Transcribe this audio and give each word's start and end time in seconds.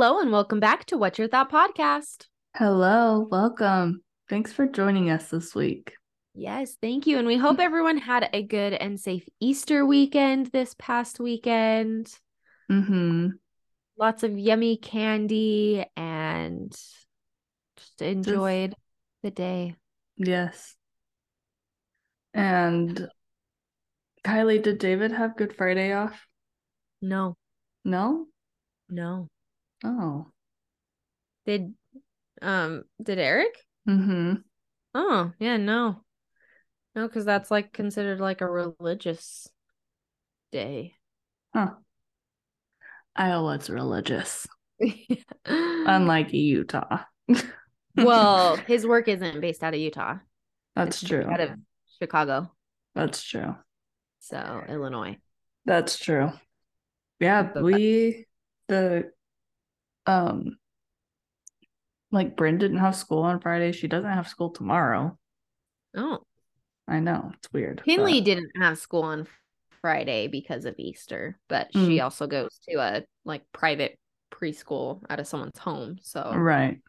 Hello 0.00 0.18
and 0.18 0.32
welcome 0.32 0.60
back 0.60 0.86
to 0.86 0.96
What's 0.96 1.18
Your 1.18 1.28
Thought 1.28 1.52
podcast. 1.52 2.24
Hello, 2.56 3.28
welcome. 3.30 4.02
Thanks 4.30 4.50
for 4.50 4.66
joining 4.66 5.10
us 5.10 5.28
this 5.28 5.54
week. 5.54 5.92
Yes, 6.34 6.78
thank 6.80 7.06
you. 7.06 7.18
And 7.18 7.26
we 7.26 7.36
hope 7.36 7.60
everyone 7.60 7.98
had 7.98 8.30
a 8.32 8.42
good 8.42 8.72
and 8.72 8.98
safe 8.98 9.28
Easter 9.40 9.84
weekend 9.84 10.46
this 10.46 10.74
past 10.78 11.20
weekend. 11.20 12.10
Mm-hmm. 12.72 13.26
Lots 13.98 14.22
of 14.22 14.38
yummy 14.38 14.78
candy 14.78 15.84
and 15.98 16.72
just 17.76 18.00
enjoyed 18.00 18.74
the 19.22 19.30
day. 19.30 19.74
Yes. 20.16 20.76
And 22.32 23.06
Kylie, 24.24 24.62
did 24.62 24.78
David 24.78 25.12
have 25.12 25.36
Good 25.36 25.54
Friday 25.54 25.92
off? 25.92 26.26
No, 27.02 27.36
No? 27.84 28.28
no. 28.88 29.28
Oh. 29.84 30.26
Did 31.46 31.74
um 32.42 32.84
did 33.02 33.18
Eric? 33.18 33.54
Mm-hmm. 33.88 34.34
Oh, 34.94 35.32
yeah, 35.38 35.56
no. 35.56 36.02
No, 36.94 37.06
because 37.06 37.24
that's 37.24 37.50
like 37.50 37.72
considered 37.72 38.20
like 38.20 38.40
a 38.40 38.46
religious 38.50 39.48
day. 40.52 40.94
Huh. 41.54 41.74
Iowa's 43.16 43.70
religious, 43.70 44.46
unlike 45.46 46.32
Utah. 46.32 47.00
well, 47.96 48.56
his 48.66 48.86
work 48.86 49.08
isn't 49.08 49.40
based 49.40 49.62
out 49.62 49.74
of 49.74 49.80
Utah. 49.80 50.16
that's 50.74 51.02
It's 51.02 51.08
true. 51.08 51.24
Out 51.24 51.40
of 51.40 51.50
Chicago. 52.00 52.50
That's 52.94 53.22
true. 53.22 53.56
So 54.20 54.64
Illinois. 54.68 55.18
That's 55.64 55.98
true. 55.98 56.32
Yeah, 57.20 57.42
But- 57.42 57.62
we 57.62 58.26
the 58.68 59.12
um 60.06 60.56
like 62.12 62.36
Bryn 62.36 62.58
didn't 62.58 62.78
have 62.78 62.96
school 62.96 63.22
on 63.22 63.40
Friday. 63.40 63.72
She 63.72 63.86
doesn't 63.86 64.10
have 64.10 64.26
school 64.28 64.50
tomorrow. 64.50 65.16
Oh, 65.96 66.20
I 66.88 66.98
know 67.00 67.30
it's 67.36 67.52
weird. 67.52 67.82
Kinley 67.84 68.20
but- 68.20 68.24
didn't 68.24 68.50
have 68.56 68.78
school 68.78 69.02
on 69.02 69.26
Friday 69.80 70.26
because 70.28 70.64
of 70.64 70.74
Easter, 70.78 71.38
but 71.48 71.68
she 71.72 71.98
Mm. 71.98 72.04
also 72.04 72.26
goes 72.26 72.58
to 72.68 72.78
a 72.78 73.02
like 73.24 73.42
private 73.52 73.98
preschool 74.32 75.02
out 75.08 75.20
of 75.20 75.26
someone's 75.26 75.58
home. 75.58 75.98
So 76.02 76.32
right. 76.34 76.80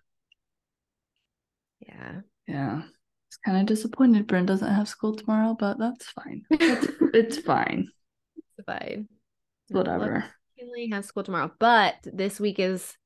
yeah, 1.79 2.21
Yeah. 2.47 2.83
It's 3.27 3.37
kind 3.45 3.57
of 3.59 3.65
disappointed 3.65 4.27
Bryn 4.27 4.45
doesn't 4.45 4.73
have 4.73 4.89
school 4.89 5.15
tomorrow, 5.15 5.55
but 5.57 5.77
that's 5.79 6.05
fine. 6.07 6.43
It's, 6.49 6.87
it's 7.13 7.37
fine. 7.45 7.87
it's 8.35 8.65
fine. 8.65 9.07
Whatever. 9.69 10.25
Kinley 10.59 10.89
has 10.89 11.05
school 11.05 11.23
tomorrow, 11.23 11.49
but 11.59 11.95
this 12.03 12.39
week 12.41 12.59
is 12.59 12.97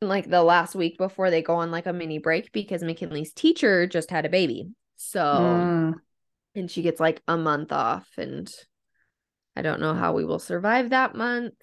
like 0.00 0.28
the 0.28 0.42
last 0.42 0.74
week 0.74 0.98
before 0.98 1.30
they 1.30 1.42
go 1.42 1.54
on 1.56 1.70
like 1.70 1.86
a 1.86 1.92
mini 1.92 2.18
break 2.18 2.52
because 2.52 2.82
McKinley's 2.82 3.32
teacher 3.32 3.86
just 3.86 4.10
had 4.10 4.26
a 4.26 4.30
baby. 4.30 4.70
So 4.96 5.20
Mm, 5.20 5.94
and 6.54 6.70
she 6.70 6.82
gets 6.82 7.00
like 7.00 7.22
a 7.26 7.36
month 7.36 7.72
off 7.72 8.08
and 8.16 8.52
I 9.56 9.62
don't 9.62 9.80
know 9.80 9.94
how 9.94 10.12
we 10.12 10.24
will 10.24 10.38
survive 10.38 10.90
that 10.90 11.14
month. 11.14 11.54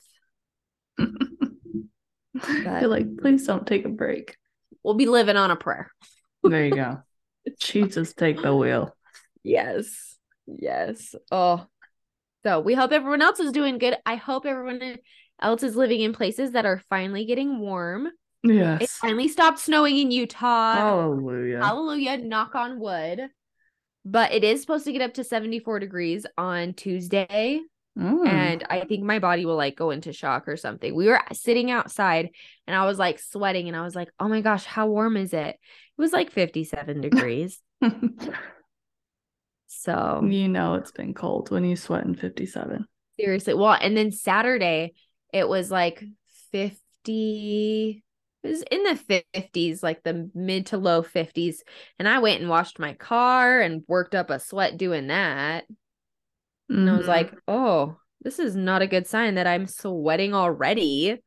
You're 0.97 2.87
like, 2.87 3.17
please 3.17 3.45
don't 3.45 3.67
take 3.67 3.85
a 3.85 3.89
break. 3.89 4.37
We'll 4.83 4.95
be 4.95 5.05
living 5.05 5.37
on 5.37 5.51
a 5.51 5.55
prayer. 5.55 5.91
There 6.43 6.65
you 6.65 6.75
go. 6.75 7.03
Jesus, 7.59 8.13
take 8.13 8.41
the 8.41 8.55
wheel. 8.55 8.95
Yes. 9.43 10.17
Yes. 10.47 11.13
Oh. 11.31 11.65
So 12.43 12.59
we 12.59 12.73
hope 12.73 12.91
everyone 12.91 13.21
else 13.21 13.39
is 13.39 13.51
doing 13.51 13.77
good. 13.77 13.95
I 14.05 14.15
hope 14.15 14.45
everyone 14.45 14.97
else 15.41 15.63
is 15.63 15.75
living 15.75 16.01
in 16.01 16.13
places 16.13 16.51
that 16.51 16.65
are 16.65 16.81
finally 16.89 17.25
getting 17.25 17.59
warm. 17.59 18.09
It 18.81 18.89
finally 18.89 19.27
stopped 19.27 19.59
snowing 19.59 19.97
in 19.97 20.11
Utah. 20.11 20.75
Hallelujah. 20.75 21.63
Hallelujah. 21.63 22.17
Knock 22.17 22.55
on 22.55 22.79
wood. 22.79 23.21
But 24.05 24.33
it 24.33 24.43
is 24.43 24.61
supposed 24.61 24.85
to 24.85 24.91
get 24.91 25.01
up 25.01 25.13
to 25.13 25.23
74 25.23 25.79
degrees 25.79 26.25
on 26.37 26.73
Tuesday. 26.73 27.61
Mm. 27.97 28.27
And 28.27 28.65
I 28.69 28.81
think 28.81 29.03
my 29.03 29.19
body 29.19 29.45
will 29.45 29.55
like 29.55 29.77
go 29.77 29.91
into 29.91 30.11
shock 30.11 30.47
or 30.47 30.57
something. 30.57 30.93
We 30.93 31.07
were 31.07 31.21
sitting 31.31 31.71
outside 31.71 32.29
and 32.67 32.75
I 32.75 32.85
was 32.85 32.99
like 32.99 33.19
sweating 33.19 33.67
and 33.67 33.77
I 33.77 33.83
was 33.83 33.95
like, 33.95 34.09
oh 34.19 34.27
my 34.27 34.41
gosh, 34.41 34.65
how 34.65 34.87
warm 34.87 35.15
is 35.15 35.33
it? 35.33 35.55
It 35.55 36.01
was 36.01 36.11
like 36.11 36.31
57 36.31 37.01
degrees. 37.01 37.61
So 39.83 40.21
you 40.23 40.47
know 40.47 40.75
it's 40.75 40.91
been 40.91 41.13
cold 41.13 41.51
when 41.51 41.65
you 41.65 41.75
sweat 41.75 42.05
in 42.05 42.15
57. 42.15 42.85
seriously. 43.19 43.53
Well, 43.53 43.73
and 43.73 43.97
then 43.97 44.11
Saturday 44.13 44.93
it 45.33 45.49
was 45.49 45.69
like 45.69 46.01
50 46.53 48.02
it 48.43 48.47
was 48.49 48.63
in 48.63 48.83
the 48.83 48.95
50s, 48.95 49.83
like 49.83 50.03
the 50.03 50.29
mid 50.33 50.67
to 50.67 50.77
low 50.77 51.01
50s. 51.03 51.63
And 51.99 52.07
I 52.07 52.19
went 52.19 52.41
and 52.41 52.49
washed 52.49 52.79
my 52.79 52.93
car 52.93 53.61
and 53.61 53.83
worked 53.87 54.15
up 54.15 54.29
a 54.29 54.39
sweat 54.39 54.77
doing 54.77 55.07
that. 55.07 55.65
And 56.69 56.89
I 56.89 56.97
was 56.97 57.05
Mhm. 57.05 57.07
like, 57.07 57.33
oh, 57.47 57.97
this 58.21 58.39
is 58.39 58.55
not 58.55 58.81
a 58.81 58.87
good 58.87 59.07
sign 59.07 59.35
that 59.35 59.47
I'm 59.47 59.67
sweating 59.67 60.33
already. 60.33 61.21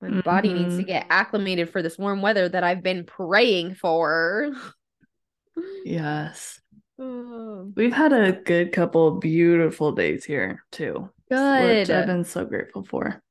My 0.00 0.10
body 0.10 0.52
needs 0.52 0.76
to 0.76 0.82
Mhm. 0.82 0.86
get 0.86 1.06
acclimated 1.10 1.70
for 1.70 1.82
this 1.82 1.98
warm 1.98 2.22
weather 2.22 2.48
that 2.48 2.64
I've 2.64 2.82
been 2.82 3.04
praying 3.04 3.76
for. 3.76 4.52
yes. 5.84 6.60
Oh, 6.98 7.72
We've 7.74 7.92
had 7.92 8.12
a 8.12 8.32
good 8.32 8.72
couple 8.72 9.08
of 9.08 9.20
beautiful 9.20 9.92
days 9.92 10.24
here 10.24 10.64
too. 10.70 11.10
good. 11.28 11.78
Which 11.78 11.90
I've 11.90 12.06
been 12.06 12.24
so 12.24 12.44
grateful 12.44 12.84
for. 12.84 13.22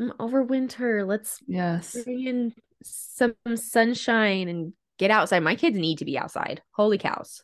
Mm, 0.00 0.12
Over 0.18 0.42
winter, 0.42 1.04
let's 1.04 1.42
Yes. 1.46 1.96
bring 2.04 2.26
in 2.26 2.54
some 2.82 3.34
sunshine 3.56 4.48
and 4.48 4.72
get 4.98 5.10
outside. 5.10 5.40
My 5.40 5.56
kids 5.56 5.76
need 5.76 5.98
to 5.98 6.04
be 6.04 6.18
outside. 6.18 6.62
Holy 6.72 6.98
cows. 6.98 7.42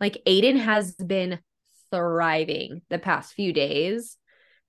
Like 0.00 0.22
Aiden 0.26 0.56
has 0.58 0.94
been 0.94 1.40
thriving 1.90 2.82
the 2.88 2.98
past 2.98 3.34
few 3.34 3.52
days 3.52 4.16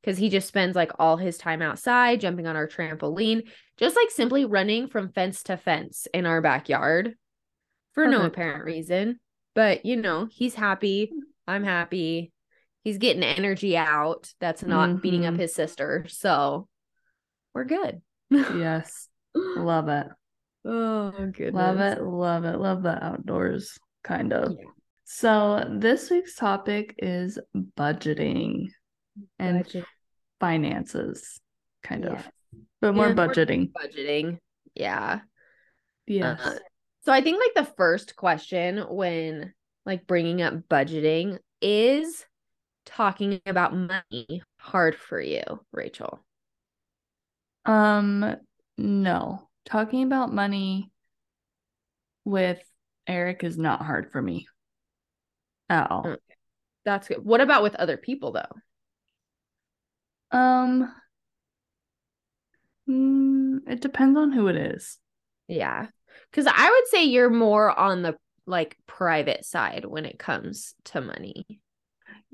because 0.02 0.18
he 0.18 0.30
just 0.30 0.48
spends 0.48 0.76
like 0.76 0.92
all 1.00 1.18
his 1.18 1.38
time 1.38 1.62
outside, 1.62 2.22
jumping 2.22 2.46
on 2.48 2.56
our 2.56 2.68
trampoline, 2.68 3.48
just 3.78 3.96
like 3.96 4.12
simply 4.12 4.46
running 4.46 4.88
from 4.88 5.10
fence 5.10 5.44
to 5.44 5.58
fence 5.58 6.08
in 6.14 6.26
our 6.26 6.42
backyard 6.42 7.16
for 7.94 8.08
no 8.08 8.24
apparent 8.24 8.64
reason. 8.66 9.20
But 9.56 9.86
you 9.86 9.96
know, 9.96 10.28
he's 10.30 10.54
happy. 10.54 11.12
I'm 11.48 11.64
happy. 11.64 12.32
He's 12.84 12.98
getting 13.00 13.24
energy 13.24 13.76
out 13.76 14.32
that's 14.40 14.62
not 14.62 15.02
beating 15.02 15.26
up 15.26 15.34
Mhm. 15.34 15.40
his 15.40 15.56
sister. 15.56 16.06
So 16.08 16.68
we're 17.56 17.64
good. 17.64 18.02
Yes. 18.30 19.08
Love 19.36 19.88
it. 19.88 20.08
Oh 20.66 21.12
goodness. 21.12 21.54
Love 21.54 21.80
it. 21.80 22.04
Love 22.04 22.46
it. 22.46 22.58
Love 22.60 22.84
the 22.84 23.04
outdoors, 23.04 23.78
kind 24.04 24.34
of. 24.34 24.52
Yeah. 24.60 24.66
So, 25.08 25.64
this 25.72 26.10
week's 26.10 26.36
topic 26.36 26.96
is 26.98 27.38
budgeting 27.78 28.70
and 29.38 29.64
Budget- 29.64 29.86
finances, 30.40 31.40
kind 31.84 32.04
Yeah. 32.04 32.14
of, 32.14 32.30
but 32.82 32.96
more 32.96 33.10
Yeah, 33.10 33.14
more- 33.14 33.28
budgeting. 33.28 33.72
budgeting. 33.72 34.40
Yeah. 34.74 35.20
Yes. 36.08 36.40
Uh, 36.44 36.58
so 37.04 37.12
I 37.14 37.22
think 37.22 37.40
like 37.40 37.66
the 37.66 37.72
first 37.78 38.16
question 38.16 38.80
when 38.90 39.54
like 39.86 40.08
bringing 40.08 40.42
up 40.42 40.56
budgeting 40.70 41.38
is 41.62 42.26
talking 42.86 43.40
about 43.46 43.76
money 43.76 44.42
hard 44.58 44.96
for 44.96 45.22
you, 45.22 45.44
Rachel. 45.72 46.20
Um, 47.66 48.36
no. 48.78 49.48
Talking 49.66 50.04
about 50.04 50.34
money 50.34 50.92
with 52.24 52.62
Eric 53.08 53.44
is 53.44 53.58
not 53.58 53.82
hard 53.82 54.12
for 54.12 54.22
me 54.22 54.48
at 55.70 55.90
all. 55.90 56.04
Mm. 56.04 56.18
That's 56.86 57.08
good. 57.08 57.24
What 57.24 57.42
about 57.42 57.64
with 57.64 57.76
other 57.76 57.98
people 57.98 58.32
though? 58.32 60.38
Um, 60.38 60.94
mm, 62.90 63.60
it 63.68 63.82
depends 63.82 64.18
on 64.18 64.32
who 64.32 64.48
it 64.48 64.56
is. 64.56 64.98
Yeah. 65.48 65.88
Cuz 66.32 66.46
I 66.48 66.70
would 66.70 66.88
say 66.90 67.06
you're 67.06 67.30
more 67.30 67.78
on 67.78 68.02
the 68.02 68.18
like 68.46 68.78
private 68.86 69.46
side 69.46 69.86
when 69.86 70.06
it 70.06 70.20
comes 70.20 70.76
to 70.86 71.02
money. 71.02 71.60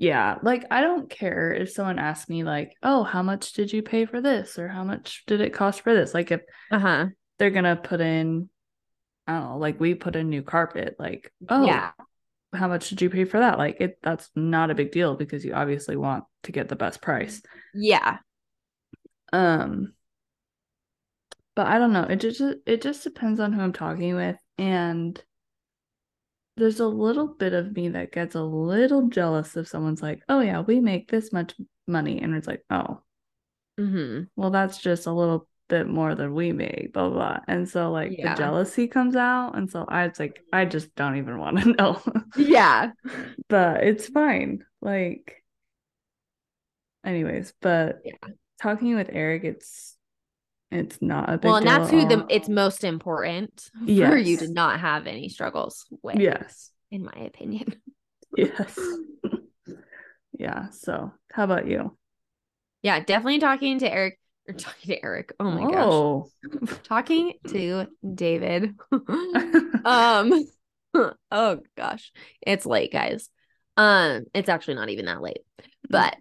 Yeah, 0.02 0.38
like 0.42 0.64
I 0.68 0.80
don't 0.80 1.08
care 1.08 1.52
if 1.52 1.70
someone 1.70 2.00
asks 2.00 2.28
me 2.28 2.42
like, 2.42 2.74
"Oh, 2.82 3.04
how 3.04 3.22
much 3.22 3.52
did 3.52 3.72
you 3.72 3.82
pay 3.82 4.04
for 4.04 4.20
this?" 4.20 4.58
or 4.58 4.66
"How 4.66 4.82
much 4.82 5.22
did 5.28 5.40
it 5.40 5.54
cost 5.54 5.82
for 5.82 5.94
this?" 5.94 6.12
Like 6.12 6.32
if 6.32 6.40
Uh-huh. 6.70 7.10
they're 7.38 7.50
gonna 7.50 7.76
put 7.76 8.00
in, 8.00 8.48
I 9.26 9.34
don't 9.40 9.50
know, 9.50 9.58
like 9.58 9.80
we 9.80 9.94
put 9.94 10.16
in 10.16 10.30
new 10.30 10.42
carpet, 10.42 10.96
like, 10.98 11.32
"Oh, 11.48 11.66
Yeah. 11.66 11.92
how 12.52 12.68
much 12.68 12.88
did 12.90 13.02
you 13.02 13.10
pay 13.10 13.24
for 13.24 13.40
that?" 13.40 13.58
Like 13.58 13.78
it 13.80 13.98
that's 14.02 14.30
not 14.34 14.70
a 14.72 14.74
big 14.74 14.92
deal 14.92 15.16
because 15.16 15.44
you 15.44 15.54
obviously 15.54 15.96
want 15.96 16.24
to 16.44 16.52
get 16.52 16.68
the 16.68 16.76
best 16.76 17.02
price. 17.02 17.42
Yeah. 17.74 18.18
Um 19.32 19.94
but 21.54 21.66
I 21.66 21.78
don't 21.78 21.92
know. 21.92 22.04
It 22.04 22.16
just 22.16 22.40
it 22.66 22.82
just 22.82 23.04
depends 23.04 23.40
on 23.40 23.52
who 23.52 23.60
I'm 23.60 23.72
talking 23.72 24.14
with 24.14 24.36
and 24.58 25.22
there's 26.56 26.80
a 26.80 26.86
little 26.86 27.26
bit 27.28 27.52
of 27.54 27.74
me 27.74 27.88
that 27.90 28.12
gets 28.12 28.34
a 28.34 28.42
little 28.42 29.08
jealous 29.08 29.56
if 29.56 29.68
someone's 29.68 30.02
like, 30.02 30.22
"Oh 30.28 30.40
yeah, 30.40 30.60
we 30.60 30.80
make 30.80 31.10
this 31.10 31.32
much 31.32 31.54
money." 31.86 32.20
And 32.20 32.34
it's 32.34 32.46
like, 32.46 32.64
"Oh, 32.70 33.02
Mhm. 33.80 34.28
well 34.36 34.50
that's 34.50 34.78
just 34.78 35.06
a 35.06 35.12
little 35.12 35.48
bit 35.68 35.88
more 35.88 36.14
than 36.14 36.34
we 36.34 36.52
make, 36.52 36.92
blah 36.92 37.08
blah. 37.08 37.16
blah. 37.18 37.38
And 37.48 37.66
so 37.68 37.90
like 37.90 38.12
Yeah. 38.18 38.34
the 38.34 38.38
jealousy 38.38 38.86
comes 38.88 39.16
out. 39.16 39.56
And 39.56 39.70
so 39.70 39.84
I 39.88 40.06
was 40.08 40.20
like, 40.20 40.42
I 40.52 40.66
just 40.66 40.94
don't 40.94 41.16
even 41.16 41.38
want 41.38 41.58
to 41.60 41.72
know. 41.78 42.02
Yeah. 42.36 42.92
but 43.48 43.82
it's 43.84 44.08
fine. 44.08 44.64
Like 44.82 45.42
anyways, 47.04 47.54
but 47.62 48.00
Yeah. 48.04 48.12
talking 48.60 48.94
with 48.96 49.08
Eric, 49.12 49.44
it's 49.44 49.96
it's 50.72 51.00
not 51.02 51.28
a 51.28 51.38
big 51.38 51.44
Well, 51.44 51.56
and 51.56 51.66
deal 51.66 51.78
that's 51.78 51.92
at 51.92 51.94
who 51.94 52.08
the 52.08 52.26
it's 52.28 52.48
most 52.48 52.84
important 52.84 53.70
for 53.84 54.16
you 54.16 54.32
Yes. 54.32 54.38
to 54.40 54.52
not 54.52 54.80
have 54.80 55.06
any 55.06 55.28
struggles 55.28 55.84
with, 56.02 56.16
Yes. 56.16 56.70
in 56.90 57.04
my 57.04 57.22
opinion. 57.24 57.76
Yes. 58.36 58.78
yeah. 60.38 60.70
So 60.70 61.12
how 61.30 61.44
about 61.44 61.66
you? 61.66 61.96
Yeah, 62.82 63.00
definitely 63.00 63.40
talking 63.40 63.78
to 63.80 63.92
Eric 63.92 64.18
or 64.48 64.54
talking 64.54 64.94
to 64.94 65.04
Eric. 65.04 65.34
Oh 65.38 65.50
my 65.50 65.70
gosh. 65.70 65.84
oh. 65.86 66.28
Talking 66.84 67.34
to 67.48 67.86
David. 68.14 68.74
um 69.84 70.44
oh 71.30 71.60
gosh. 71.76 72.10
It's 72.40 72.64
late, 72.64 72.90
guys. 72.90 73.28
Um 73.76 74.24
it's 74.34 74.48
actually 74.48 74.74
not 74.76 74.88
even 74.88 75.04
that 75.04 75.20
late. 75.20 75.42
But 75.90 76.16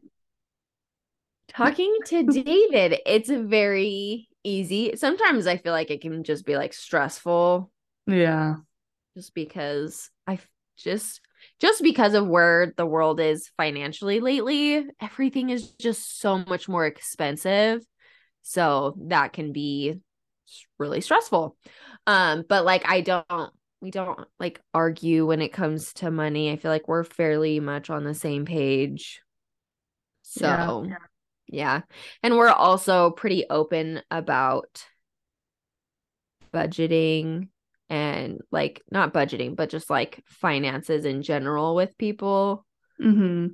talking 1.47 1.95
to 2.07 2.24
David, 2.24 3.00
it's 3.06 3.30
a 3.30 3.42
very 3.42 4.27
easy. 4.43 4.95
Sometimes 4.95 5.47
I 5.47 5.57
feel 5.57 5.73
like 5.73 5.91
it 5.91 6.01
can 6.01 6.23
just 6.23 6.45
be 6.45 6.55
like 6.55 6.73
stressful 6.73 7.71
yeah. 8.07 8.55
just 9.15 9.33
because 9.33 10.09
I 10.27 10.39
just 10.77 11.21
just 11.59 11.81
because 11.81 12.13
of 12.13 12.27
where 12.27 12.73
the 12.77 12.85
world 12.85 13.19
is 13.19 13.49
financially 13.57 14.19
lately, 14.19 14.85
everything 15.01 15.49
is 15.49 15.71
just 15.71 16.19
so 16.19 16.43
much 16.47 16.67
more 16.67 16.85
expensive. 16.85 17.83
So 18.43 18.95
that 19.07 19.33
can 19.33 19.51
be 19.51 19.99
really 20.77 21.01
stressful. 21.01 21.55
Um 22.07 22.44
but 22.47 22.65
like 22.65 22.87
I 22.87 23.01
don't 23.01 23.53
we 23.81 23.91
don't 23.91 24.27
like 24.39 24.61
argue 24.73 25.25
when 25.25 25.41
it 25.41 25.53
comes 25.53 25.94
to 25.94 26.11
money. 26.11 26.51
I 26.51 26.55
feel 26.55 26.71
like 26.71 26.87
we're 26.87 27.03
fairly 27.03 27.59
much 27.59 27.89
on 27.89 28.03
the 28.03 28.13
same 28.13 28.45
page. 28.45 29.21
So 30.21 30.85
yeah. 30.87 30.95
And 32.24 32.38
we're 32.38 32.48
also 32.48 33.12
pretty 33.12 33.45
open 33.50 34.01
about 34.09 34.86
budgeting 36.53 37.50
and 37.89 38.39
like 38.51 38.81
not 38.89 39.13
budgeting, 39.13 39.56
but 39.56 39.69
just 39.69 39.89
like 39.89 40.24
finances 40.25 41.06
in 41.06 41.21
general 41.21 41.75
with 41.75 41.98
people. 41.98 42.65
Mm-hmm. 43.01 43.48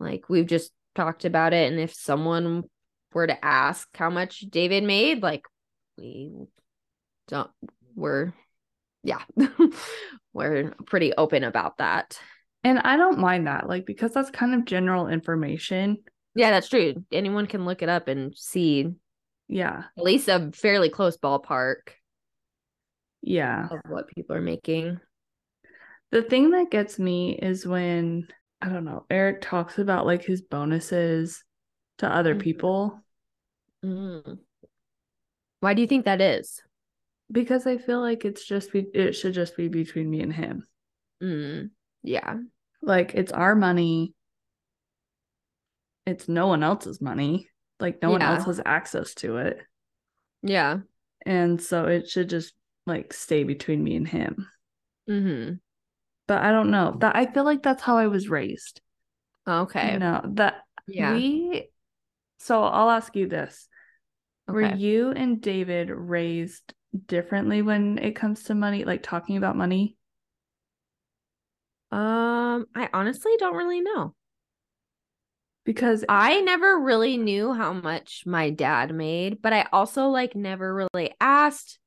Like 0.00 0.28
we've 0.28 0.46
just 0.46 0.72
talked 0.94 1.24
about 1.24 1.52
it. 1.52 1.70
And 1.70 1.80
if 1.80 1.94
someone 1.94 2.64
were 3.12 3.26
to 3.26 3.44
ask 3.44 3.88
how 3.96 4.10
much 4.10 4.40
David 4.40 4.84
made, 4.84 5.22
like 5.22 5.44
we 5.96 6.32
don't, 7.28 7.50
we're, 7.94 8.32
yeah, 9.04 9.22
we're 10.32 10.74
pretty 10.86 11.12
open 11.16 11.44
about 11.44 11.78
that. 11.78 12.18
And 12.64 12.80
I 12.80 12.96
don't 12.96 13.20
mind 13.20 13.46
that, 13.46 13.68
like, 13.68 13.86
because 13.86 14.12
that's 14.12 14.30
kind 14.30 14.54
of 14.54 14.64
general 14.64 15.06
information. 15.06 15.98
Yeah, 16.34 16.50
that's 16.50 16.68
true. 16.68 17.04
Anyone 17.10 17.46
can 17.46 17.64
look 17.64 17.82
it 17.82 17.88
up 17.88 18.08
and 18.08 18.36
see 18.36 18.92
Yeah. 19.48 19.84
at 19.96 20.04
least 20.04 20.28
a 20.28 20.50
fairly 20.52 20.88
close 20.90 21.16
ballpark 21.16 21.90
Yeah. 23.22 23.68
of 23.70 23.80
what 23.88 24.08
people 24.08 24.36
are 24.36 24.40
making. 24.40 25.00
The 26.10 26.22
thing 26.22 26.50
that 26.50 26.70
gets 26.70 26.98
me 26.98 27.36
is 27.36 27.66
when, 27.66 28.28
I 28.62 28.68
don't 28.68 28.84
know, 28.84 29.04
Eric 29.10 29.40
talks 29.40 29.78
about 29.78 30.06
like 30.06 30.24
his 30.24 30.42
bonuses 30.42 31.44
to 31.98 32.08
other 32.08 32.34
Mhm. 32.34 32.40
people 32.40 33.04
Mm. 33.84 34.40
Why 35.60 35.74
do 35.74 35.80
you 35.82 35.86
think 35.86 36.04
that 36.06 36.20
is? 36.20 36.62
because 37.30 37.66
I 37.66 37.76
feel 37.76 38.00
like 38.00 38.24
it's 38.24 38.42
just, 38.44 38.72
be- 38.72 38.90
it 38.94 39.12
should 39.12 39.34
just 39.34 39.54
be 39.54 39.68
between 39.68 40.08
me 40.08 40.20
and 40.22 40.32
him. 40.32 40.66
Mm. 41.22 41.70
Yeah. 42.02 42.38
Like, 42.80 43.14
it's 43.14 43.32
our 43.32 43.54
money, 43.54 44.14
it's 46.08 46.28
no 46.28 46.46
one 46.46 46.62
else's 46.62 47.00
money. 47.00 47.48
Like, 47.80 48.02
no 48.02 48.10
one 48.10 48.22
else 48.22 48.44
has 48.46 48.60
access 48.64 49.14
to 49.14 49.36
it. 49.38 49.58
Yeah. 50.42 50.78
And 51.24 51.60
so 51.60 51.84
it 51.86 52.08
should 52.08 52.28
just 52.28 52.54
like 52.86 53.12
stay 53.12 53.44
between 53.44 53.82
me 53.82 53.96
and 53.96 54.08
him. 54.08 54.48
Mm-hmm. 55.08 55.54
But 56.26 56.42
I 56.42 56.50
don't 56.50 56.70
know. 56.70 56.96
That 57.00 57.16
I 57.16 57.26
feel 57.26 57.44
like 57.44 57.62
that's 57.62 57.82
how 57.82 57.98
I 57.98 58.08
was 58.08 58.28
raised. 58.28 58.80
Okay. 59.46 59.92
You 59.92 59.98
know, 59.98 60.22
that 60.34 60.62
Yeah. 60.86 61.14
we 61.14 61.68
so 62.38 62.62
I'll 62.62 62.90
ask 62.90 63.14
you 63.16 63.28
this. 63.28 63.68
Were 64.46 64.74
you 64.74 65.10
and 65.10 65.40
David 65.42 65.90
raised 65.90 66.72
differently 67.06 67.60
when 67.62 67.98
it 67.98 68.16
comes 68.16 68.44
to 68.44 68.54
money, 68.54 68.84
like 68.84 69.02
talking 69.02 69.36
about 69.36 69.56
money? 69.56 69.96
Um, 71.90 72.66
I 72.74 72.88
honestly 72.92 73.32
don't 73.38 73.56
really 73.56 73.80
know. 73.80 74.14
Because 75.68 76.02
I 76.08 76.40
never 76.40 76.80
really 76.80 77.18
knew 77.18 77.52
how 77.52 77.74
much 77.74 78.22
my 78.24 78.48
dad 78.48 78.94
made, 78.94 79.42
but 79.42 79.52
I 79.52 79.66
also 79.70 80.08
like 80.08 80.34
never 80.34 80.88
really 80.94 81.12
asked. 81.20 81.78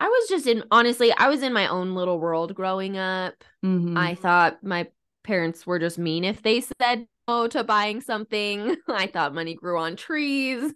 I 0.00 0.08
was 0.08 0.28
just 0.30 0.46
in 0.46 0.64
honestly, 0.70 1.12
I 1.12 1.28
was 1.28 1.42
in 1.42 1.52
my 1.52 1.66
own 1.66 1.94
little 1.94 2.18
world 2.18 2.54
growing 2.54 2.96
up. 2.96 3.34
Mhm. 3.62 3.94
I 3.94 4.14
thought 4.14 4.64
my 4.64 4.88
parents 5.22 5.66
were 5.66 5.78
just 5.78 5.98
mean 5.98 6.24
if 6.24 6.42
they 6.42 6.62
said 6.62 7.06
no 7.28 7.46
to 7.48 7.62
buying 7.62 8.00
something. 8.00 8.74
I 8.88 9.06
thought 9.06 9.34
money 9.34 9.54
grew 9.54 9.78
on 9.78 9.96
trees. 9.96 10.72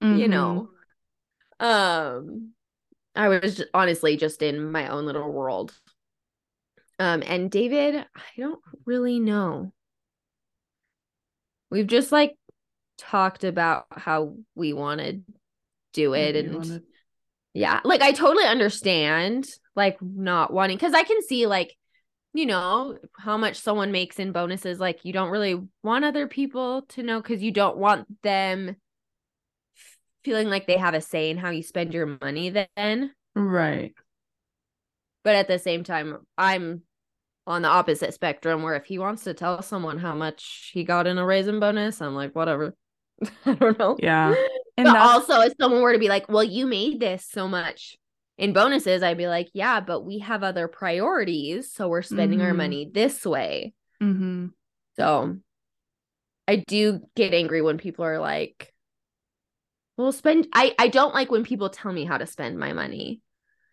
you 0.00 0.28
Mhm. 0.28 0.30
know 0.30 0.68
um 1.58 2.52
i 3.16 3.28
was 3.28 3.56
ju- 3.56 3.64
honestly 3.74 4.16
just 4.16 4.42
in 4.42 4.70
my 4.70 4.88
own 4.88 5.06
little 5.06 5.32
world 5.32 5.72
um 6.98 7.22
and 7.26 7.50
david 7.50 7.96
i 8.14 8.40
don't 8.40 8.60
really 8.84 9.18
know 9.18 9.72
we've 11.70 11.86
just 11.86 12.12
like 12.12 12.34
talked 12.98 13.44
about 13.44 13.86
how 13.90 14.34
we 14.54 14.72
want 14.72 15.00
to 15.00 15.20
do 15.92 16.14
it 16.14 16.34
you 16.34 16.58
and 16.60 16.82
yeah 17.54 17.80
like 17.84 18.02
i 18.02 18.12
totally 18.12 18.44
understand 18.44 19.46
like 19.74 19.96
not 20.00 20.52
wanting 20.52 20.76
because 20.76 20.94
i 20.94 21.02
can 21.02 21.22
see 21.22 21.46
like 21.46 21.76
you 22.34 22.44
know 22.44 22.98
how 23.18 23.36
much 23.38 23.58
someone 23.58 23.92
makes 23.92 24.18
in 24.18 24.32
bonuses 24.32 24.78
like 24.78 25.04
you 25.04 25.12
don't 25.12 25.30
really 25.30 25.60
want 25.82 26.04
other 26.04 26.26
people 26.26 26.82
to 26.82 27.02
know 27.02 27.20
because 27.20 27.42
you 27.42 27.50
don't 27.50 27.78
want 27.78 28.06
them 28.22 28.76
feeling 30.22 30.48
like 30.48 30.66
they 30.66 30.76
have 30.76 30.94
a 30.94 31.00
say 31.00 31.30
in 31.30 31.38
how 31.38 31.50
you 31.50 31.62
spend 31.62 31.94
your 31.94 32.18
money 32.20 32.50
then 32.50 33.12
Right. 33.34 33.94
but 35.22 35.34
at 35.34 35.48
the 35.48 35.58
same 35.58 35.84
time 35.84 36.18
i'm 36.36 36.82
on 37.46 37.62
the 37.62 37.68
opposite 37.68 38.12
spectrum 38.12 38.62
where 38.62 38.74
if 38.74 38.84
he 38.86 38.98
wants 38.98 39.24
to 39.24 39.34
tell 39.34 39.62
someone 39.62 39.98
how 39.98 40.14
much 40.14 40.70
he 40.72 40.82
got 40.84 41.06
in 41.06 41.18
a 41.18 41.24
raisin 41.24 41.60
bonus 41.60 42.00
i'm 42.02 42.14
like 42.14 42.34
whatever 42.34 42.74
i 43.46 43.54
don't 43.54 43.78
know 43.78 43.96
Yeah. 43.98 44.34
And 44.78 44.84
but 44.88 44.96
also 44.96 45.40
if 45.40 45.54
someone 45.58 45.80
were 45.80 45.94
to 45.94 45.98
be 45.98 46.08
like 46.10 46.28
well 46.28 46.44
you 46.44 46.66
made 46.66 47.00
this 47.00 47.24
so 47.24 47.48
much 47.48 47.96
in 48.36 48.52
bonuses 48.52 49.02
i'd 49.02 49.16
be 49.16 49.26
like 49.28 49.48
yeah 49.54 49.80
but 49.80 50.02
we 50.02 50.18
have 50.18 50.42
other 50.42 50.68
priorities 50.68 51.72
so 51.72 51.88
we're 51.88 52.02
spending 52.02 52.42
our 52.42 52.52
Mhm. 52.52 52.56
money 52.56 52.90
this 52.92 53.24
way 53.24 53.72
Mhm. 54.02 54.50
so 54.96 55.38
i 56.46 56.56
do 56.56 57.00
get 57.14 57.32
angry 57.32 57.62
when 57.62 57.78
people 57.78 58.04
are 58.04 58.18
like 58.18 58.74
well 59.96 60.12
spend 60.12 60.46
i 60.52 60.74
i 60.78 60.88
don't 60.88 61.14
like 61.14 61.30
when 61.30 61.42
people 61.44 61.70
tell 61.70 61.90
me 61.92 62.04
how 62.04 62.18
to 62.18 62.26
spend 62.26 62.58
my 62.58 62.74
money 62.74 63.22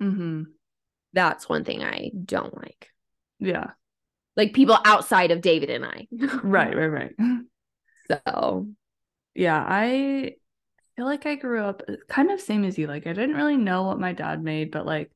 Mhm. 0.02 0.46
that's 1.12 1.50
one 1.50 1.66
thing 1.66 1.84
i 1.84 2.12
don't 2.24 2.56
like 2.56 2.93
Yeah. 3.40 3.72
like 4.36 4.54
people 4.54 4.78
outside 4.86 5.32
of 5.32 5.42
david 5.42 5.70
and 5.70 5.86
i 5.86 6.08
Right, 6.44 6.76
right, 6.76 6.88
right. 6.88 7.16
so 8.08 8.68
Yeah, 9.36 9.64
I 9.68 10.36
feel 10.98 11.06
like 11.06 11.26
I 11.26 11.36
grew 11.36 11.64
up 11.64 11.84
uh, 11.90 11.94
kind 12.10 12.32
of 12.32 12.42
same 12.42 12.66
as 12.66 12.78
you. 12.78 12.88
Like 12.88 13.08
I 13.08 13.14
didn't 13.14 13.36
really 13.36 13.58
know 13.58 13.84
what 13.84 14.00
my 14.00 14.14
dad 14.14 14.44
made, 14.44 14.72
but 14.72 14.86
like, 14.86 15.12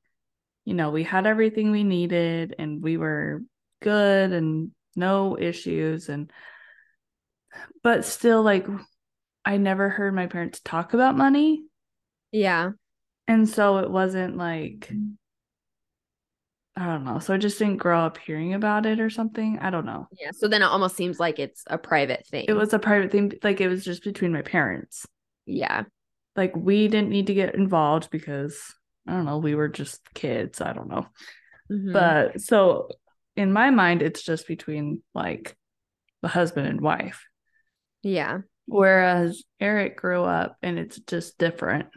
you 0.65 0.73
know, 0.75 0.91
we 0.91 1.03
had 1.03 1.27
everything 1.27 1.71
we 1.71 1.83
needed 1.83 2.55
and 2.59 2.83
we 2.83 2.97
were 2.97 3.43
good 3.81 4.33
and 4.33 4.71
no 4.95 5.37
issues 5.39 6.09
and 6.09 6.31
but 7.83 8.05
still 8.05 8.41
like 8.43 8.67
I 9.45 9.57
never 9.57 9.89
heard 9.89 10.13
my 10.13 10.27
parents 10.27 10.59
talk 10.59 10.93
about 10.93 11.17
money. 11.17 11.63
yeah 12.31 12.71
And 13.27 13.47
so 13.47 13.77
it 13.77 13.89
wasn't 13.91 14.37
like 14.37 14.91
I 16.79 16.85
don't 16.85 17.03
know. 17.05 17.17
So 17.17 17.33
I 17.33 17.37
just 17.37 17.57
didn't 17.57 17.77
grow 17.77 18.01
up 18.01 18.19
hearing 18.19 18.53
about 18.53 18.85
it 18.85 18.99
or 18.99 19.09
something. 19.09 19.57
I 19.59 19.71
don't 19.71 19.85
know. 19.85 20.07
yeah 20.19 20.29
so 20.31 20.47
then 20.47 20.61
it 20.61 20.65
almost 20.65 20.95
seems 20.95 21.19
like 21.19 21.39
it's 21.39 21.63
a 21.67 21.77
private 21.77 22.25
thing 22.27 22.45
It 22.47 22.53
was 22.53 22.71
a 22.73 22.79
private 22.79 23.11
thing, 23.11 23.33
like 23.43 23.59
it 23.61 23.67
was 23.67 23.83
just 23.83 24.03
between 24.03 24.31
my 24.31 24.43
parents. 24.43 25.05
yeah 25.45 25.83
like 26.35 26.55
we 26.55 26.87
didn't 26.87 27.09
need 27.09 27.27
to 27.27 27.33
get 27.33 27.55
involved 27.55 28.09
because 28.11 28.61
I 29.07 29.13
don't 29.13 29.25
know, 29.25 29.39
we 29.39 29.55
were 29.55 29.69
just 29.69 30.01
kids. 30.13 30.61
I 30.61 30.73
don't 30.73 30.89
know. 30.89 31.07
Mhm. 31.71 31.93
But 31.93 32.41
so 32.41 32.89
in 33.35 33.51
my 33.51 33.69
mind, 33.71 34.01
it's 34.03 34.21
just 34.21 34.47
between 34.47 35.01
like 35.15 35.55
the 36.21 36.27
husband 36.27 36.67
and 36.67 36.79
wife. 36.81 37.25
yeah 38.03 38.39
Whereas 38.69 39.43
Eric 39.59 39.95
grew 39.97 40.23
up 40.23 40.57
and 40.61 40.77
it's 40.77 40.99
just 40.99 41.37
different. 41.37 41.87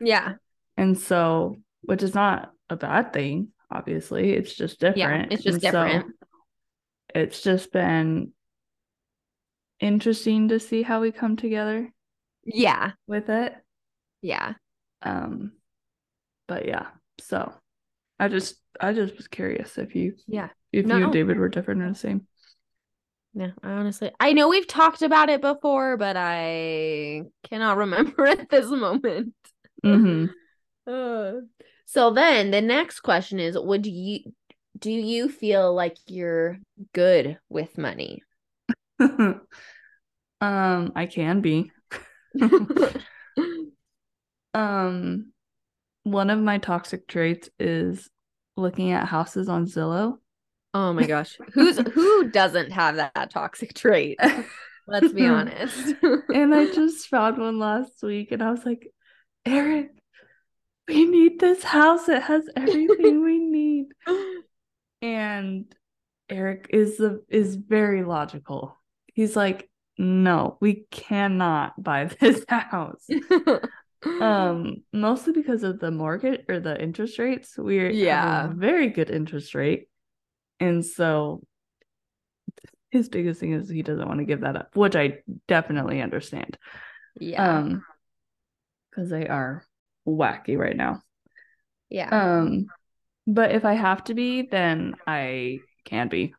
Yeah. 0.00 0.34
And 0.76 0.98
so, 0.98 1.56
which 1.82 2.02
is 2.02 2.14
not 2.14 2.50
a 2.70 2.76
bad 2.76 3.12
thing, 3.12 3.48
obviously. 3.70 4.32
It's 4.32 4.54
just 4.54 4.80
different. 4.80 4.98
Yeah. 5.30 5.34
It's 5.34 5.42
just 5.42 5.64
And 5.64 5.72
so 5.72 5.84
different. 5.84 6.16
it's 7.14 7.42
just 7.42 7.72
been 7.72 8.32
interesting 9.80 10.48
to 10.48 10.58
see 10.60 10.82
how 10.82 11.00
we 11.00 11.12
come 11.12 11.36
together 11.36 11.92
yeah. 12.44 12.92
with 13.06 13.28
it. 13.28 13.54
Yeah. 14.22 14.54
Um, 15.02 15.52
but 16.46 16.66
yeah, 16.66 16.86
so 17.20 17.52
I 18.18 18.28
just 18.28 18.56
I 18.80 18.92
just 18.92 19.16
was 19.16 19.28
curious 19.28 19.78
if 19.78 19.94
you 19.94 20.14
Yeah. 20.26 20.48
if 20.72 20.86
you 20.86 20.92
and 21.04 21.12
David 21.12 21.38
were 21.38 21.48
different 21.48 21.82
or 21.82 21.88
the 21.90 21.94
same. 21.94 22.26
Yeah. 23.34 23.52
I 23.62 23.70
honestly, 23.72 24.10
I 24.18 24.32
know 24.32 24.48
we've 24.48 24.66
talked 24.66 25.02
about 25.02 25.28
it 25.28 25.40
before, 25.40 25.96
but 25.96 26.16
I 26.16 27.22
cannot 27.44 27.76
remember 27.76 28.26
at 28.26 28.48
this 28.48 28.66
moment. 28.66 29.34
hmm 29.84 30.26
Uh, 30.86 31.32
so 31.88 32.10
then 32.12 32.50
the 32.50 32.60
next 32.60 33.00
question 33.00 33.40
is 33.40 33.58
would 33.58 33.86
you 33.86 34.20
do 34.78 34.90
you 34.90 35.28
feel 35.28 35.74
like 35.74 35.96
you're 36.06 36.58
good 36.92 37.38
with 37.48 37.78
money? 37.78 38.22
um, 39.00 39.42
I 40.40 41.06
can 41.10 41.40
be. 41.40 41.72
Um, 44.54 45.32
one 46.02 46.30
of 46.30 46.38
my 46.40 46.58
toxic 46.58 47.06
traits 47.06 47.48
is 47.60 48.10
looking 48.56 48.90
at 48.90 49.06
houses 49.06 49.48
on 49.48 49.66
Zillow. 49.66 50.16
oh 50.74 50.92
my 50.92 51.06
gosh. 51.06 51.38
Who's 51.52 51.78
who 51.78 52.30
doesn't 52.30 52.72
have 52.72 52.96
that 52.96 53.30
toxic 53.30 53.74
trait? 53.74 54.18
Let's 54.86 55.12
be 55.12 55.26
honest. 55.26 55.94
and 56.02 56.54
I 56.54 56.66
just 56.72 57.08
found 57.08 57.38
one 57.38 57.58
last 57.58 58.02
week 58.02 58.32
and 58.32 58.42
I 58.42 58.50
was 58.50 58.64
like, 58.64 58.88
Eric, 59.44 59.90
we 60.88 61.04
need 61.04 61.38
this 61.38 61.62
house. 61.62 62.08
It 62.08 62.22
has 62.22 62.44
everything 62.56 63.22
we 63.22 63.38
need. 63.38 63.86
And 65.02 65.72
Eric 66.28 66.66
is 66.70 66.96
the 66.96 67.22
is 67.28 67.54
very 67.56 68.02
logical. 68.04 68.76
He's 69.14 69.36
like, 69.36 69.68
no, 69.96 70.58
we 70.60 70.86
cannot 70.90 71.80
buy 71.82 72.04
this 72.20 72.44
house. 72.48 73.06
Um, 74.20 74.84
mostly 74.92 75.32
because 75.32 75.64
of 75.64 75.80
the 75.80 75.90
mortgage 75.90 76.42
or 76.48 76.60
the 76.60 76.80
interest 76.80 77.18
rates. 77.18 77.54
We're 77.58 77.90
Yeah. 77.90 78.48
very 78.54 78.90
good 78.90 79.10
interest 79.10 79.56
rate. 79.56 79.88
And 80.60 80.86
so 80.86 81.42
his 82.90 83.08
biggest 83.08 83.40
thing 83.40 83.52
is 83.54 83.68
he 83.68 83.82
doesn't 83.82 84.06
want 84.06 84.20
to 84.20 84.24
give 84.24 84.42
that 84.42 84.54
up, 84.56 84.76
which 84.76 84.94
I 84.94 85.18
definitely 85.48 86.00
understand. 86.00 86.56
yeah. 87.18 87.58
Um 87.58 87.84
because 88.90 89.10
they 89.10 89.26
are 89.26 89.64
wacky 90.16 90.56
right 90.58 90.76
now. 90.76 91.02
yeah. 91.90 92.08
Um 92.10 92.66
but 93.26 93.52
if 93.52 93.64
I 93.64 93.74
have 93.74 94.04
to 94.04 94.14
be, 94.14 94.42
then 94.42 94.94
I 95.06 95.60
can 95.84 96.08
be. 96.08 96.34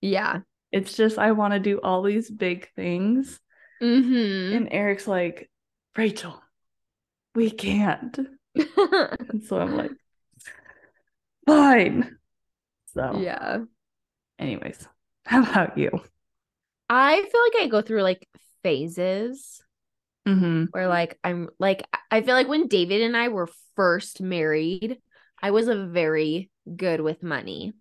yeah. 0.00 0.40
It's 0.72 0.96
just 0.96 1.18
I 1.18 1.32
want 1.32 1.54
to 1.54 1.60
do 1.60 1.80
all 1.80 2.02
these 2.02 2.30
big 2.30 2.68
things. 2.74 3.40
Mhm. 3.82 4.56
And 4.56 4.68
Eric's 4.72 5.06
like, 5.06 5.50
Rachel, 5.96 6.42
we 7.34 7.50
can't. 7.50 8.18
And 8.76 9.42
so 9.44 9.58
I'm 9.60 9.76
like, 9.76 9.92
fine. 11.46 12.16
So, 12.94 13.18
yeah. 13.20 13.58
anyways, 14.38 14.86
how 15.26 15.42
about 15.42 15.78
you? 15.78 15.90
I 16.88 17.16
feel 17.16 17.40
like 17.42 17.64
I 17.64 17.68
go 17.68 17.82
through 17.82 18.02
like 18.02 18.28
phases 18.62 19.62
Mm-hmm. 20.26 20.64
where 20.72 20.88
like 20.88 21.18
I'm 21.22 21.48
like 21.58 21.86
I 22.10 22.22
feel 22.22 22.34
like 22.34 22.48
when 22.48 22.68
David 22.68 23.02
and 23.02 23.16
I 23.16 23.28
were 23.28 23.48
first 23.76 24.20
married, 24.20 24.98
I 25.40 25.50
was 25.52 25.68
a 25.68 25.86
very 25.86 26.50
good 26.76 27.00
with 27.00 27.22
money. 27.22 27.72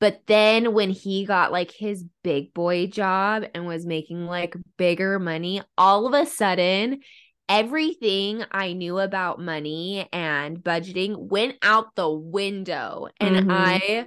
But 0.00 0.22
then 0.26 0.74
when 0.74 0.90
he 0.90 1.24
got 1.24 1.52
like 1.52 1.70
his 1.72 2.04
big 2.22 2.54
boy 2.54 2.86
job 2.86 3.44
and 3.54 3.66
was 3.66 3.84
making 3.86 4.26
like 4.26 4.54
bigger 4.76 5.18
money, 5.18 5.62
all 5.76 6.06
of 6.06 6.14
a 6.14 6.26
sudden 6.28 7.00
everything 7.48 8.44
I 8.50 8.74
knew 8.74 8.98
about 8.98 9.40
money 9.40 10.08
and 10.12 10.58
budgeting 10.58 11.16
went 11.16 11.56
out 11.62 11.94
the 11.94 12.10
window 12.10 13.08
and 13.20 13.36
Mhm. 13.36 13.48
I 13.50 14.06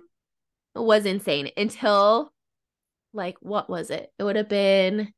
was 0.76 1.06
insane 1.06 1.52
until 1.58 2.32
like 3.14 3.38
what 3.42 3.70
was 3.70 3.90
it? 3.90 4.12
It 4.18 4.24
would 4.24 4.36
have 4.38 4.50
been 4.50 5.14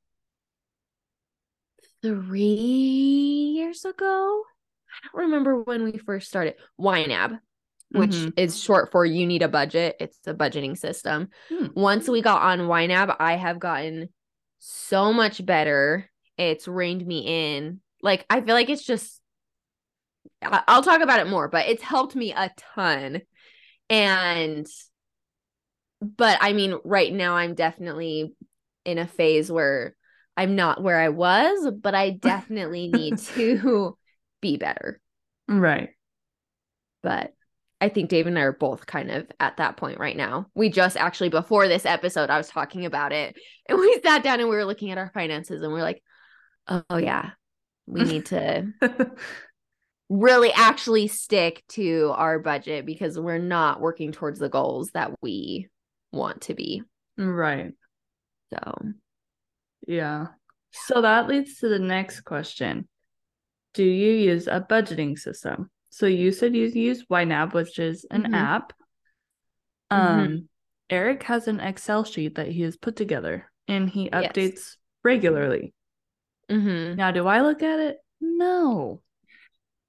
three 2.04 3.54
years 3.56 3.86
ago. 3.86 4.44
I 4.90 5.08
don't 5.08 5.24
remember 5.26 5.64
when 5.64 5.84
we 5.84 5.98
first 5.98 6.28
started. 6.28 6.56
YNAB, 6.80 7.40
which 7.90 8.12
Mhm. 8.12 8.34
is 8.38 8.62
short 8.62 8.92
for 8.92 9.06
you 9.06 9.26
need 9.26 9.42
a 9.42 9.48
budget. 9.48 9.96
It's 10.00 10.20
a 10.28 10.34
budgeting 10.36 10.78
system. 10.78 11.30
Hmm. 11.50 11.68
Once 11.74 12.08
we 12.08 12.22
got 12.22 12.44
on 12.44 12.68
YNAB, 12.68 13.16
I 13.20 13.38
have 13.38 13.58
gotten 13.60 14.10
so 14.60 15.12
much 15.12 15.44
better. 15.44 16.10
It's 16.38 16.68
reined 16.68 17.06
me 17.06 17.56
in. 17.58 17.82
Like, 18.02 18.26
I 18.30 18.42
feel 18.42 18.54
like 18.54 18.70
it's 18.70 18.86
just, 18.86 19.20
I'll 20.42 20.84
talk 20.84 21.02
about 21.02 21.22
it 21.22 21.28
more, 21.30 21.48
but 21.48 21.68
it's 21.68 21.82
helped 21.82 22.16
me 22.16 22.34
a 22.34 22.52
ton. 22.76 23.22
And, 23.90 24.68
but 26.02 26.38
I 26.42 26.54
mean, 26.54 26.76
right 26.84 27.14
now, 27.14 27.36
I'm 27.36 27.56
definitely 27.56 28.36
in 28.86 28.98
a 28.98 29.08
phase 29.08 29.52
where 29.52 29.96
I'm 30.36 30.56
not 30.56 30.82
where 30.82 31.00
I 31.00 31.10
was, 31.10 31.72
but 31.72 31.96
I 31.96 32.10
definitely 32.22 32.88
need 32.88 33.18
to 33.20 33.98
be 34.42 34.58
better. 34.58 35.00
Right. 35.48 35.90
But 37.02 37.34
I 37.82 37.90
think 37.90 38.10
Dave 38.10 38.28
and 38.28 38.40
I 38.40 38.44
are 38.44 38.54
both 38.54 38.86
kind 38.86 39.12
of 39.12 39.30
at 39.40 39.58
that 39.58 39.76
point 39.76 40.00
right 40.00 40.16
now. 40.16 40.48
We 40.56 40.70
just 40.70 40.96
actually, 40.96 41.30
before 41.30 41.68
this 41.68 41.86
episode, 41.86 42.30
I 42.30 42.38
was 42.38 42.48
talking 42.48 42.86
about 42.86 43.12
it 43.12 43.36
and 43.70 43.78
we 43.78 44.00
sat 44.04 44.24
down 44.24 44.40
and 44.40 44.50
we 44.50 44.56
were 44.56 44.66
looking 44.66 44.92
at 44.92 44.98
our 44.98 45.12
finances 45.14 45.62
and 45.62 45.74
we 45.74 45.80
are 45.80 45.84
like, 45.84 46.02
oh, 46.68 46.98
yeah, 46.98 47.32
we 47.86 48.04
need 48.04 48.28
to 48.28 48.72
really 50.10 50.52
actually 50.54 51.08
stick 51.08 51.64
to 51.70 52.14
our 52.16 52.40
budget 52.40 52.86
because 52.86 53.20
we're 53.20 53.38
not 53.38 53.82
working 53.82 54.12
towards 54.12 54.40
the 54.40 54.50
goals 54.50 54.92
that 54.94 55.12
we 55.22 55.68
want 56.12 56.42
to 56.42 56.54
be. 56.54 56.84
right. 57.18 57.74
So, 58.54 58.94
Yeah. 59.88 60.28
So 60.72 61.02
that 61.02 61.28
leads 61.28 61.60
to 61.60 61.70
the 61.70 61.80
next 61.80 62.22
question. 62.22 62.88
Do 63.74 63.84
you 63.84 64.12
use 64.14 64.48
a 64.48 64.66
budgeting 64.68 65.18
system? 65.18 65.70
So 65.90 66.06
you 66.06 66.32
said 66.32 66.56
you 66.56 66.66
use 66.68 67.06
YNAB, 67.10 67.54
which 67.54 67.78
is 67.80 68.06
an 68.10 68.24
Mhm. 68.24 68.34
app. 68.36 68.74
Um, 69.92 70.50
Eric 70.90 71.24
has 71.24 71.48
an 71.48 71.60
Excel 71.60 72.04
sheet 72.04 72.36
that 72.36 72.48
he 72.48 72.62
has 72.62 72.78
put 72.78 72.96
together 72.96 73.52
and 73.68 73.90
he 73.90 74.10
Yes. 74.12 74.32
updates 74.34 74.78
regularly. 75.04 75.74
mhm. 76.50 76.96
Now, 76.98 77.12
do 77.12 77.26
I 77.28 77.42
look 77.42 77.64
at 77.64 77.80
it? 77.80 77.98
No. 78.20 79.02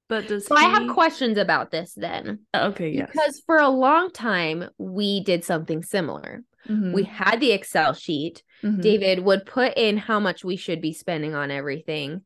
But 0.08 0.28
does 0.28 0.46
so 0.46 0.54
I 0.56 0.64
have 0.64 0.88
questions 0.94 1.36
about 1.38 1.70
this 1.70 1.94
then. 1.94 2.40
Okay, 2.54 2.90
yes. 2.90 3.10
Because 3.10 3.40
for 3.46 3.56
a 3.58 3.68
long 3.68 4.10
time, 4.10 4.68
we 4.78 5.22
did 5.24 5.44
something 5.44 5.82
similar. 5.82 6.44
Mhm, 6.68 6.92
We 6.94 7.02
had 7.04 7.40
the 7.40 7.52
Excel 7.52 7.92
sheet. 7.94 8.42
Mhm. 8.64 8.80
David 8.80 9.20
would 9.20 9.46
put 9.46 9.76
in 9.76 9.96
how 9.96 10.20
much 10.20 10.44
we 10.44 10.56
should 10.56 10.80
be 10.80 10.92
spending 10.92 11.34
on 11.34 11.50
everything, 11.50 12.22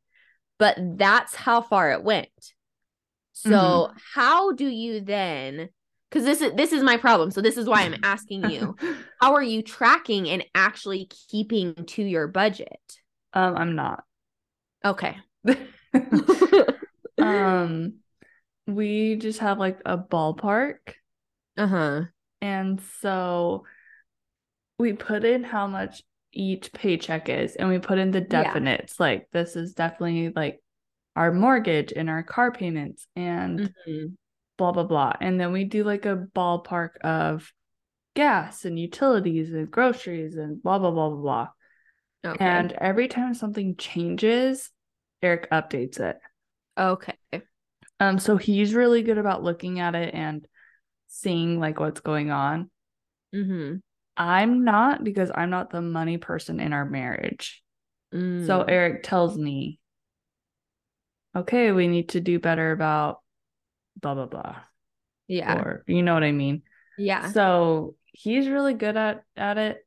but 0.59 0.77
that's 0.97 1.35
how 1.35 1.61
far 1.63 1.93
it 1.93 2.03
went. 2.05 2.29
So, 3.33 3.51
Mm-hmm. 3.51 3.97
how 4.15 4.53
do 4.53 4.67
you 4.67 5.01
then 5.01 5.71
cuz 6.11 6.25
this 6.25 6.41
is 6.41 6.53
this 6.55 6.73
is 6.73 6.83
my 6.83 6.97
problem. 6.97 7.31
So 7.31 7.41
this 7.41 7.57
is 7.57 7.67
why 7.69 7.83
I'm 7.83 7.97
asking 8.03 8.45
you. 8.51 8.77
How 9.21 9.35
are 9.35 9.43
you 9.43 9.63
tracking 9.63 10.29
and 10.29 10.45
actually 10.55 11.11
keeping 11.31 11.75
to 11.75 12.03
your 12.03 12.29
budget? 12.29 12.81
um, 13.33 13.57
I'm 13.57 13.75
not. 13.77 14.05
Okay. 14.85 15.17
um, 17.21 17.95
we 18.67 19.17
just 19.17 19.41
have 19.41 19.59
like 19.59 19.81
a 19.85 19.97
ballpark, 19.99 20.95
uh-huh. 21.57 22.03
and 22.41 22.81
so 23.01 23.65
we 24.79 24.93
put 24.93 25.25
in 25.25 25.45
how 25.45 25.67
much 25.67 26.03
each 26.33 26.73
paycheck 26.73 27.29
is, 27.29 27.57
and 27.57 27.69
we 27.69 27.79
put 27.79 27.99
in 27.99 28.11
the 28.11 28.21
Yeah. 28.21 28.55
definites. 28.55 28.99
Like 29.01 29.29
this 29.33 29.57
is 29.57 29.75
definitely 29.75 30.31
like 30.35 30.63
our 31.17 31.33
mortgage 31.33 31.93
and 31.95 32.09
our 32.09 32.23
car 32.23 32.53
payments 32.53 33.07
and 33.17 33.73
Mhm. 33.87 34.17
blah 34.57 34.73
blah 34.73 34.85
blah. 34.85 35.13
And 35.21 35.41
then 35.41 35.53
we 35.53 35.65
do 35.65 35.85
like 35.85 36.07
a 36.07 36.27
ballpark 36.35 36.99
of 36.99 37.53
gas 38.15 38.65
and 38.65 38.79
utilities 38.79 39.53
and 39.53 39.71
groceries 39.71 40.37
and 40.37 40.63
blah 40.63 40.79
blah 40.79 40.91
blah 40.91 41.09
blah 41.11 41.21
blah. 41.21 41.49
Okay. 42.25 42.45
And 42.45 42.73
every 42.73 43.09
time 43.09 43.35
something 43.35 43.77
changes, 43.77 44.71
Eric 45.23 45.51
updates 45.51 46.01
it. 46.01 46.19
okay. 46.77 47.15
Um, 48.01 48.19
so 48.19 48.37
he's 48.37 48.75
really 48.75 49.03
good 49.03 49.19
about 49.19 49.43
looking 49.43 49.81
at 49.81 49.95
it 49.97 50.15
and 50.15 50.47
seeing 51.09 51.59
like 51.59 51.81
what's 51.81 52.01
going 52.01 52.31
on. 52.31 52.71
Mhm. 53.35 53.81
I'm 54.19 54.65
not 54.65 55.05
because 55.05 55.31
I'm 55.35 55.51
not 55.51 55.71
the 55.71 55.81
money 55.81 56.19
person 56.19 56.61
in 56.61 56.73
our 56.73 56.85
marriage. 56.85 57.63
So 58.13 58.19
Mm. 58.19 58.71
Eric 58.71 59.03
tells 59.03 59.37
me 59.39 59.79
okay, 61.37 61.73
we 61.73 61.87
need 61.89 62.11
to 62.11 62.21
do 62.21 62.39
better 62.39 62.73
about 62.73 63.21
blah 64.01 64.15
blah 64.15 64.27
blah. 64.27 64.57
Yeah. 65.29 65.55
Or 65.55 65.85
you 65.87 66.03
know 66.03 66.15
what 66.15 66.25
I 66.25 66.33
mean? 66.33 66.63
yeah. 66.97 67.33
So 67.33 67.95
he's 68.07 68.49
really 68.49 68.75
good 68.75 68.97
at 68.97 69.25
at 69.37 69.59
it, 69.59 69.87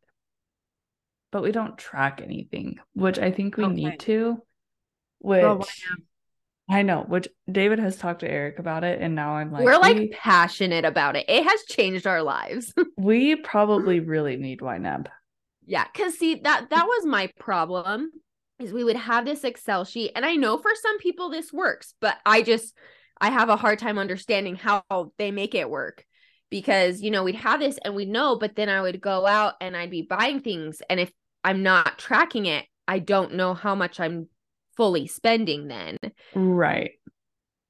but 1.31 1.43
we 1.43 1.51
don't 1.51 1.77
track 1.77 2.21
anything, 2.23 2.77
which 2.93 3.19
I 3.19 3.31
think 3.31 3.57
we 3.57 3.65
Okay. 3.65 3.75
need 3.75 3.99
to. 4.01 4.41
Which 5.19 5.43
why 5.43 5.65
I 6.71 6.83
know, 6.83 7.03
which 7.07 7.27
David 7.51 7.79
has 7.79 7.97
talked 7.97 8.21
to 8.21 8.31
Eric 8.31 8.57
about 8.57 8.85
it, 8.85 9.01
and 9.01 9.13
now 9.13 9.35
I'm 9.35 9.51
like, 9.51 9.65
We're 9.65 9.77
like 9.77 9.97
we, 9.97 10.07
passionate 10.07 10.85
about 10.85 11.17
it. 11.17 11.25
It 11.27 11.43
has 11.43 11.63
changed 11.63 12.07
our 12.07 12.23
lives. 12.23 12.73
we 12.97 13.35
probably 13.35 13.99
really 13.99 14.37
need 14.37 14.61
YNAB. 14.61 15.07
yeah, 15.65 15.85
cuz 15.85 16.17
see 16.17 16.35
that 16.35 16.69
that 16.69 16.85
was 16.85 17.05
my 17.05 17.27
problem 17.37 18.11
is 18.59 18.71
we 18.71 18.83
would 18.83 18.95
have 18.95 19.25
this 19.25 19.43
Excel 19.43 19.83
sheet 19.83 20.11
and 20.15 20.25
I 20.25 20.35
know 20.35 20.57
for 20.57 20.71
some 20.75 20.97
people 20.99 21.29
this 21.29 21.51
works, 21.51 21.93
but 21.99 22.17
I 22.25 22.41
just 22.41 22.73
I 23.19 23.29
have 23.29 23.49
a 23.49 23.57
hard 23.57 23.77
time 23.77 23.99
understanding 23.99 24.55
how 24.55 24.83
they 25.17 25.31
make 25.31 25.53
it 25.53 25.69
work. 25.69 26.05
Because, 26.49 27.01
you 27.01 27.11
know, 27.11 27.23
we'd 27.23 27.35
have 27.35 27.61
this 27.61 27.79
and 27.85 27.95
we'd 27.95 28.09
know, 28.09 28.35
but 28.35 28.57
then 28.57 28.67
I 28.67 28.81
would 28.81 28.99
go 28.99 29.25
out 29.25 29.53
and 29.61 29.75
I'd 29.75 29.89
be 29.89 30.01
buying 30.01 30.41
things 30.41 30.81
and 30.89 30.99
if 30.99 31.11
I'm 31.43 31.63
not 31.63 31.97
tracking 31.97 32.45
it, 32.45 32.65
I 32.87 32.99
don't 32.99 33.35
know 33.35 33.53
how 33.53 33.73
much 33.73 33.99
I'm 33.99 34.27
fully 34.77 35.07
spending 35.07 35.67
then. 35.67 35.97
Right. 36.35 36.91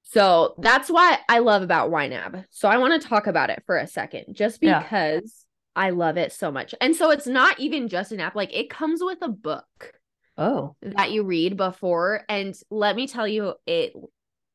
So 0.04 0.56
that's 0.58 0.90
what 0.90 1.20
I 1.30 1.40
love 1.40 1.62
about 1.62 1.90
YNAB. 1.90 2.46
So 2.50 2.68
I 2.68 2.78
want 2.78 3.02
to 3.02 3.08
talk 3.08 3.28
about 3.28 3.50
it 3.50 3.64
for 3.66 3.78
a 3.78 3.88
second, 3.88 4.34
just 4.36 4.62
Yeah. 4.62 4.82
because 4.82 5.46
I 5.76 5.92
love 5.92 6.18
it 6.18 6.34
so 6.34 6.52
much. 6.52 6.76
And 6.82 6.96
so 6.96 7.12
it's 7.12 7.28
not 7.28 7.60
even 7.60 7.88
just 7.88 8.12
an 8.12 8.20
app, 8.20 8.36
like 8.36 8.54
it 8.54 8.70
comes 8.70 9.02
with 9.02 9.20
a 9.22 9.30
book 9.30 9.94
Oh. 10.38 10.76
that 10.82 11.12
you 11.12 11.24
read 11.24 11.56
before. 11.56 12.24
And 12.28 12.54
let 12.70 12.96
me 12.96 13.08
tell 13.08 13.28
you, 13.28 13.54
it 13.66 13.94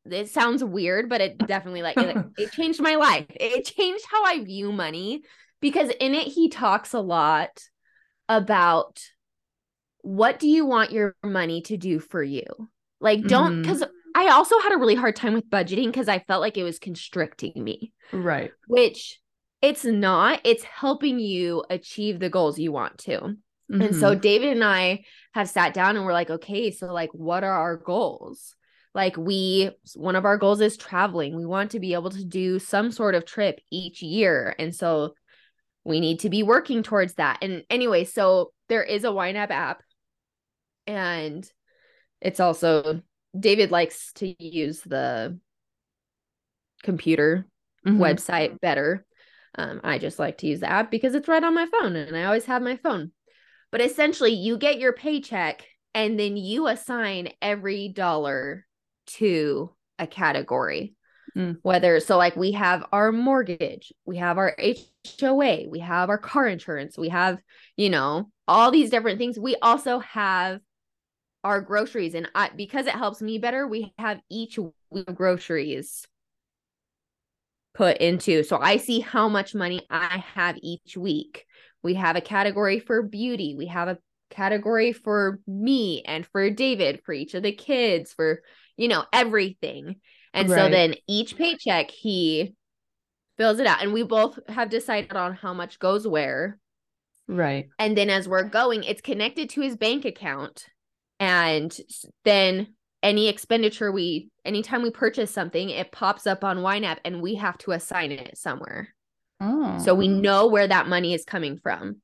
it 0.08 0.28
sounds 0.28 0.62
weird, 0.62 1.08
but 1.08 1.20
it 1.20 1.38
definitely 1.38 1.82
like 1.82 1.96
it, 1.96 2.16
it 2.38 2.52
changed 2.52 2.80
my 2.80 2.94
life. 2.96 3.26
It 3.30 3.64
changed 3.64 4.04
how 4.10 4.24
I 4.24 4.44
view 4.44 4.70
money 4.72 5.22
because 5.60 5.88
in 6.00 6.14
it 6.14 6.28
he 6.28 6.48
talks 6.48 6.92
a 6.92 7.00
lot 7.00 7.60
about 8.28 9.00
what 10.06 10.38
do 10.38 10.46
you 10.46 10.64
want 10.64 10.92
your 10.92 11.16
money 11.25 11.62
to 11.62 11.76
do 11.76 11.98
for 11.98 12.22
you? 12.22 12.44
Like 13.00 13.26
don't 13.26 13.60
because 13.60 13.82
I 14.14 14.28
also 14.28 14.58
had 14.60 14.72
a 14.72 14.78
really 14.78 14.94
hard 14.94 15.16
time 15.16 15.34
with 15.34 15.50
budgeting 15.50 15.86
because 15.86 16.08
I 16.08 16.20
felt 16.20 16.40
like 16.40 16.56
it 16.56 16.62
was 16.62 16.78
constricting 16.78 17.52
me, 17.56 17.92
Right. 18.12 18.52
which 18.68 19.20
it's 19.60 19.84
not. 19.84 20.40
It's 20.44 20.62
helping 20.62 21.18
you 21.18 21.64
achieve 21.68 22.20
the 22.20 22.30
goals 22.30 22.56
you 22.56 22.70
want 22.70 22.98
to. 22.98 23.34
And 23.68 23.96
so 23.96 24.14
Mhm. 24.14 24.20
David 24.20 24.50
and 24.50 24.62
I 24.62 25.04
have 25.34 25.48
sat 25.48 25.75
down 25.75 25.96
and 25.96 26.06
we're 26.06 26.12
like, 26.12 26.30
okay, 26.30 26.70
so 26.70 26.86
like 26.92 27.10
what 27.12 27.42
are 27.42 27.50
our 27.50 27.76
goals? 27.76 28.54
Like 28.94 29.16
we 29.16 29.72
one 29.96 30.14
of 30.14 30.25
our 30.25 30.38
goals 30.38 30.60
is 30.60 30.76
traveling. 30.76 31.34
We 31.34 31.46
want 31.46 31.72
to 31.72 31.80
be 31.80 31.94
able 31.94 32.10
to 32.10 32.25
do 32.25 32.60
some 32.60 32.92
sort 32.92 33.16
of 33.16 33.25
trip 33.25 33.60
each 33.72 34.02
year. 34.02 34.54
And 34.56 34.72
so 34.72 35.14
we 35.82 35.98
need 35.98 36.20
to 36.20 36.30
be 36.30 36.44
working 36.44 36.84
towards 36.84 37.14
that. 37.14 37.38
And 37.42 37.64
anyway, 37.68 38.04
so 38.04 38.52
there 38.68 38.84
is 38.84 39.02
a 39.02 39.08
YNAB 39.08 39.50
app 39.50 39.82
and 40.86 41.48
it's 42.20 42.40
also 42.40 43.02
David 43.38 43.70
likes 43.70 44.12
to 44.14 44.34
use 44.42 44.80
the 44.80 45.38
computer 46.82 47.46
Mhm. 47.86 47.98
website 47.98 48.60
better. 48.60 49.04
Um, 49.56 49.80
I 49.84 49.98
just 49.98 50.18
like 50.18 50.38
to 50.38 50.46
use 50.46 50.60
the 50.60 50.70
app 50.70 50.90
because 50.90 51.14
it's 51.14 51.28
right 51.28 51.42
on 51.42 51.54
my 51.54 51.66
phone 51.66 51.96
and 51.96 52.16
I 52.16 52.24
always 52.24 52.46
have 52.46 52.62
my 52.62 52.76
phone. 52.76 53.12
But 53.72 53.80
essentially, 53.80 54.32
you 54.32 54.58
get 54.58 54.78
your 54.78 54.92
paycheck 54.92 55.66
and 55.94 56.18
then 56.18 56.36
you 56.36 56.66
assign 56.66 57.30
every 57.40 57.88
dollar 57.88 58.66
to 59.06 59.75
a 59.99 60.06
category. 60.06 60.94
Mm. 61.34 61.58
Whether 61.62 62.00
so, 62.00 62.16
like 62.16 62.36
we 62.36 62.52
have 62.52 62.86
our 62.92 63.12
mortgage, 63.12 63.92
we 64.04 64.18
have 64.18 64.38
our 64.38 64.54
HOA, 64.58 65.68
we 65.68 65.80
have 65.80 66.08
our 66.08 66.18
car 66.18 66.46
insurance, 66.46 66.96
we 66.96 67.08
have, 67.10 67.38
you 67.76 67.90
know, 67.90 68.30
all 68.49 68.70
these 68.70 68.90
different 68.90 69.18
things. 69.18 69.38
We 69.38 69.56
also 69.60 69.99
have 70.00 70.60
our 71.47 71.61
groceries. 71.61 72.15
And 72.15 72.28
I, 72.35 72.50
because 72.54 72.87
it 72.87 72.95
helps 72.95 73.23
me 73.23 73.39
better, 73.39 73.69
we 73.69 73.95
have 73.99 74.21
each 74.28 74.59
week 74.59 75.09
of 75.09 75.15
groceries 75.15 76.04
put 77.73 77.99
into. 77.99 78.43
So 78.43 78.59
I 78.59 78.78
see 78.78 79.00
how 79.00 79.28
much 79.28 79.54
money 79.54 79.87
I 79.89 80.25
have 80.35 80.56
each 80.61 80.97
week. 80.97 81.47
We 81.82 81.95
have 81.95 82.17
a 82.17 82.21
category 82.21 82.80
for 82.80 83.02
beauty. 83.02 83.54
We 83.56 83.67
have 83.67 83.87
a 83.87 83.99
category 84.30 84.93
for 84.93 85.39
me 85.47 86.02
and 86.04 86.26
for 86.26 86.50
David, 86.50 87.02
for 87.04 87.13
each 87.13 87.35
of 87.35 87.45
the 87.45 87.52
kids, 87.52 88.13
for, 88.13 88.43
you 88.76 88.89
know, 88.89 89.04
everything. 89.13 89.97
And 90.35 90.50
so 90.50 90.69
then 90.69 90.97
each 91.06 91.37
paycheck, 91.37 91.91
he 91.91 92.54
fills 93.39 93.61
it 93.61 93.67
out. 93.67 93.82
And 93.82 93.93
we 93.93 94.02
both 94.02 94.39
have 94.49 94.69
decided 94.69 95.13
on 95.13 95.35
how 95.35 95.54
much 95.54 95.78
goes 95.78 96.09
where. 96.09 96.59
Right. 97.28 97.69
And 97.78 97.97
then 97.97 98.11
as 98.11 98.28
we're 98.28 98.49
going, 98.49 98.82
it's 98.82 99.00
connected 99.00 99.50
to 99.50 99.61
his 99.61 99.76
bank 99.76 100.04
account. 100.04 100.67
And 101.18 101.76
then 102.24 102.74
any 103.02 103.28
expenditure 103.28 103.90
we, 103.92 104.30
anytime 104.44 104.82
we 104.82 104.90
purchase 104.90 105.30
something, 105.30 105.70
it 105.70 105.92
pops 105.92 106.26
up 106.26 106.44
on 106.44 106.58
YNAB 106.58 106.98
and 107.04 107.22
we 107.22 107.36
have 107.36 107.56
to 107.58 107.72
assign 107.72 108.12
it 108.12 108.36
somewhere. 108.36 108.88
Oh. 109.40 109.78
So 109.78 109.94
we 109.94 110.08
oh. 110.08 110.12
know 110.12 110.46
where 110.48 110.66
that 110.68 110.88
money 110.88 111.14
is 111.14 111.24
coming 111.24 111.58
from. 111.58 112.00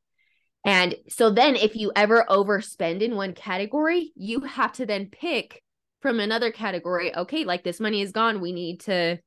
And 0.65 0.95
so 1.09 1.31
then 1.31 1.57
if 1.57 1.75
you 1.75 1.91
ever 1.97 2.25
overspend 2.29 3.03
in 3.03 3.17
one 3.17 3.35
category, 3.35 4.13
you 4.15 4.41
have 4.41 4.73
to 4.75 4.87
then 4.87 5.07
pick 5.07 5.63
from 6.01 6.21
another 6.21 6.53
category. 6.53 7.15
Okay, 7.15 7.45
like 7.45 7.65
this 7.65 7.81
money 7.81 8.01
is 8.01 8.13
gone. 8.13 8.41
We 8.41 8.53
need 8.53 8.81
to, 8.83 9.19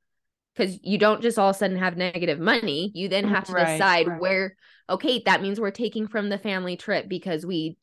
because 0.56 0.80
you 0.82 0.98
don't 0.98 1.22
just 1.22 1.38
all 1.38 1.50
of 1.50 1.56
a 1.58 1.60
sudden 1.60 1.78
have 1.78 1.98
negative 1.98 2.40
money. 2.40 2.92
You 2.94 3.10
then 3.10 3.28
have 3.28 3.46
to 3.46 3.54
Right, 3.54 3.74
decide 3.74 4.08
right. 4.08 4.22
where, 4.22 4.56
okay, 4.90 5.24
that 5.26 5.42
means 5.42 5.60
we're 5.60 5.72
taking 5.72 6.08
from 6.08 6.30
the 6.30 6.38
family 6.38 6.78
trip 6.78 7.10
because 7.10 7.46
we 7.46 7.78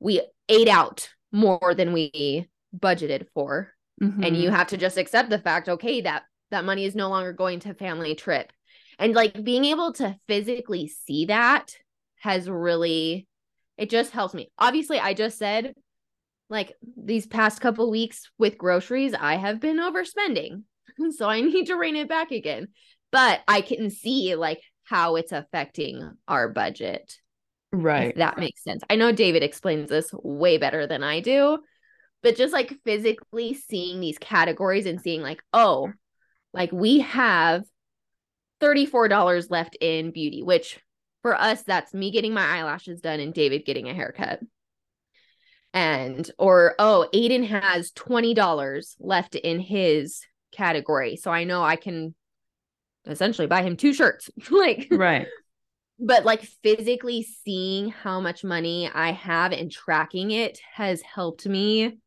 we 0.00 0.20
ate 0.48 0.68
out 0.68 1.08
more 1.34 1.74
than 1.76 1.92
we 1.92 2.48
budgeted 2.74 3.26
for. 3.34 3.74
And 4.00 4.36
Mhm. 4.36 4.40
you 4.40 4.50
have 4.50 4.68
to 4.68 4.76
just 4.76 4.96
accept 4.96 5.30
the 5.30 5.38
fact 5.38 5.68
okay 5.68 6.00
that 6.02 6.24
that 6.50 6.64
money 6.64 6.84
is 6.84 6.94
no 6.94 7.08
longer 7.08 7.32
going 7.32 7.60
to 7.60 7.74
family 7.74 8.14
trip. 8.14 8.52
And 8.98 9.14
like 9.14 9.42
being 9.44 9.64
able 9.66 9.92
to 9.94 10.16
physically 10.28 10.88
see 10.88 11.26
that 11.26 11.74
has 12.20 12.48
really 12.48 13.26
it 13.76 13.90
just 13.90 14.12
helps 14.12 14.34
me. 14.34 14.50
Obviously 14.58 15.00
i 15.00 15.14
just 15.14 15.36
said 15.36 15.74
like 16.48 16.74
these 16.96 17.26
past 17.26 17.60
couple 17.60 17.90
weeks 17.90 18.30
with 18.38 18.56
groceries 18.58 19.14
i 19.14 19.36
have 19.36 19.60
been 19.60 19.78
overspending. 19.78 20.62
So 21.16 21.28
i 21.28 21.40
need 21.40 21.66
to 21.66 21.74
rein 21.76 21.96
it 21.96 22.08
back 22.08 22.30
again. 22.30 22.68
But 23.10 23.40
i 23.48 23.60
can 23.60 23.90
see 23.90 24.36
like 24.36 24.60
how 24.84 25.16
it's 25.16 25.32
affecting 25.32 26.16
our 26.28 26.48
budget 26.48 27.18
right. 27.74 28.16
that 28.16 28.38
makes 28.38 28.62
sense. 28.62 28.82
I 28.88 28.96
know 28.96 29.12
David 29.12 29.42
explains 29.42 29.88
this 29.88 30.10
way 30.12 30.58
better 30.58 30.86
than 30.86 31.02
I 31.02 31.20
do, 31.20 31.58
but 32.22 32.36
just 32.36 32.52
like 32.52 32.78
physically 32.84 33.54
seeing 33.54 34.00
these 34.00 34.18
categories 34.18 34.86
and 34.86 35.00
seeing 35.00 35.22
like, 35.22 35.42
oh, 35.52 35.92
like 36.52 36.72
we 36.72 37.00
have 37.00 37.64
$34 38.60 39.50
left 39.50 39.76
in 39.80 40.10
beauty, 40.10 40.42
which 40.42 40.80
for 41.22 41.34
us, 41.34 41.62
that's 41.62 41.94
me 41.94 42.10
getting 42.10 42.34
my 42.34 42.44
eyelashes 42.44 43.00
done 43.00 43.20
and 43.20 43.34
David 43.34 43.64
getting 43.64 43.88
a 43.88 43.94
haircut. 43.94 44.40
And, 45.72 46.30
or, 46.38 46.74
oh, 46.78 47.08
Aiden 47.12 47.46
has 47.46 47.90
$20 47.92 48.94
left 49.00 49.34
in 49.34 49.58
his 49.58 50.20
category. 50.52 51.16
So 51.16 51.30
I 51.30 51.44
know 51.44 51.62
I 51.64 51.76
can 51.76 52.14
essentially 53.06 53.48
buy 53.48 53.62
him 53.62 53.76
two 53.76 53.92
shirts. 53.92 54.30
like, 54.50 54.88
Right. 54.90 55.26
But 55.98 56.24
like 56.24 56.42
physically 56.62 57.22
seeing 57.22 57.90
how 57.90 58.20
much 58.20 58.44
money 58.44 58.90
I 58.92 59.12
have 59.12 59.52
and 59.52 59.70
tracking 59.70 60.30
it 60.30 60.58
has 60.72 61.00
helped 61.02 61.46
me 61.46 61.98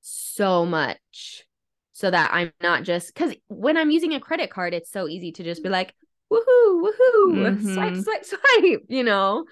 so 0.00 0.66
much 0.66 1.44
so 1.92 2.10
that 2.10 2.30
I'm 2.32 2.52
not 2.62 2.82
just 2.82 3.14
because 3.14 3.34
when 3.48 3.76
I'm 3.76 3.90
using 3.90 4.14
a 4.14 4.20
credit 4.20 4.50
card, 4.50 4.74
it's 4.74 4.90
so 4.90 5.08
easy 5.08 5.32
to 5.32 5.44
just 5.44 5.62
be 5.62 5.68
like, 5.68 5.94
woohoo, 6.32 6.82
woohoo, 6.82 7.62
swipe, 7.62 7.94
Mhm. 7.94 7.96
swipe, 7.96 8.24
swipe, 8.24 8.24
swipe, 8.24 8.82
you 8.88 9.04
know? 9.04 9.44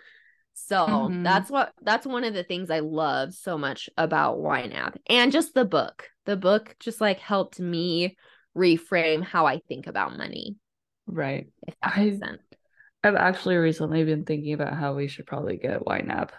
So 0.54 0.76
Mhm. 0.76 1.22
that's 1.22 1.50
what 1.50 1.72
that's 1.82 2.06
one 2.06 2.24
of 2.24 2.34
the 2.34 2.44
things 2.44 2.70
I 2.70 2.80
love 2.80 3.32
so 3.34 3.56
much 3.56 3.88
about 3.96 4.38
YNAB 4.38 4.96
and 5.08 5.32
just 5.32 5.54
the 5.54 5.64
book. 5.64 6.08
The 6.26 6.36
book 6.36 6.76
just 6.80 7.00
like 7.00 7.18
helped 7.18 7.60
me 7.60 8.16
reframe 8.56 9.22
how 9.22 9.46
I 9.46 9.60
think 9.68 9.86
about 9.86 10.16
money, 10.16 10.56
Right. 11.06 11.48
if 11.66 11.74
that 11.82 11.96
I- 11.96 12.04
makes 12.04 12.18
sense. 12.18 12.42
I've 13.02 13.14
actually 13.16 13.56
recently 13.56 14.04
been 14.04 14.24
thinking 14.24 14.52
about 14.52 14.74
how 14.74 14.94
we 14.94 15.08
should 15.08 15.26
probably 15.26 15.56
get 15.56 15.80
YNAB. 15.84 16.30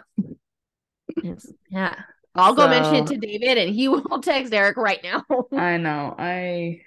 Yes. 1.22 1.50
Yeah. 1.70 1.94
I'll 2.34 2.54
go 2.54 2.68
mention 2.68 2.94
it 2.94 3.06
to 3.08 3.16
David 3.18 3.58
and 3.58 3.74
he 3.74 3.88
will 3.88 4.20
text 4.22 4.54
Eric 4.54 4.76
right 4.76 5.00
now. 5.02 5.24
I 5.52 5.76
know. 5.76 6.14
I 6.18 6.80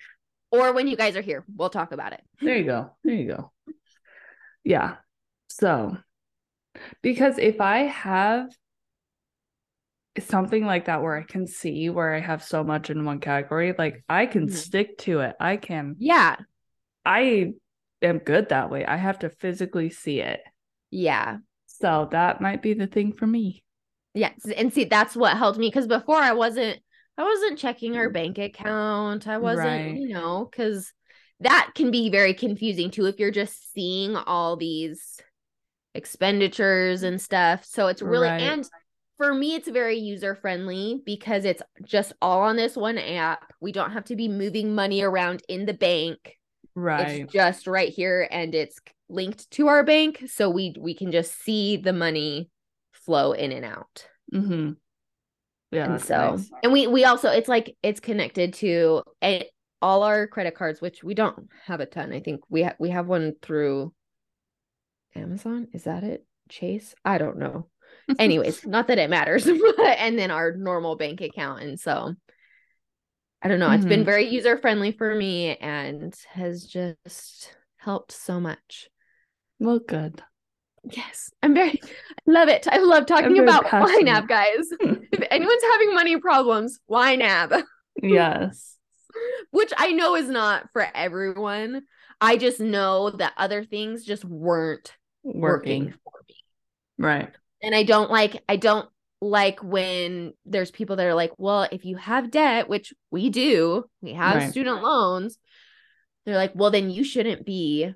or 0.52 0.74
when 0.74 0.88
you 0.88 0.96
guys 0.96 1.16
are 1.18 1.22
here, 1.22 1.44
we'll 1.56 1.70
talk 1.70 1.92
about 1.92 2.14
it. 2.14 2.22
there 2.42 2.58
you 2.58 2.64
go. 2.64 2.92
There 3.04 3.14
you 3.14 3.28
go. 3.28 3.52
Yeah. 4.64 4.96
So 5.50 5.98
because 7.02 7.38
if 7.38 7.60
I 7.62 7.80
have 7.80 8.50
something 10.20 10.66
like 10.66 10.86
that 10.86 11.02
where 11.04 11.16
I 11.18 11.24
can 11.24 11.46
see 11.46 11.90
where 11.90 12.14
I 12.14 12.22
have 12.22 12.42
so 12.42 12.64
much 12.64 12.90
in 12.90 13.04
one 13.04 13.20
category, 13.20 13.76
like 13.78 14.04
I 14.08 14.26
can 14.26 14.48
Mhm. 14.48 14.54
stick 14.54 14.98
to 15.00 15.20
it. 15.20 15.36
I 15.40 15.58
can 15.58 15.96
Yeah. 16.00 16.38
I 17.06 17.54
am 18.02 18.20
good 18.20 18.50
that 18.50 18.70
way. 18.70 18.86
I 18.86 18.98
have 18.98 19.20
to 19.20 19.30
physically 19.30 19.90
see 19.90 20.20
it. 20.20 20.42
Yeah. 20.92 21.38
So 21.68 22.08
that 22.12 22.42
might 22.42 22.62
be 22.62 22.74
the 22.74 22.88
thing 22.88 23.14
for 23.14 23.28
me. 23.28 23.64
Yes. 24.14 24.46
And 24.56 24.74
see, 24.74 24.86
that's 24.86 25.16
what 25.16 25.36
helped 25.38 25.60
me 25.60 25.68
because 25.68 25.88
before 25.88 26.18
I 26.18 26.34
wasn't 26.34 26.80
I 27.18 27.24
wasn't 27.24 27.58
checking 27.60 27.96
our 27.98 28.10
bank 28.10 28.38
account. 28.38 29.26
I 29.28 29.38
wasn't, 29.38 29.68
Right. 29.68 29.96
you 29.96 30.10
know, 30.10 30.50
because 30.50 30.92
that 31.40 31.72
can 31.74 31.90
be 31.92 32.10
very 32.10 32.34
confusing 32.34 32.92
too 32.92 33.06
if 33.06 33.20
you're 33.20 33.32
just 33.32 33.74
seeing 33.74 34.16
all 34.16 34.58
these 34.58 35.20
expenditures 35.94 37.04
and 37.04 37.22
stuff. 37.22 37.66
So 37.66 37.88
it's 37.88 38.02
really 38.02 38.28
Right. 38.28 38.42
and 38.42 38.70
for 39.18 39.34
me 39.34 39.56
it's 39.56 39.70
very 39.70 39.98
user 39.98 40.36
friendly 40.36 41.02
because 41.06 41.46
it's 41.46 41.62
just 41.84 42.12
all 42.22 42.42
on 42.42 42.58
this 42.58 42.76
one 42.76 42.98
app. 42.98 43.54
We 43.62 43.72
don't 43.72 43.92
have 43.92 44.06
to 44.06 44.16
be 44.16 44.28
moving 44.28 44.76
money 44.76 45.02
around 45.02 45.42
in 45.48 45.66
the 45.66 45.74
bank. 45.74 46.38
Right. 46.76 47.22
It's 47.22 47.34
just 47.34 47.68
right 47.68 47.90
here 47.90 48.28
and 48.30 48.54
it's 48.54 48.78
linked 49.08 49.50
to 49.52 49.68
our 49.68 49.84
bank 49.84 50.24
so 50.28 50.50
we 50.50 50.76
we 50.80 50.94
can 50.94 51.12
just 51.12 51.42
see 51.42 51.78
the 51.78 51.94
money 51.94 52.50
flow 52.92 53.32
in 53.34 53.52
and 53.52 53.64
out 53.66 54.08
Mm-hmm. 54.34 54.72
Yeah. 55.72 55.86
and 55.94 56.02
so 56.02 56.32
nice. 56.32 56.50
and 56.64 56.74
we 56.74 56.88
we 56.88 57.06
also 57.06 57.30
it's 57.30 57.48
like 57.48 57.76
it's 57.84 58.00
connected 58.00 58.56
to 58.56 59.04
a, 59.24 59.48
all 59.82 60.04
our 60.04 60.26
credit 60.26 60.56
cards 60.56 60.82
which 60.82 61.04
we 61.04 61.14
don't 61.14 61.48
have 61.66 61.80
a 61.82 61.86
ton 61.86 62.12
i 62.14 62.20
think 62.20 62.42
we 62.50 62.64
ha- 62.64 62.76
we 62.80 62.90
have 62.90 63.08
one 63.08 63.34
through 63.42 63.94
amazon 65.16 65.68
is 65.74 65.84
that 65.84 66.04
it 66.04 66.26
chase 66.50 66.96
i 67.06 67.18
don't 67.18 67.38
know 67.38 67.68
anyways 68.20 68.66
not 68.66 68.88
that 68.88 68.98
it 68.98 69.10
matters 69.10 69.46
but 69.78 69.80
and 70.00 70.18
then 70.18 70.32
our 70.32 70.54
normal 70.54 70.96
bank 70.96 71.22
account 71.22 71.62
and 71.62 71.80
so 71.80 72.14
i 73.46 73.48
don't 73.48 73.60
know 73.60 73.70
it's 73.72 73.86
been 73.86 74.02
Mhm. 74.02 74.06
very 74.06 74.28
user 74.28 74.58
friendly 74.58 74.92
for 74.92 75.14
me 75.16 75.56
and 75.58 76.14
has 76.34 76.66
just 76.66 77.56
helped 77.78 78.12
so 78.12 78.40
much 78.40 78.90
Well, 79.60 79.80
good. 79.80 80.22
yes 80.84 81.30
i'm 81.44 81.54
very 81.54 81.80
i 81.84 82.22
love 82.26 82.50
it 82.50 82.68
i 82.70 82.80
love 82.80 83.06
talking 83.06 83.38
about 83.40 83.66
passionate. 83.66 84.06
YNAB 84.08 84.28
guys 84.28 84.66
if 85.12 85.28
anyone's 85.32 85.64
having 85.72 85.94
money 85.94 86.18
problems 86.20 86.80
YNAB 86.90 87.64
yes. 88.02 88.76
which 89.52 89.72
I 89.78 89.94
know 89.94 90.16
is 90.18 90.28
not 90.28 90.68
for 90.74 90.86
everyone. 90.94 91.84
I 92.20 92.36
just 92.36 92.60
know 92.60 93.12
that 93.12 93.32
other 93.38 93.64
things 93.64 94.04
just 94.04 94.26
weren't 94.26 94.92
working, 95.24 95.40
Working. 95.86 95.92
for 96.04 96.12
me. 96.28 96.36
Right. 96.98 97.30
And 97.64 97.74
I 97.74 97.84
don't 97.84 98.12
like 98.12 98.44
I 98.50 98.58
don't 98.58 98.90
like 99.30 99.64
when 99.64 100.34
there's 100.46 100.72
people 100.72 100.96
that 100.98 101.06
are 101.08 101.14
like, 101.16 101.32
"Well, 101.38 101.68
if 101.72 101.86
you 101.86 101.96
have 101.98 102.32
debt, 102.32 102.70
which 102.70 102.94
we 103.12 103.30
do, 103.30 103.86
we 104.02 104.14
have 104.14 104.36
Right. 104.36 104.52
student 104.52 104.82
loans." 104.84 105.38
They're 106.26 106.36
like, 106.36 106.54
"Well, 106.56 106.72
then 106.72 106.90
you 106.90 107.04
shouldn't 107.04 107.46
be 107.46 107.94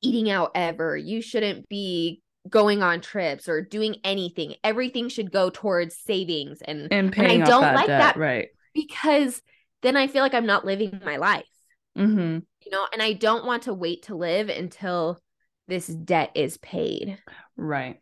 eating 0.00 0.30
out 0.30 0.52
ever. 0.54 0.96
You 0.96 1.20
shouldn't 1.22 1.68
be 1.68 2.22
going 2.48 2.82
on 2.82 3.00
trips 3.00 3.48
or 3.48 3.60
doing 3.62 3.96
anything. 4.04 4.54
Everything 4.64 5.08
should 5.08 5.30
go 5.32 5.50
towards 5.50 5.96
savings." 5.96 6.60
And 6.62 6.92
And 6.92 7.12
paying 7.12 7.42
off 7.42 7.48
don't 7.48 7.62
that 7.62 7.74
like 7.74 7.86
debt. 7.86 8.00
that. 8.00 8.16
Right. 8.16 8.48
because 8.74 9.42
then 9.82 9.96
I 9.96 10.06
feel 10.08 10.22
like 10.22 10.34
I'm 10.34 10.46
not 10.46 10.64
living 10.64 11.00
my 11.04 11.16
life. 11.16 11.44
Mm-hmm. 11.96 12.38
you 12.64 12.70
know, 12.70 12.86
and 12.92 13.02
I 13.02 13.12
don't 13.14 13.44
want 13.46 13.64
to 13.64 13.74
wait 13.74 14.02
to 14.04 14.14
live 14.14 14.48
until 14.50 15.18
this 15.66 15.86
debt 15.88 16.30
is 16.34 16.56
paid. 16.58 17.18
Right. 17.56 17.98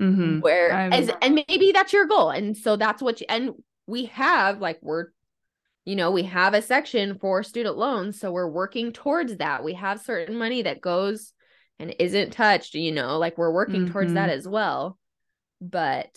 Mm-hmm. 0.00 0.40
Where 0.40 0.72
I'm- 0.72 0.92
as 0.92 1.10
and 1.20 1.34
maybe 1.48 1.72
that's 1.72 1.92
your 1.92 2.06
goal. 2.06 2.30
And 2.30 2.56
so 2.56 2.76
that's 2.76 3.02
what 3.02 3.20
you 3.20 3.26
and 3.28 3.52
we 3.86 4.06
have 4.06 4.60
like 4.60 4.78
we're 4.82 5.08
you 5.86 5.96
know, 5.96 6.10
we 6.10 6.24
have 6.24 6.52
a 6.54 6.62
section 6.62 7.18
for 7.18 7.42
student 7.42 7.76
loans, 7.76 8.20
so 8.20 8.30
we're 8.30 8.48
working 8.48 8.92
towards 8.92 9.36
that. 9.38 9.64
We 9.64 9.74
have 9.74 10.00
certain 10.00 10.36
money 10.36 10.62
that 10.62 10.80
goes 10.80 11.32
and 11.78 11.94
isn't 11.98 12.32
touched, 12.34 12.74
you 12.74 12.92
know, 12.92 13.18
like 13.18 13.38
we're 13.38 13.52
working 13.52 13.88
towards 13.88 14.12
that 14.12 14.28
as 14.28 14.46
well. 14.46 14.98
But 15.60 16.14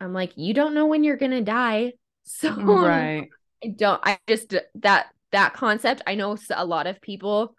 I'm 0.00 0.12
like, 0.12 0.32
you 0.36 0.52
don't 0.54 0.74
know 0.74 0.86
when 0.86 1.04
you're 1.04 1.16
gonna 1.16 1.42
die. 1.42 1.92
So 2.28 2.52
Right. 2.52 3.28
I 3.62 3.68
don't 3.68 4.00
I 4.04 4.18
just 4.26 4.52
that 4.76 5.06
that 5.30 5.54
concept 5.54 6.02
I 6.08 6.16
know 6.16 6.36
a 6.52 6.66
lot 6.66 6.88
of 6.88 7.00
people 7.00 7.54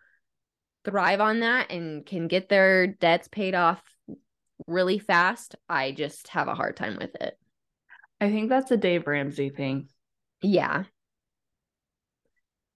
thrive 0.83 1.21
on 1.21 1.39
that 1.39 1.71
and 1.71 2.05
can 2.05 2.27
get 2.27 2.49
their 2.49 2.87
debts 2.87 3.29
paid 3.29 3.55
off 3.55 3.81
really 4.65 4.99
fast. 4.99 5.55
I 5.69 5.91
just 5.91 6.29
have 6.29 6.47
a 6.47 6.55
hard 6.55 6.75
time 6.75 6.97
with 6.99 7.13
it. 7.15 7.37
I 8.19 8.31
think 8.31 8.49
that's 8.49 8.71
a 8.71 8.77
Dave 8.77 9.05
Ramsey 9.05 9.49
thing. 9.49 9.89
Yeah. 10.41 10.83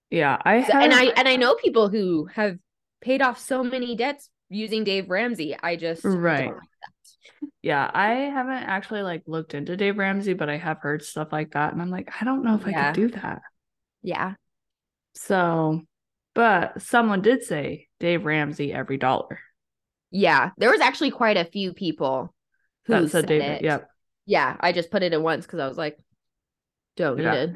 Yeah. 0.09 0.37
I 0.43 0.63
So- 0.63 0.77
and 0.77 0.93
I 0.93 1.05
and 1.05 1.27
I 1.27 1.35
know 1.37 1.55
people 1.55 1.89
who 1.89 2.25
have 2.25 2.57
paid 3.01 3.21
off 3.21 3.39
so 3.39 3.63
many 3.63 3.95
debts 3.95 4.29
using 4.49 4.83
Dave 4.83 5.09
Ramsey. 5.09 5.55
I 5.61 5.75
just 5.75 6.03
don't 6.03 6.17
Right. 6.17 6.47
like 6.49 6.55
that. 6.55 7.47
Yeah, 7.63 7.89
I 7.93 8.13
haven't 8.13 8.63
actually 8.63 9.01
like 9.03 9.23
looked 9.27 9.53
into 9.53 9.77
Dave 9.77 9.97
Ramsey, 9.97 10.33
but 10.33 10.49
I 10.49 10.57
have 10.57 10.79
heard 10.79 11.03
stuff 11.03 11.29
like 11.31 11.51
that, 11.51 11.71
and 11.73 11.81
I'm 11.81 11.89
like, 11.91 12.09
I 12.19 12.25
don't 12.25 12.43
know 12.43 12.55
if 12.55 12.65
I 12.65 12.73
could 12.73 12.95
do 12.95 13.07
that. 13.09 13.41
Yeah. 14.01 14.33
So, 15.15 15.81
but 16.33 16.81
someone 16.81 17.21
did 17.21 17.43
say 17.43 17.87
Dave 17.99 18.25
Ramsey 18.25 18.73
every 18.73 18.97
dollar. 18.97 19.39
Yeah. 20.11 20.51
There 20.57 20.69
was 20.71 20.81
actually 20.81 21.11
quite 21.11 21.37
a 21.37 21.45
few 21.45 21.73
people 21.73 22.33
who 22.85 22.93
That 23.01 23.09
said 23.09 23.27
Dave. 23.27 23.41
it. 23.41 23.61
Yep. 23.63 23.89
Yeah. 24.25 24.57
I 24.59 24.71
just 24.71 24.91
put 24.91 25.03
it 25.03 25.13
in 25.13 25.23
once 25.23 25.45
because 25.45 25.59
I 25.59 25.67
was 25.67 25.77
like, 25.77 25.97
don't 26.97 27.17
need 27.17 27.23
Yeah. 27.23 27.45
to 27.47 27.55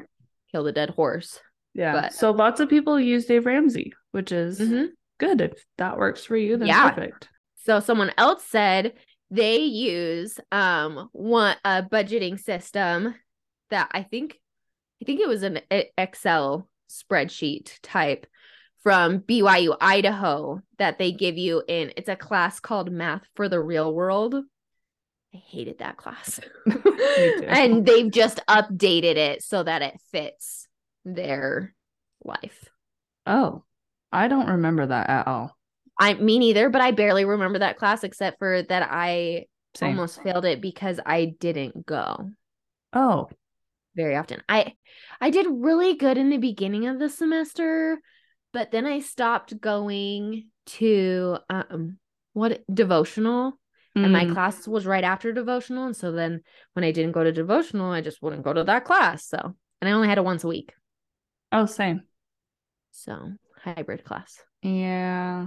kill 0.52 0.64
the 0.64 0.72
dead 0.72 0.90
horse. 0.90 1.38
Yeah. 1.74 1.92
But- 1.92 2.14
so 2.14 2.30
lots 2.30 2.60
of 2.60 2.68
people 2.68 2.98
use 2.98 3.26
Dave 3.26 3.46
Ramsey, 3.46 3.92
which 4.12 4.32
is 4.32 4.58
Mhm. 4.58 4.88
good. 5.18 5.40
If 5.40 5.64
that 5.78 5.98
works 5.98 6.24
for 6.24 6.36
you, 6.36 6.56
then 6.56 6.68
Yeah. 6.68 6.90
perfect. 6.90 7.28
So 7.56 7.80
someone 7.80 8.12
else 8.16 8.44
said 8.44 8.94
they 9.30 9.58
use 9.58 10.38
um 10.52 11.08
one 11.12 11.56
a 11.64 11.82
budgeting 11.82 12.38
system 12.38 13.14
that 13.70 13.90
I 13.92 14.02
think 14.04 14.40
I 15.02 15.04
think 15.04 15.20
it 15.20 15.28
was 15.28 15.42
an 15.42 15.60
Excel 15.98 16.68
spreadsheet 16.88 17.78
type 17.82 18.26
from 18.82 19.20
BYU 19.20 19.76
Idaho 19.80 20.60
that 20.78 20.98
they 20.98 21.12
give 21.12 21.36
you 21.36 21.62
in 21.66 21.92
it's 21.96 22.08
a 22.08 22.16
class 22.16 22.60
called 22.60 22.90
Math 22.90 23.22
for 23.34 23.48
the 23.48 23.60
Real 23.60 23.92
World. 23.92 24.34
I 25.34 25.38
hated 25.38 25.78
that 25.78 25.96
class. 25.96 26.40
and 27.48 27.84
they've 27.84 28.10
just 28.10 28.40
updated 28.48 29.16
it 29.16 29.42
so 29.42 29.62
that 29.62 29.82
it 29.82 30.00
fits 30.12 30.68
their 31.04 31.74
life. 32.24 32.68
Oh, 33.26 33.64
I 34.12 34.28
don't 34.28 34.48
remember 34.48 34.86
that 34.86 35.08
at 35.10 35.26
all. 35.26 35.56
I 35.98 36.14
me 36.14 36.38
neither, 36.38 36.68
but 36.68 36.80
I 36.80 36.90
barely 36.90 37.24
remember 37.24 37.58
that 37.60 37.78
class 37.78 38.04
except 38.04 38.38
for 38.38 38.62
that 38.62 38.88
I 38.90 39.46
Same. 39.74 39.90
almost 39.90 40.22
failed 40.22 40.44
it 40.44 40.60
because 40.60 41.00
I 41.04 41.34
didn't 41.38 41.86
go 41.86 42.30
Oh, 42.92 43.28
very 43.94 44.16
often. 44.16 44.42
I 44.48 44.74
I 45.20 45.30
did 45.30 45.46
really 45.50 45.94
good 45.96 46.18
in 46.18 46.30
the 46.30 46.36
beginning 46.38 46.86
of 46.86 46.98
the 46.98 47.08
semester, 47.08 47.98
but 48.52 48.70
then 48.70 48.86
I 48.86 49.00
stopped 49.00 49.60
going 49.60 50.48
to 50.66 51.38
um 51.50 51.98
what 52.32 52.62
devotional 52.72 53.58
and 53.94 54.12
my 54.12 54.26
mm, 54.26 54.34
class 54.34 54.68
was 54.68 54.84
right 54.84 55.04
after 55.04 55.32
devotional 55.32 55.86
and 55.86 55.96
so 55.96 56.12
then 56.12 56.42
when 56.74 56.84
I 56.84 56.90
didn't 56.92 57.12
go 57.12 57.24
to 57.24 57.32
devotional, 57.32 57.90
I 57.90 58.02
just 58.02 58.20
wouldn't 58.20 58.42
go 58.44 58.52
to 58.52 58.62
that 58.64 58.84
class. 58.84 59.26
So, 59.26 59.38
and 59.80 59.88
I 59.88 59.92
only 59.92 60.08
had 60.08 60.18
it 60.18 60.24
once 60.24 60.44
a 60.44 60.48
week. 60.48 60.74
oh, 61.50 61.64
same. 61.64 62.02
So, 62.90 63.32
hybrid 63.62 64.04
class. 64.04 64.38
Yeah. 64.62 65.46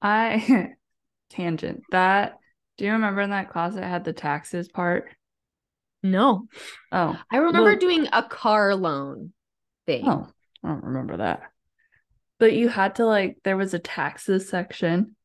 I 0.00 0.70
tangent 1.30 1.82
that. 1.90 2.36
Do 2.78 2.84
you 2.84 2.92
remember 2.92 3.22
in 3.22 3.30
that 3.30 3.50
class 3.50 3.74
that 3.74 3.82
had 3.82 4.04
the 4.04 4.12
taxes 4.12 4.68
part? 4.68 5.08
No. 6.04 6.46
Oh, 6.92 7.18
I 7.30 7.36
remember 7.38 7.70
Well- 7.70 7.76
doing 7.78 8.06
a 8.12 8.22
car 8.22 8.76
loan 8.76 9.32
thing. 9.86 10.04
oh, 10.06 10.28
I 10.62 10.68
don't 10.68 10.84
remember 10.84 11.16
that. 11.16 11.40
But 12.38 12.52
you 12.52 12.68
had 12.68 12.96
to 12.96 13.06
like, 13.06 13.38
there 13.44 13.56
was 13.56 13.74
a 13.74 13.78
taxes 13.78 14.48
section. 14.48 15.16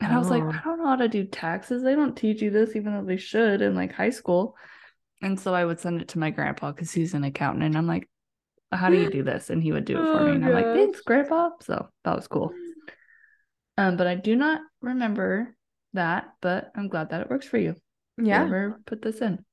And 0.00 0.12
I 0.12 0.18
was 0.18 0.28
like, 0.28 0.42
Oh. 0.42 0.48
I 0.50 0.60
don't 0.64 0.78
know 0.78 0.86
how 0.88 0.96
to 0.96 1.08
do 1.08 1.24
taxes. 1.24 1.82
They 1.82 1.94
don't 1.94 2.16
teach 2.16 2.42
you 2.42 2.50
this, 2.50 2.76
even 2.76 2.92
though 2.92 3.04
they 3.04 3.16
should 3.16 3.62
in 3.62 3.74
like 3.74 3.92
high 3.92 4.10
school. 4.10 4.56
And 5.22 5.40
so 5.40 5.54
I 5.54 5.64
would 5.64 5.80
send 5.80 6.02
it 6.02 6.08
to 6.08 6.18
my 6.18 6.30
grandpa 6.30 6.72
because 6.72 6.92
he's 6.92 7.14
an 7.14 7.24
accountant. 7.24 7.64
And 7.64 7.78
I'm 7.78 7.86
like, 7.86 8.08
how 8.70 8.90
do 8.90 8.96
you 8.98 9.08
do 9.08 9.22
this? 9.22 9.48
And 9.48 9.62
he 9.62 9.72
would 9.72 9.86
do 9.86 9.94
it 9.94 10.04
for 10.04 10.20
Oh, 10.20 10.26
me. 10.26 10.32
And 10.32 10.44
I'm 10.44 10.52
like, 10.52 10.66
thanks, 10.66 11.00
grandpa. 11.00 11.50
So 11.62 11.88
that 12.04 12.14
was 12.14 12.28
cool. 12.28 12.52
Um, 13.78 13.96
but 13.96 14.06
I 14.06 14.16
do 14.16 14.36
not 14.36 14.60
remember 14.82 15.56
that, 15.94 16.34
but 16.42 16.72
I'm 16.74 16.88
glad 16.88 17.10
that 17.10 17.22
it 17.22 17.30
works 17.30 17.46
for 17.46 17.56
you. 17.56 17.76
Yeah. 18.18 18.70
Put 18.84 19.00
this 19.00 19.22
in. 19.22 19.45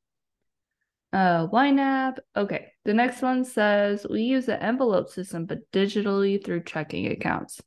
Uh, 1.13 1.47
YNAB. 1.47 2.17
Okay. 2.35 2.73
The 2.85 2.93
next 2.93 3.21
one 3.21 3.45
says 3.45 4.05
we 4.09 4.23
use 4.23 4.47
the 4.47 4.61
envelope 4.61 5.09
system, 5.09 5.45
but 5.45 5.59
digitally 5.71 6.43
through 6.43 6.63
checking 6.63 7.05
accounts. 7.11 7.61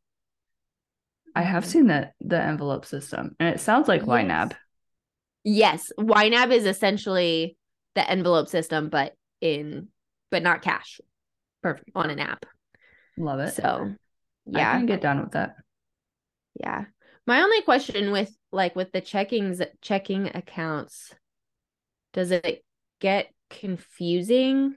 I 1.35 1.43
have 1.43 1.65
Mhm. 1.65 1.69
seen 1.69 1.87
that 1.87 2.15
the 2.21 2.43
envelope 2.43 2.85
system, 2.85 3.37
and 3.39 3.55
it 3.55 3.61
sounds 3.61 3.87
like 3.89 4.01
Yes. 4.01 4.09
YNAB. 4.09 4.57
Yes, 5.45 5.93
YNAB 5.97 6.51
is 6.51 6.67
essentially 6.67 7.57
the 7.95 8.11
envelope 8.11 8.49
system, 8.49 8.89
but 8.89 9.15
in 9.41 9.89
but 10.31 10.43
not 10.43 10.61
cash 10.61 11.01
Perfect. 11.63 11.91
on 11.95 12.11
an 12.11 12.19
app. 12.19 12.47
Love 13.17 13.39
it. 13.41 13.53
So 13.53 13.95
yeah, 14.47 14.73
I 14.73 14.79
can 14.79 14.87
get 14.87 15.01
down 15.01 15.21
with 15.21 15.33
that. 15.33 15.57
yeah. 16.59 16.87
My 17.27 17.43
only 17.43 17.63
question 17.63 18.11
with 18.11 18.37
like 18.51 18.75
with 18.75 18.91
the 18.93 19.03
checkings 19.03 19.65
checking 19.83 20.35
accounts, 20.35 21.15
does 22.13 22.33
it 22.33 22.65
get 22.99 23.33
confusing 23.51 24.77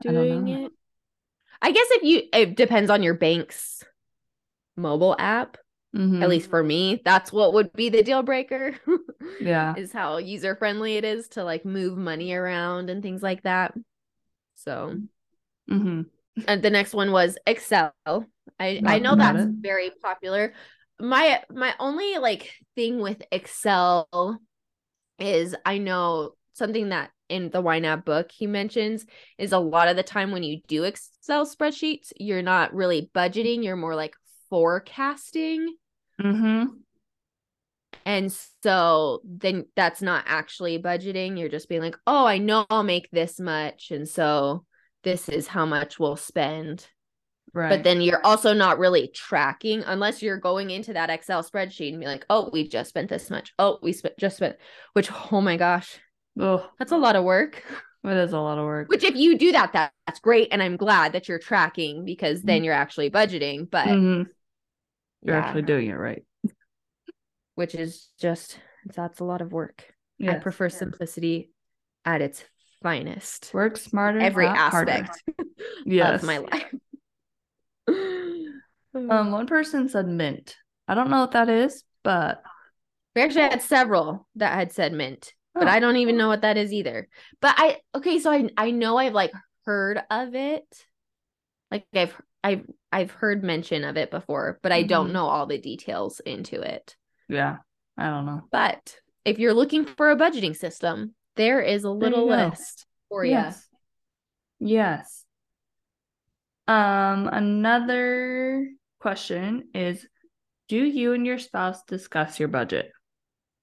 doing 0.00 0.48
know. 0.48 0.64
it? 0.64 0.72
I 1.62 1.72
guess 1.72 1.86
if 1.90 2.02
you 2.02 2.22
it 2.32 2.56
depends 2.56 2.90
on 2.90 3.02
your 3.02 3.14
bank's 3.14 3.84
mobile 4.76 5.16
app. 5.18 5.56
Mhm. 5.94 6.22
At 6.22 6.28
least 6.28 6.50
for 6.50 6.62
me, 6.62 7.00
that's 7.04 7.32
what 7.32 7.54
would 7.54 7.72
be 7.72 7.88
the 7.88 8.02
deal 8.02 8.22
breaker. 8.22 8.76
Yeah. 9.40 9.76
is 9.76 9.92
how 9.92 10.18
user 10.18 10.54
friendly 10.56 10.96
it 10.96 11.04
is 11.04 11.28
to 11.30 11.44
like 11.44 11.64
move 11.64 11.96
money 11.96 12.32
around 12.32 12.90
and 12.90 13.02
things 13.02 13.22
like 13.22 13.42
that. 13.42 13.74
So, 14.56 14.98
hmm 15.68 16.02
and 16.46 16.62
the 16.62 16.70
next 16.70 16.94
one 16.94 17.12
was 17.12 17.36
Excel. 17.46 17.94
I 18.58 18.82
I 18.84 18.98
know 18.98 19.16
that's 19.16 19.44
it. 19.44 19.48
very 19.62 19.90
popular. 20.02 20.54
My 20.98 21.42
my 21.50 21.74
only 21.78 22.18
like 22.18 22.52
thing 22.76 23.00
with 23.00 23.22
Excel 23.32 24.08
is 25.20 25.54
I 25.64 25.78
know 25.78 26.32
something 26.54 26.90
that 26.90 27.10
in 27.28 27.50
the 27.50 27.62
YNAB 27.62 28.04
book 28.04 28.30
he 28.32 28.46
mentions 28.46 29.06
is 29.38 29.52
a 29.52 29.58
lot 29.58 29.88
of 29.88 29.96
the 29.96 30.02
time 30.02 30.32
when 30.32 30.42
you 30.42 30.60
do 30.66 30.84
Excel 30.84 31.46
spreadsheets, 31.46 32.12
you're 32.18 32.42
not 32.42 32.74
really 32.74 33.10
budgeting, 33.14 33.62
you're 33.62 33.76
more 33.76 33.94
like 33.94 34.14
forecasting. 34.48 35.76
hmm 36.20 36.64
And 38.04 38.32
so 38.62 39.20
then 39.24 39.66
that's 39.76 40.02
not 40.02 40.24
actually 40.26 40.82
budgeting. 40.82 41.38
You're 41.38 41.48
just 41.48 41.68
being 41.68 41.82
like, 41.82 41.96
oh, 42.06 42.26
I 42.26 42.38
know 42.38 42.66
I'll 42.68 42.82
make 42.82 43.08
this 43.10 43.38
much. 43.38 43.90
And 43.90 44.08
so 44.08 44.64
this 45.02 45.28
is 45.28 45.46
how 45.46 45.66
much 45.66 45.98
we'll 45.98 46.16
spend. 46.16 46.86
Right. 47.52 47.68
But 47.70 47.82
then 47.84 48.00
you're 48.00 48.24
also 48.24 48.52
not 48.52 48.78
really 48.78 49.08
tracking 49.08 49.82
unless 49.84 50.22
you're 50.22 50.36
going 50.38 50.70
into 50.70 50.92
that 50.92 51.10
Excel 51.10 51.42
spreadsheet 51.42 51.90
and 51.90 52.00
be 52.00 52.06
like, 52.06 52.24
oh, 52.30 52.48
we 52.52 52.68
just 52.68 52.90
spent 52.90 53.08
this 53.08 53.28
much. 53.28 53.52
Oh, 53.58 53.78
we 53.82 53.92
spent 53.92 54.16
just 54.18 54.36
spent, 54.36 54.56
which, 54.92 55.10
oh 55.32 55.40
my 55.40 55.56
gosh, 55.56 55.98
oh, 56.38 56.68
that's 56.78 56.92
a 56.92 56.96
lot 56.96 57.16
of 57.16 57.24
work. 57.24 57.62
it 58.04 58.16
is 58.16 58.32
a 58.32 58.38
lot 58.38 58.58
of 58.58 58.64
work. 58.64 58.88
Which, 58.88 59.02
if 59.02 59.16
you 59.16 59.36
do 59.36 59.52
that, 59.52 59.72
that 59.72 59.92
that's 60.06 60.20
great. 60.20 60.48
And 60.52 60.62
I'm 60.62 60.76
glad 60.76 61.12
that 61.14 61.28
you're 61.28 61.40
tracking 61.40 62.04
because 62.04 62.42
then 62.42 62.62
you're 62.62 62.72
actually 62.74 63.10
budgeting. 63.10 63.68
But 63.68 63.86
Mhm. 63.88 64.26
You're 65.22 65.36
yeah, 65.36 65.42
actually 65.44 65.62
doing 65.62 65.88
it 65.90 65.94
right. 65.98 66.24
which 67.56 67.74
is 67.74 68.08
just, 68.18 68.58
that's 68.86 69.20
a 69.20 69.24
lot 69.24 69.40
of 69.42 69.52
work. 69.52 69.84
I 70.20 70.24
Yes. 70.24 70.42
prefer 70.42 70.68
simplicity 70.68 71.50
at 72.04 72.22
its 72.22 72.44
finest. 72.82 73.52
Work 73.52 73.76
smarter. 73.76 74.18
Every 74.20 74.46
aspect 74.46 75.22
Yes. 75.84 76.22
of 76.22 76.26
my 76.26 76.38
life. 76.38 76.74
Um, 78.92 79.30
one 79.30 79.46
person 79.46 79.88
said 79.88 80.08
mint. 80.08 80.56
I 80.88 80.94
don't 80.94 81.10
know 81.10 81.20
what 81.20 81.30
that 81.32 81.48
is, 81.48 81.84
but 82.02 82.42
we 83.14 83.22
actually 83.22 83.42
had 83.42 83.62
several 83.62 84.26
that 84.34 84.54
had 84.54 84.72
said 84.72 84.92
mint, 84.92 85.32
but 85.54 85.68
Oh. 85.68 85.70
I 85.70 85.78
don't 85.78 85.96
even 85.98 86.16
know 86.16 86.26
what 86.26 86.42
that 86.42 86.56
is 86.56 86.72
either. 86.72 87.06
But 87.40 87.54
I 87.56 87.78
okay, 87.94 88.18
so 88.18 88.32
I 88.32 88.48
I 88.56 88.72
know 88.72 88.96
I've 88.96 89.12
like 89.14 89.30
heard 89.64 90.02
of 90.10 90.34
it. 90.34 90.66
Like 91.70 91.86
I've 91.94 92.20
I've 92.42 92.66
I've 92.90 93.12
heard 93.12 93.44
mention 93.44 93.84
of 93.84 93.96
it 93.96 94.10
before, 94.10 94.58
but 94.60 94.72
I 94.72 94.82
don't 94.82 95.10
Mhm. 95.10 95.12
know 95.12 95.26
all 95.26 95.46
the 95.46 95.58
details 95.58 96.18
into 96.18 96.60
it. 96.60 96.96
yeah, 97.28 97.58
I 97.96 98.08
don't 98.10 98.26
know. 98.26 98.48
But 98.50 98.96
if 99.24 99.38
you're 99.38 99.54
looking 99.54 99.84
for 99.84 100.10
a 100.10 100.16
budgeting 100.16 100.56
system, 100.56 101.14
there 101.36 101.60
is 101.60 101.84
a 101.84 101.90
little 101.90 102.26
list 102.26 102.86
for 103.08 103.24
you. 103.24 103.52
Yes. 104.58 105.19
Um, 106.70 107.26
another 107.26 108.68
question 109.00 109.64
is 109.74 110.06
do 110.68 110.76
you 110.78 111.14
and 111.14 111.26
your 111.26 111.38
spouse 111.40 111.82
discuss 111.88 112.38
your 112.38 112.48
budget? 112.48 112.92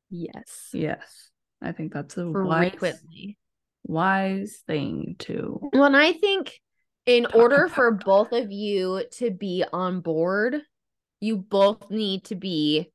Yes. 0.10 0.70
Yes. 0.74 1.30
I 1.62 1.72
think 1.72 1.94
that's 1.94 2.18
a 2.18 2.30
wise, 2.30 2.72
Frequently. 2.72 3.38
wise 3.86 4.62
thing 4.68 5.16
to 5.20 5.70
Well, 5.72 5.86
and 5.86 5.96
I 5.96 6.12
think 6.12 6.60
in 7.06 7.28
order 7.28 7.64
about 7.64 7.76
for 7.76 7.92
both 7.92 8.34
of 8.34 8.52
you 8.52 9.04
to 9.14 9.32
be 9.32 9.64
on 9.72 10.02
board, 10.02 10.62
you 11.22 11.38
both 11.38 11.90
need 11.90 12.26
to 12.26 12.36
be 12.36 12.92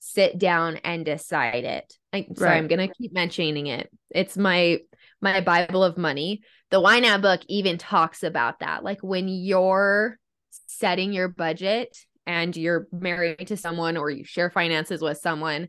sit 0.00 0.38
down 0.38 0.76
and 0.78 1.04
decide 1.04 1.64
it. 1.64 1.92
I, 2.14 2.26
sorry, 2.34 2.50
Right. 2.50 2.56
I'm 2.56 2.68
gonna 2.68 2.88
keep 2.88 3.12
mentioning 3.12 3.66
it. 3.66 3.90
It's 4.10 4.38
my 4.38 4.80
my 5.20 5.42
Bible 5.42 5.84
of 5.84 5.98
money. 5.98 6.42
The 6.74 6.80
Why 6.80 7.00
YNAB 7.00 7.22
book 7.22 7.40
even 7.46 7.78
talks 7.78 8.24
about 8.24 8.58
that. 8.58 8.82
Like 8.82 8.98
when 9.00 9.28
you're 9.28 10.18
setting 10.66 11.12
your 11.12 11.28
budget 11.28 11.96
and 12.26 12.56
you're 12.56 12.88
married 12.90 13.46
to 13.46 13.56
someone 13.56 13.96
or 13.96 14.10
you 14.10 14.24
share 14.24 14.50
finances 14.50 15.00
with 15.00 15.18
someone, 15.18 15.68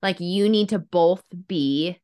like 0.00 0.20
you 0.20 0.48
need 0.48 0.68
to 0.68 0.78
both 0.78 1.24
be 1.48 1.98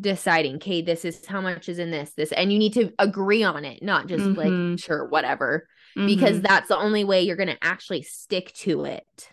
deciding, 0.00 0.54
okay, 0.56 0.82
this 0.82 1.04
is 1.04 1.26
how 1.26 1.40
much 1.40 1.68
is 1.68 1.80
in 1.80 1.90
this, 1.90 2.12
this, 2.12 2.30
and 2.30 2.52
you 2.52 2.60
need 2.60 2.74
to 2.74 2.92
agree 2.96 3.42
on 3.42 3.64
it, 3.64 3.82
not 3.82 4.06
just 4.06 4.30
Mhm. 4.30 4.36
like, 4.36 4.78
sure, 4.78 5.06
whatever, 5.08 5.66
because 5.96 6.38
Mhm. 6.38 6.42
that's 6.42 6.68
the 6.68 6.78
only 6.78 7.02
way 7.02 7.22
you're 7.22 7.34
going 7.34 7.48
to 7.48 7.58
actually 7.60 8.02
stick 8.02 8.52
to 8.52 8.84
it 8.84 9.02
is 9.18 9.28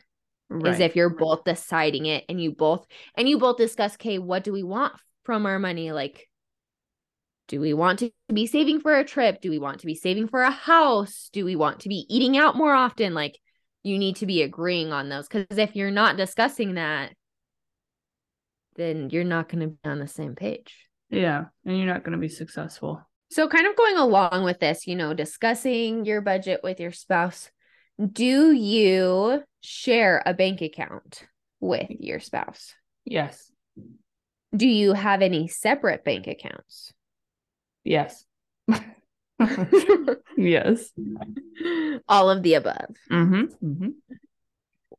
right. 0.49 0.81
if 0.81 0.95
you're 0.95 1.11
both 1.11 1.43
deciding 1.43 2.07
it 2.07 2.25
and 2.27 2.41
you 2.41 2.53
both, 2.53 2.88
and 3.13 3.29
you 3.29 3.38
both 3.38 3.57
discuss, 3.57 3.93
okay, 3.93 4.17
what 4.17 4.43
do 4.43 4.51
we 4.51 4.63
want 4.63 4.93
from 5.25 5.45
our 5.45 5.59
money? 5.59 5.91
Like, 5.91 6.27
do 7.47 7.60
we 7.60 7.73
want 7.73 7.99
to 7.99 8.12
be 8.34 8.47
saving 8.47 8.81
for 8.81 8.95
a 8.95 9.03
trip? 9.03 9.41
Do 9.41 9.49
we 9.49 9.60
want 9.60 9.79
to 9.79 9.86
be 9.86 9.95
saving 9.95 10.27
for 10.27 10.41
a 10.41 10.51
house? 10.51 11.29
Do 11.31 11.45
we 11.45 11.55
want 11.55 11.81
to 11.81 11.89
be 11.89 12.05
eating 12.10 12.38
out 12.38 12.55
more 12.55 12.73
often? 12.73 13.13
Like, 13.13 13.38
you 13.84 13.99
need 13.99 14.15
to 14.17 14.25
be 14.25 14.41
agreeing 14.41 14.91
on 14.91 15.10
those 15.10 15.27
because 15.27 15.58
if 15.58 15.75
you're 15.75 15.91
not 15.91 16.17
discussing 16.17 16.73
that, 16.73 17.13
then 18.75 19.10
you're 19.12 19.23
not 19.23 19.47
going 19.47 19.62
to 19.62 19.67
be 19.67 19.89
on 19.89 19.99
the 19.99 20.08
same 20.08 20.36
page. 20.36 20.75
yeah, 21.10 21.45
and 21.65 21.77
you're 21.77 21.86
not 21.86 22.03
going 22.03 22.13
to 22.13 22.17
be 22.17 22.29
successful. 22.29 23.08
So, 23.29 23.47
kind 23.47 23.67
of 23.67 23.75
going 23.75 23.97
along 23.97 24.43
with 24.43 24.60
this, 24.60 24.88
you 24.88 24.95
know, 24.95 25.13
discussing 25.13 26.05
your 26.05 26.21
budget 26.21 26.62
with 26.63 26.79
your 26.79 26.91
spouse, 26.91 27.51
do 28.12 28.51
you 28.51 29.43
share 29.62 30.21
a 30.25 30.34
bank 30.34 30.62
account 30.62 31.23
with 31.60 31.89
your 31.89 32.19
spouse? 32.19 32.73
Yes. 33.05 33.51
Do 34.55 34.67
you 34.67 34.93
have 34.93 35.21
any 35.21 35.47
separate 35.47 36.03
bank 36.03 36.27
accounts? 36.27 36.93
Yes. 37.85 38.25
yes. 40.37 40.91
All 42.09 42.29
of 42.29 42.43
the 42.43 42.55
above. 42.55 42.95
Mm-hmm. 43.11 43.65
Mm-hmm. 43.65 43.89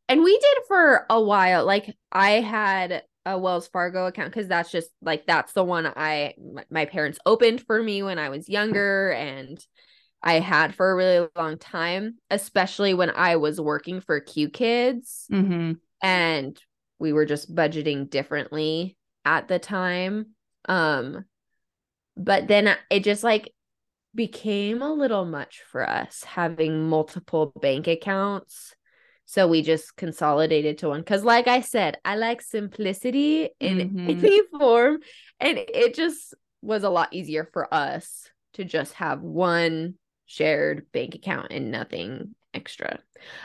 And 0.08 0.22
we 0.22 0.38
did 0.38 0.58
for 0.68 1.04
a 1.10 1.20
while. 1.20 1.66
Like 1.66 1.96
I 2.12 2.40
had 2.40 3.02
a 3.24 3.36
Wells 3.36 3.66
Fargo 3.68 4.06
account 4.06 4.32
because 4.32 4.46
that's 4.48 4.70
just 4.70 4.88
like 5.02 5.26
that's 5.26 5.52
the 5.52 5.64
one 5.64 5.86
I 5.86 6.34
my- 6.70 6.84
parents 6.84 7.18
opened 7.26 7.60
for 7.66 7.82
me 7.82 8.02
when 8.04 8.18
I 8.18 8.28
was 8.28 8.48
younger 8.48 9.10
and 9.10 9.58
I 10.22 10.34
had 10.34 10.74
for 10.74 10.90
a 10.90 10.94
really 10.94 11.28
long 11.36 11.58
time, 11.58 12.16
especially 12.30 12.94
when 12.94 13.10
I 13.10 13.36
was 13.36 13.60
working 13.60 14.00
for 14.00 14.20
Q 14.20 14.48
Kids 14.48 15.26
Mm-hmm. 15.30 15.72
and 16.02 16.58
we 16.98 17.12
were 17.12 17.26
just 17.26 17.52
budgeting 17.54 18.08
differently 18.08 18.96
at 19.24 19.48
the 19.48 19.58
time. 19.58 20.26
Um 20.68 21.24
but 22.16 22.48
then 22.48 22.76
it 22.90 23.04
just 23.04 23.22
like 23.24 23.52
became 24.14 24.82
a 24.82 24.92
little 24.92 25.24
much 25.24 25.62
for 25.70 25.88
us 25.88 26.24
having 26.24 26.88
multiple 26.88 27.52
bank 27.60 27.86
accounts. 27.86 28.74
So 29.26 29.48
we 29.48 29.62
just 29.62 29.96
consolidated 29.96 30.78
to 30.78 30.88
one 30.88 31.02
cuz 31.02 31.24
like 31.24 31.48
I 31.48 31.60
said, 31.60 31.98
I 32.04 32.16
like 32.16 32.40
simplicity 32.40 33.50
in 33.60 33.78
Mhm. 33.78 34.08
any 34.08 34.40
form 34.58 35.00
and 35.40 35.58
it 35.58 35.94
just 35.94 36.34
was 36.62 36.84
a 36.84 36.90
lot 36.90 37.12
easier 37.12 37.44
for 37.52 37.72
us 37.72 38.30
to 38.54 38.64
just 38.64 38.94
have 38.94 39.20
one 39.20 39.94
shared 40.24 40.90
bank 40.92 41.14
account 41.14 41.48
and 41.50 41.70
nothing 41.70 42.34
extra. 42.54 43.00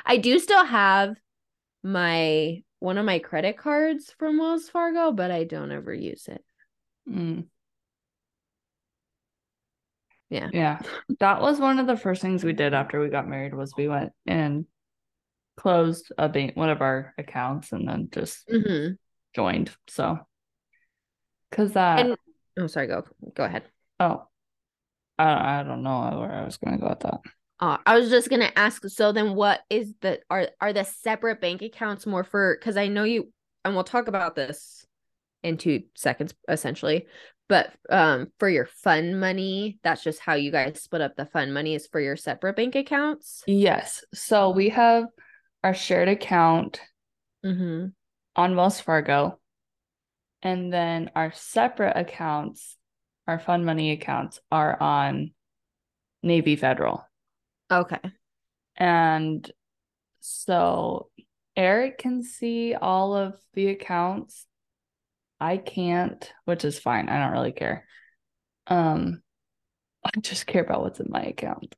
I 0.06 0.18
do 0.18 0.40
still 0.40 0.64
have 0.64 1.16
my 1.84 2.64
one 2.80 2.98
of 2.98 3.06
my 3.06 3.20
credit 3.20 3.58
cards 3.58 4.14
from 4.18 4.40
Wells 4.40 4.70
Fargo, 4.70 5.12
but 5.12 5.30
I 5.32 5.44
don't 5.44 5.72
ever 5.72 5.94
use 5.94 6.28
it. 6.28 6.44
Mm. 7.08 7.46
Yeah. 10.32 10.50
Yeah. 10.54 10.82
That 11.20 11.42
was 11.42 11.60
one 11.60 11.78
of 11.78 11.88
the 11.88 11.98
first 11.98 12.22
things 12.22 12.44
we 12.44 12.54
did 12.54 12.74
after 12.74 13.00
we 13.00 13.10
got 13.10 13.28
married 13.28 13.54
was 13.54 13.76
we 13.78 13.88
went 13.88 14.14
and 14.26 14.66
closed 15.58 16.12
a 16.18 16.30
bank 16.30 16.56
one 16.56 16.70
of 16.70 16.82
our 16.82 17.14
accounts 17.18 17.74
and 17.74 17.88
then 17.88 18.08
just 18.12 18.48
hmm 18.50 18.96
joined. 19.36 19.70
So 19.88 20.20
cuz 21.52 21.74
that 21.74 22.00
And 22.00 22.18
oh, 22.58 22.68
sorry, 22.68 22.88
go 22.88 23.04
go 23.36 23.44
ahead. 23.44 23.64
oh 24.00 24.28
I 25.20 25.60
I 25.60 25.64
don't 25.64 25.84
know 25.84 26.18
where 26.20 26.32
I 26.32 26.46
was 26.46 26.58
going 26.58 26.78
to 26.78 26.82
go 26.82 26.90
with 26.90 27.02
that. 27.02 27.20
Uh, 27.60 27.78
I 27.86 27.98
was 27.98 28.10
just 28.10 28.30
gonna 28.30 28.52
ask. 28.56 28.84
So 28.90 29.12
then, 29.12 29.36
what 29.36 29.62
is 29.70 29.94
the 30.02 30.20
are 30.30 30.50
are 30.60 30.74
the 30.74 30.84
separate 30.84 31.42
bank 31.42 31.62
accounts 31.62 32.08
more 32.08 32.24
for? 32.24 32.58
Because 32.60 32.76
I 32.76 32.88
know 32.88 33.04
you, 33.04 33.32
and 33.64 33.76
we'll 33.76 33.84
talk 33.84 34.08
about 34.08 34.36
this 34.36 34.86
in 35.44 35.58
two 35.58 35.84
seconds 35.96 36.34
essentially. 36.50 37.06
But 37.52 37.74
um 37.90 38.28
for 38.40 38.48
your 38.48 38.66
fun 38.66 39.20
money, 39.20 39.78
that's 39.84 40.02
just 40.04 40.22
how 40.22 40.36
you 40.36 40.52
guys 40.52 40.82
split 40.82 41.02
up 41.02 41.18
the 41.18 41.26
fun 41.26 41.52
money 41.52 41.76
is 41.76 41.86
for 41.86 42.00
your 42.00 42.16
separate 42.16 42.56
bank 42.56 42.76
accounts. 42.76 43.44
Yes. 43.46 44.06
So 44.14 44.52
we 44.52 44.70
have 44.70 45.04
our 45.62 45.74
shared 45.74 46.08
account 46.08 46.80
Mm-hmm. 47.46 47.88
on 48.38 48.56
Wells 48.56 48.80
Fargo. 48.80 49.38
And 50.42 50.72
then 50.72 51.12
our 51.16 51.34
separate 51.34 51.98
accounts, 51.98 52.78
our 53.28 53.38
fund 53.38 53.66
money 53.66 53.92
accounts, 53.92 54.40
are 54.50 54.82
on 54.82 55.34
Navy 56.24 56.56
Federal. 56.56 57.04
Okay. 57.70 58.00
And 58.78 59.52
so 60.22 61.10
Eric 61.58 61.98
can 61.98 62.24
see 62.24 62.76
all 62.76 63.16
of 63.16 63.34
the 63.56 63.68
accounts. 63.68 64.46
I 65.42 65.58
can't, 65.58 66.32
which 66.46 66.66
is 66.66 66.80
fine. 66.80 67.10
I 67.10 67.20
don't 67.20 67.34
really 67.34 67.52
care. 67.54 67.86
Um, 68.68 69.22
I 70.06 70.12
just 70.22 70.48
care 70.48 70.64
about 70.64 70.82
what's 70.82 71.00
in 71.00 71.08
my 71.10 71.24
account. 71.24 71.76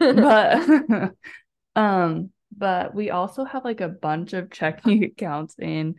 But 0.00 1.12
um, 1.76 2.30
but 2.56 2.94
we 2.94 3.10
also 3.10 3.44
have 3.44 3.64
like 3.64 3.80
a 3.80 3.88
bunch 3.88 4.32
of 4.32 4.50
checking 4.50 5.04
accounts 5.12 5.56
in 5.58 5.96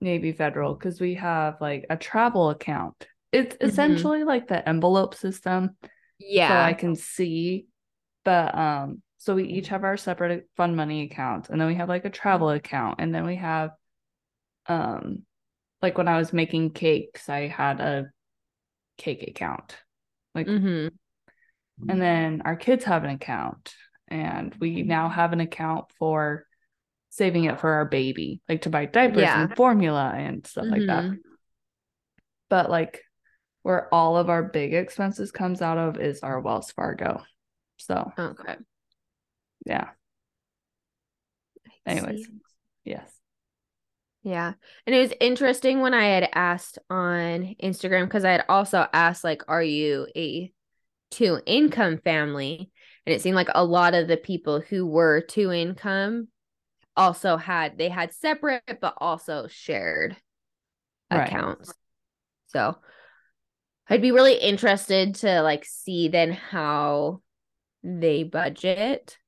Navy 0.00 0.32
Federal 0.32 0.74
because 0.74 1.00
we 1.00 1.14
have 1.14 1.56
like 1.60 1.86
a 1.90 1.96
travel 1.96 2.50
account. 2.50 3.06
It's 3.32 3.56
Mhm. 3.56 3.68
essentially 3.68 4.24
like 4.24 4.48
the 4.48 4.66
envelope 4.68 5.14
system 5.14 5.76
yeah. 6.18 6.48
so 6.48 6.56
I 6.56 6.72
can 6.74 6.94
see. 6.96 7.66
But 8.24 8.54
um, 8.56 9.02
so 9.18 9.34
we 9.34 9.44
each 9.44 9.68
have 9.68 9.84
our 9.84 9.96
separate 9.96 10.48
fund 10.56 10.76
money 10.76 11.02
accounts, 11.04 11.50
and 11.50 11.60
then 11.60 11.68
we 11.68 11.74
have 11.76 11.88
like 11.88 12.04
a 12.04 12.10
travel 12.10 12.50
account, 12.50 13.00
and 13.00 13.14
then 13.14 13.26
we 13.26 13.36
have 13.36 13.70
um, 14.66 15.24
like 15.84 15.98
when 15.98 16.08
I 16.08 16.16
was 16.16 16.32
making 16.32 16.70
cakes, 16.72 17.28
I 17.28 17.46
had 17.46 17.78
a 17.78 18.06
cake 18.96 19.22
account, 19.28 19.76
like, 20.34 20.46
hmm 20.46 20.88
and 21.88 22.00
then 22.00 22.40
our 22.46 22.56
kids 22.56 22.84
have 22.84 23.04
an 23.04 23.10
account, 23.10 23.74
and 24.08 24.54
we 24.60 24.82
now 24.82 25.08
have 25.10 25.32
an 25.34 25.40
account 25.40 25.86
for 25.98 26.46
saving 27.10 27.44
it 27.44 27.60
for 27.60 27.68
our 27.68 27.84
baby, 27.84 28.40
like 28.48 28.62
to 28.62 28.70
buy 28.70 28.86
diapers 28.86 29.22
Yeah. 29.22 29.42
and 29.42 29.56
formula 29.56 30.12
and 30.16 30.46
stuff 30.46 30.66
like 30.70 30.86
that. 30.86 31.04
Mhm. 31.04 31.18
But 32.48 32.70
like 32.70 33.02
where 33.62 33.92
all 33.92 34.16
of 34.16 34.30
our 34.30 34.42
big 34.42 34.72
expenses 34.72 35.32
comes 35.32 35.60
out 35.60 35.78
of 35.78 36.00
is 36.00 36.20
our 36.20 36.40
Wells 36.40 36.70
Fargo. 36.72 37.22
So 37.76 38.10
Okay. 38.18 38.56
yeah. 39.66 39.90
I 41.86 41.90
Anyways. 41.90 42.26
see. 42.26 42.32
Yes. 42.84 43.13
Yeah. 44.24 44.54
And 44.86 44.96
it 44.96 45.00
was 45.00 45.12
interesting 45.20 45.80
when 45.80 45.94
I 45.94 46.06
had 46.06 46.30
asked 46.34 46.78
on 46.88 47.54
Instagram 47.62 48.04
because 48.04 48.24
I 48.24 48.32
had 48.32 48.44
also 48.48 48.86
asked, 48.92 49.22
like, 49.22 49.42
are 49.48 49.62
you 49.62 50.06
a 50.16 50.50
two 51.10 51.40
income 51.46 51.98
family? 51.98 52.70
And 53.06 53.14
it 53.14 53.20
seemed 53.20 53.36
like 53.36 53.50
a 53.54 53.64
lot 53.64 53.92
of 53.92 54.08
the 54.08 54.16
people 54.16 54.60
who 54.60 54.86
were 54.86 55.20
two 55.20 55.52
income 55.52 56.28
also 56.96 57.36
had, 57.36 57.76
they 57.76 57.90
had 57.90 58.14
separate 58.14 58.78
but 58.80 58.94
also 58.98 59.46
shared 59.48 60.16
Right. 61.10 61.28
accounts. 61.28 61.72
So 62.46 62.76
I'd 63.88 64.02
be 64.02 64.10
really 64.10 64.34
interested 64.34 65.16
to 65.16 65.42
like 65.42 65.64
see 65.64 66.08
then 66.08 66.32
how 66.32 67.20
they 67.82 68.22
budget. 68.22 69.18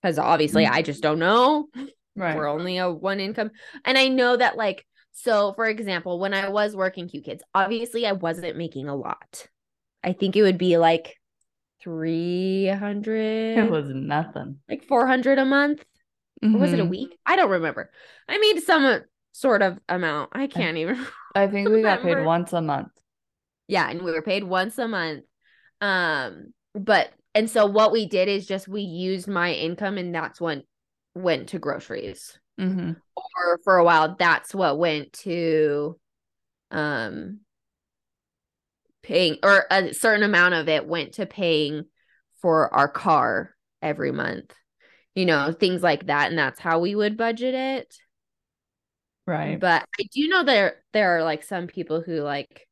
Because 0.00 0.18
obviously 0.18 0.64
mm. 0.64 0.70
I 0.70 0.82
just 0.82 1.02
don't 1.02 1.18
know 1.18 1.68
Right. 2.18 2.36
we're 2.36 2.48
only 2.48 2.78
a 2.78 2.90
one 2.90 3.20
income 3.20 3.50
and 3.84 3.96
i 3.98 4.08
know 4.08 4.36
that 4.36 4.56
like 4.56 4.84
so 5.12 5.52
for 5.54 5.66
example 5.66 6.18
when 6.20 6.34
i 6.34 6.48
was 6.48 6.74
working 6.76 7.08
Qkids 7.08 7.40
obviously 7.54 8.06
i 8.06 8.12
wasn't 8.12 8.56
making 8.56 8.88
a 8.88 8.96
lot 8.96 9.46
i 10.04 10.12
think 10.12 10.36
it 10.36 10.42
would 10.42 10.58
be 10.58 10.78
like 10.78 11.16
300 11.82 13.58
It 13.58 13.70
was 13.70 13.88
nothing. 13.88 14.58
like 14.68 14.84
400 14.84 15.38
a 15.38 15.44
month 15.44 15.84
or 16.42 16.60
was 16.60 16.72
it 16.72 16.80
a 16.80 16.84
Mhm. 16.84 16.90
week 16.90 17.18
i 17.26 17.36
don't 17.36 17.50
remember 17.50 17.90
i 18.28 18.38
made 18.38 18.60
some 18.62 18.84
uh, 18.84 19.00
sort 19.32 19.62
of 19.62 19.78
amount 19.88 20.30
i 20.32 20.46
can't 20.46 20.76
even 20.76 20.98
I 21.34 21.46
think 21.46 21.68
we 21.72 21.82
got 21.82 22.02
paid 22.02 22.24
once 22.24 22.52
a 22.52 22.60
month. 22.60 22.88
yeah 23.68 23.88
and 23.90 24.02
we 24.02 24.12
were 24.12 24.22
paid 24.22 24.44
once 24.44 24.78
a 24.78 24.88
month 24.88 25.24
um 25.80 26.52
but 26.74 27.10
and 27.34 27.48
so 27.48 27.66
what 27.66 27.92
we 27.92 28.06
did 28.06 28.28
is 28.28 28.46
just 28.46 28.66
we 28.68 28.80
used 28.82 29.28
my 29.28 29.52
income 29.52 29.98
and 29.98 30.14
that's 30.14 30.40
when 30.40 30.62
went 31.18 31.50
to 31.50 31.58
groceries. 31.58 32.38
Hmm 32.58 32.92
or 33.38 33.58
for 33.64 33.76
a 33.76 33.84
while 33.84 34.16
that's 34.18 34.54
what 34.54 34.78
went 34.78 35.12
to 35.12 35.98
um 36.70 37.40
paying 39.02 39.36
or 39.42 39.64
a 39.70 39.92
certain 39.94 40.22
amount 40.22 40.54
of 40.54 40.68
it 40.68 40.86
went 40.86 41.14
to 41.14 41.26
paying 41.26 41.84
for 42.40 42.72
our 42.74 42.88
car 42.88 43.54
every 43.80 44.12
month. 44.12 44.54
You 45.14 45.26
know 45.26 45.52
things 45.52 45.82
like 45.82 46.06
that 46.06 46.30
and 46.30 46.38
that's 46.38 46.60
how 46.60 46.80
we 46.80 46.94
would 46.94 47.16
budget 47.16 47.54
it. 47.54 47.96
Right. 49.26 49.60
but 49.60 49.84
i 50.00 50.04
do 50.10 50.26
know 50.26 50.42
there 50.42 50.76
there 50.94 51.18
are 51.18 51.22
like 51.22 51.42
some 51.42 51.66
people 51.66 52.00
who 52.00 52.20
like 52.20 52.66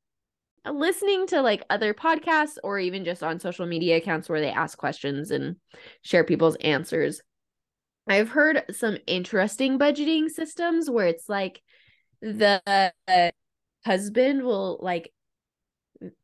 listening 0.67 1.27
to 1.27 1.43
like 1.43 1.63
other 1.69 1.93
podcasts 1.93 2.57
or 2.65 2.79
even 2.79 3.05
just 3.05 3.23
on 3.23 3.41
social 3.41 3.67
media 3.67 3.99
accounts 3.99 4.27
where 4.27 4.41
they 4.41 4.51
ask 4.51 4.79
questions 4.79 5.31
and 5.31 5.57
share 6.01 6.25
people's 6.25 6.57
answers 6.57 7.21
i've 8.09 8.29
heard 8.29 8.62
some 8.73 8.97
interesting 9.07 9.79
budgeting 9.79 10.29
systems 10.29 10.88
where 10.88 11.07
it's 11.07 11.29
like 11.29 11.62
the 12.21 12.62
uh, 13.09 13.31
husband 13.85 14.42
will 14.42 14.79
like 14.81 15.12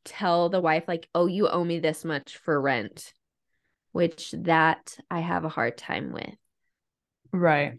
tell 0.04 0.48
the 0.48 0.60
wife 0.60 0.84
like 0.86 1.08
oh 1.14 1.26
you 1.26 1.48
owe 1.48 1.64
me 1.64 1.78
this 1.78 2.04
much 2.04 2.36
for 2.36 2.60
rent 2.60 3.12
which 3.92 4.32
that 4.32 4.96
i 5.10 5.20
have 5.20 5.44
a 5.44 5.48
hard 5.50 5.76
time 5.76 6.12
with 6.12 6.34
Right. 7.32 7.78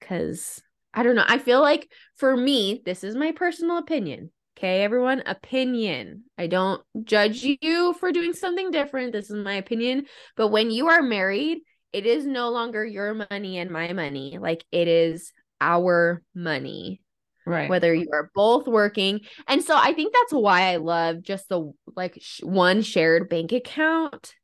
because 0.00 0.62
I 0.94 1.02
don't 1.02 1.16
know. 1.16 1.24
I 1.26 1.38
feel 1.38 1.60
like 1.60 1.90
for 2.16 2.36
me, 2.36 2.82
this 2.84 3.04
is 3.04 3.16
my 3.16 3.32
personal 3.32 3.78
opinion. 3.78 4.30
Okay, 4.56 4.82
everyone, 4.82 5.22
opinion. 5.26 6.24
I 6.38 6.46
don't 6.46 6.80
judge 7.02 7.42
you 7.42 7.94
for 7.94 8.12
doing 8.12 8.32
something 8.32 8.70
different. 8.70 9.12
This 9.12 9.28
is 9.28 9.36
my 9.36 9.54
opinion. 9.54 10.06
But 10.36 10.48
when 10.48 10.70
you 10.70 10.88
are 10.88 11.02
married, 11.02 11.58
it 11.94 12.06
is 12.06 12.26
no 12.26 12.50
longer 12.50 12.84
your 12.84 13.14
money 13.30 13.58
and 13.58 13.70
my 13.70 13.92
money. 13.92 14.36
Like 14.40 14.64
it 14.72 14.88
is 14.88 15.32
our 15.60 16.22
money, 16.34 17.00
Right. 17.46 17.70
whether 17.70 17.94
you 17.94 18.08
are 18.12 18.30
both 18.34 18.66
working. 18.66 19.20
And 19.46 19.62
so 19.62 19.76
I 19.76 19.92
think 19.92 20.12
that's 20.12 20.32
why 20.32 20.72
I 20.72 20.76
love 20.76 21.22
just 21.22 21.48
the 21.48 21.72
like 21.94 22.18
sh- 22.20 22.42
one 22.42 22.82
shared 22.82 23.28
bank 23.28 23.52
account 23.52 24.34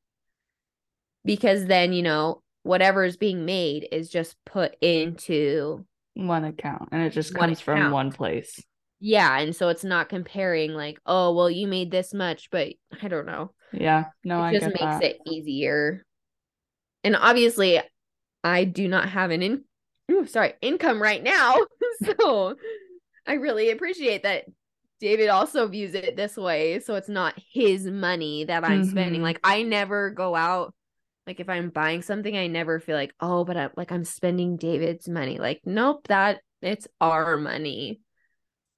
because 1.25 1.67
then, 1.67 1.93
you 1.93 2.03
know, 2.03 2.43
whatever 2.63 3.05
is 3.05 3.17
being 3.17 3.45
made 3.45 3.89
is 3.91 4.09
just 4.09 4.37
put 4.47 4.77
into 4.81 5.85
one 6.15 6.45
account 6.45 6.91
and 6.93 7.03
it 7.03 7.11
just 7.11 7.35
comes 7.35 7.61
from 7.61 7.91
one 7.91 8.13
place. 8.13 8.63
Yeah, 9.01 9.39
and 9.41 9.57
so 9.57 9.71
it's 9.71 9.85
not 9.85 10.11
comparing 10.11 10.75
like, 10.75 11.01
oh, 11.07 11.35
well, 11.35 11.51
you 11.51 11.67
made 11.67 11.91
this 11.91 12.13
much, 12.13 12.51
but 12.51 12.75
I 13.03 13.09
don't 13.09 13.27
know. 13.27 13.53
Yeah. 13.73 14.07
No, 14.25 14.41
I 14.41 14.53
it 14.53 14.61
just 14.61 14.67
makes 14.67 14.81
that. 14.81 15.03
it 15.03 15.19
easier. 15.27 16.05
And 17.05 17.17
obviously, 17.17 17.81
I 18.45 18.65
do 18.65 18.89
not 18.89 19.09
have 19.11 19.31
an 19.31 19.43
in 19.43 19.65
ooh, 20.11 20.27
sorry, 20.27 20.55
income 20.63 21.01
right 21.03 21.23
now. 21.23 21.57
so 22.19 22.57
I 23.27 23.35
really 23.35 23.71
appreciate 23.71 24.23
that 24.25 24.45
David 25.01 25.29
also 25.29 25.67
views 25.69 25.95
it 25.95 26.17
this 26.17 26.37
way. 26.37 26.81
So 26.81 26.95
it's 26.95 27.09
not 27.09 27.35
his 27.53 27.87
money 27.87 28.45
that 28.45 28.65
I'm 28.65 28.83
spending. 28.83 29.23
Mhm. 29.23 29.23
Like 29.23 29.41
I 29.45 29.63
never 29.63 30.11
go 30.11 30.35
out 30.35 30.75
like 31.27 31.41
if 31.41 31.49
I'm 31.49 31.71
buying 31.71 32.03
something, 32.03 32.37
I 32.37 32.49
never 32.49 32.81
feel 32.81 32.97
like, 32.97 33.15
oh, 33.21 33.45
but 33.45 33.57
I'm 33.57 33.71
like 33.77 33.93
I'm 33.93 34.05
spending 34.05 34.57
David's 34.59 35.09
money. 35.09 35.39
Like, 35.39 35.61
nope, 35.65 36.07
that 36.09 36.41
it's 36.63 36.89
our 37.01 37.37
money. 37.37 38.01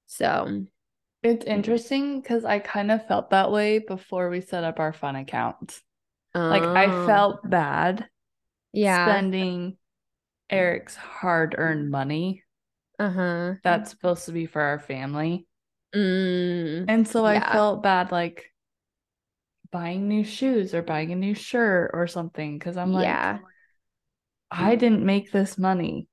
So 0.06 0.66
It's 1.22 1.44
interesting 1.46 2.20
because 2.20 2.44
I 2.44 2.58
kind 2.58 2.90
of 2.90 3.06
felt 3.06 3.30
that 3.30 3.50
way 3.52 3.78
before 3.78 4.28
we 4.28 4.40
set 4.40 4.64
up 4.64 4.80
our 4.80 4.92
fun 4.92 5.16
account. 5.16 5.80
Like 6.50 6.70
I 6.74 6.90
Oh, 6.90 6.92
felt 6.92 7.48
bad 7.48 8.08
yeah. 8.72 9.06
spending 9.06 9.76
Eric's 10.50 10.96
hard-earned 10.96 11.90
money 11.90 12.42
Uh-huh. 12.98 13.54
that's 13.62 13.90
supposed 13.90 14.26
to 14.26 14.32
be 14.32 14.46
for 14.46 14.60
our 14.60 14.78
family. 14.78 15.46
Mm, 15.94 16.86
And 16.88 17.08
so 17.08 17.24
I 17.24 17.40
felt 17.40 17.82
bad 17.82 18.12
like 18.12 18.52
buying 19.70 20.08
new 20.08 20.24
shoes 20.24 20.74
or 20.74 20.82
buying 20.82 21.12
a 21.12 21.16
new 21.16 21.34
shirt 21.34 21.90
or 21.94 22.06
something 22.06 22.58
because 22.58 22.76
I'm 22.76 22.92
like, 22.92 23.04
yeah. 23.04 23.38
I 24.50 24.76
didn't 24.76 25.04
make 25.04 25.32
this 25.32 25.56
money. 25.56 26.08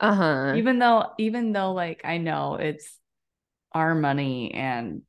Uh-huh. 0.00 0.54
Even 0.56 0.78
though, 0.78 1.12
even 1.18 1.52
though 1.52 1.72
like 1.72 2.02
I 2.04 2.18
know 2.18 2.56
it's 2.56 2.98
our 3.72 3.94
money 3.94 4.52
and 4.52 5.02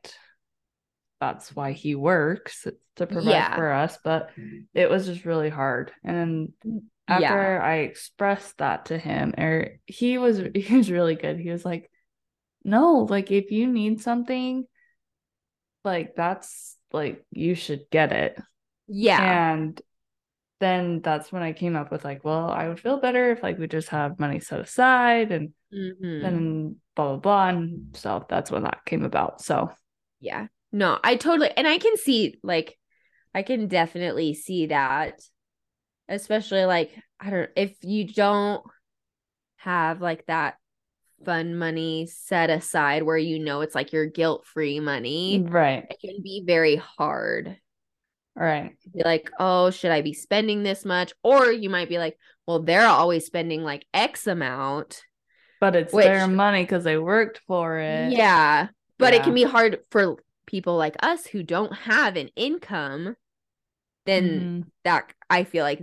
that's 1.20 1.56
why 1.56 1.72
he 1.72 1.96
works 1.96 2.68
to 2.98 3.08
provide 3.08 3.26
Yeah. 3.32 3.56
for 3.56 3.72
us, 3.72 3.98
but 4.04 4.32
it 4.74 4.90
was 4.90 5.06
just 5.08 5.26
really 5.26 5.50
hard. 5.50 5.92
And 6.04 6.54
Yeah. 6.64 6.82
after 7.08 7.62
I 7.62 7.76
expressed 7.78 8.58
that 8.58 8.86
to 8.88 8.98
him, 8.98 9.34
or 9.38 9.80
he 9.86 10.18
was 10.18 10.38
he 10.56 10.76
was 10.78 10.92
really 10.92 11.16
good. 11.16 11.40
He 11.40 11.50
was 11.50 11.66
like, 11.66 11.90
no, 12.64 13.08
like 13.10 13.32
if 13.32 13.52
you 13.52 13.68
need 13.68 14.02
something, 14.02 14.66
like 15.84 16.16
that's 16.16 16.78
like 16.92 17.26
you 17.32 17.56
should 17.56 17.86
get 17.92 18.12
it. 18.12 18.40
Yeah. 18.88 19.22
And 19.22 19.82
then 20.60 21.02
that's 21.02 21.32
when 21.32 21.44
I 21.44 21.54
came 21.54 21.76
up 21.76 21.92
with 21.92 22.04
like, 22.04 22.24
well, 22.24 22.50
I 22.50 22.68
would 22.68 22.80
feel 22.80 23.00
better 23.00 23.32
if 23.32 23.44
like 23.44 23.58
we 23.58 23.68
just 23.68 23.90
have 23.90 24.20
money 24.20 24.40
set 24.40 24.60
aside 24.60 25.32
and 25.32 25.54
Mhm. 25.74 26.22
then 26.22 26.76
blah 26.96 27.10
blah 27.10 27.18
blah. 27.18 27.48
And 27.50 27.96
so 27.96 28.26
that's 28.28 28.52
when 28.52 28.64
that 28.64 28.86
came 28.86 29.04
about. 29.04 29.42
So 29.42 29.72
Yeah. 30.20 30.48
No, 30.72 31.00
I 31.04 31.16
totally 31.16 31.50
and 31.56 31.68
I 31.68 31.78
can 31.78 31.98
see 31.98 32.40
like 32.44 32.78
I 33.34 33.42
can 33.44 33.68
definitely 33.68 34.34
see 34.34 34.68
that. 34.68 35.20
Especially 36.10 36.66
like 36.66 36.92
I 37.20 37.30
don't 37.30 37.50
if 37.56 37.76
you 37.82 38.08
don't 38.08 38.64
have 39.58 40.02
like 40.02 40.26
that 40.28 40.56
fun 41.26 41.56
money 41.56 42.08
set 42.08 42.50
aside 42.50 43.04
where 43.04 43.18
you 43.18 43.40
know 43.40 43.62
it's 43.62 43.74
like 43.76 43.92
your 43.92 44.06
guilt-free 44.06 44.80
money, 44.80 45.44
right, 45.48 45.86
it 45.90 45.98
can 46.00 46.22
be 46.22 46.44
very 46.46 46.76
hard. 46.76 47.58
right, 48.36 48.78
Be 48.94 49.02
like, 49.04 49.32
"Oh, 49.40 49.72
should 49.72 49.90
I 49.92 50.02
be 50.02 50.14
spending 50.14 50.62
this 50.64 50.86
much?" 50.86 51.12
Or 51.24 51.52
you 51.52 51.70
might 51.72 51.90
be 51.90 51.98
like, 51.98 52.18
"Well, 52.46 52.62
they're 52.62 52.86
always 52.86 53.26
spending 53.26 53.64
like 53.64 53.86
X 53.94 54.28
amount." 54.28 55.02
but 55.60 55.76
it's 55.76 55.92
Which- 55.92 56.06
their 56.06 56.28
money 56.28 56.62
because 56.62 56.84
they 56.84 56.98
worked 57.00 57.42
for 57.48 57.80
it. 57.80 58.12
Yeah. 58.12 58.68
But 59.00 59.16
it 59.16 59.24
can 59.24 59.34
be 59.34 59.44
hard 59.44 59.80
for 59.90 60.18
people 60.48 60.76
like 60.78 60.96
us 61.04 61.28
who 61.28 61.44
don't 61.44 61.74
have 61.74 62.16
an 62.16 62.30
income. 62.36 63.16
Then 64.06 64.64
Mhm. 64.66 64.72
that 64.86 65.14
I 65.30 65.44
feel 65.44 65.64
like 65.64 65.82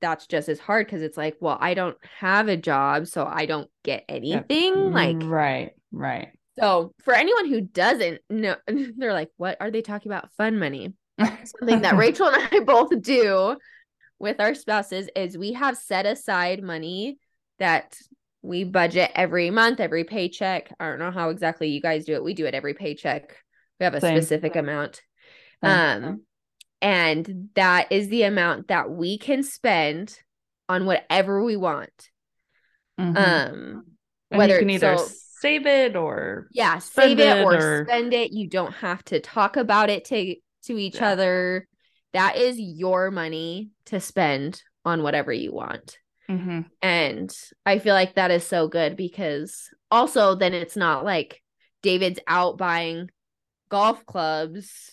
that's 0.00 0.26
just 0.26 0.48
as 0.48 0.58
hard 0.58 0.86
because 0.86 1.02
it's 1.02 1.16
like, 1.16 1.36
well, 1.40 1.58
I 1.60 1.74
don't 1.74 1.96
have 2.18 2.48
a 2.48 2.56
job, 2.56 3.06
so 3.06 3.24
I 3.24 3.46
don't 3.46 3.70
get 3.84 4.04
anything. 4.08 4.92
Like, 4.92 5.16
right, 5.22 5.72
right. 5.92 6.28
so 6.58 6.94
for 7.04 7.12
anyone 7.14 7.46
who 7.46 7.60
doesn't 7.60 8.20
know, 8.30 8.56
they're 8.66 9.12
like, 9.12 9.30
what 9.36 9.58
are 9.60 9.70
they 9.70 9.82
talking 9.82 10.10
about? 10.10 10.32
Fun 10.36 10.58
money. 10.58 10.94
Something 11.18 11.82
that 11.82 11.96
Rachel 11.96 12.28
and 12.28 12.48
I 12.50 12.60
both 12.60 12.90
do 13.02 13.56
with 14.18 14.40
our 14.40 14.54
spouses 14.54 15.08
is 15.14 15.36
we 15.36 15.52
have 15.52 15.76
set 15.76 16.06
aside 16.06 16.62
money 16.62 17.18
that 17.58 17.98
we 18.42 18.64
budget 18.64 19.10
every 19.14 19.50
month, 19.50 19.80
every 19.80 20.04
paycheck. 20.04 20.72
I 20.80 20.88
don't 20.88 20.98
know 20.98 21.10
how 21.10 21.28
exactly 21.30 21.68
you 21.68 21.80
guys 21.82 22.04
do 22.06 22.14
it. 22.14 22.24
We 22.24 22.32
do 22.32 22.46
it 22.46 22.54
every 22.54 22.74
paycheck. 22.74 23.36
We 23.80 23.84
have 23.84 23.94
a 23.94 24.00
Same. 24.00 24.16
specific 24.16 24.56
amount. 24.56 25.02
Same. 25.62 26.04
Um, 26.04 26.22
and 26.80 27.48
that 27.54 27.90
is 27.92 28.08
the 28.08 28.22
amount 28.24 28.68
that 28.68 28.90
we 28.90 29.18
can 29.18 29.42
spend 29.42 30.18
on 30.68 30.86
whatever 30.86 31.42
we 31.42 31.56
want. 31.56 32.10
Mhm. 32.98 33.16
Um, 33.16 33.84
And 34.30 34.38
whether 34.38 34.54
you 34.54 34.58
can 34.60 34.70
either 34.70 34.96
so- 34.98 35.08
save 35.40 35.66
it 35.66 35.96
or 35.96 36.48
yeah, 36.52 36.78
save 36.78 37.20
it, 37.20 37.38
it 37.38 37.44
or, 37.44 37.54
or- 37.80 37.84
spend 37.86 38.12
it. 38.14 38.32
You 38.32 38.48
don't 38.48 38.72
have 38.74 39.04
to 39.06 39.20
talk 39.20 39.56
about 39.56 39.90
it 39.90 40.06
to 40.06 40.36
to 40.64 40.76
each 40.78 40.96
Yeah. 40.96 41.10
other. 41.10 41.68
That 42.12 42.36
is 42.36 42.58
your 42.58 43.10
money 43.12 43.70
to 43.86 44.00
spend 44.00 44.60
on 44.84 45.02
whatever 45.04 45.32
you 45.32 45.52
want. 45.52 45.98
Mhm. 46.28 46.68
And 46.82 47.32
I 47.64 47.78
feel 47.78 47.94
like 47.94 48.14
that 48.14 48.32
is 48.32 48.44
so 48.44 48.66
good 48.66 48.96
because 48.96 49.70
also 49.92 50.34
then 50.34 50.54
it's 50.54 50.74
not 50.76 51.04
like 51.04 51.40
David's 51.82 52.18
out 52.26 52.58
buying 52.58 53.10
golf 53.68 54.04
clubs, 54.06 54.90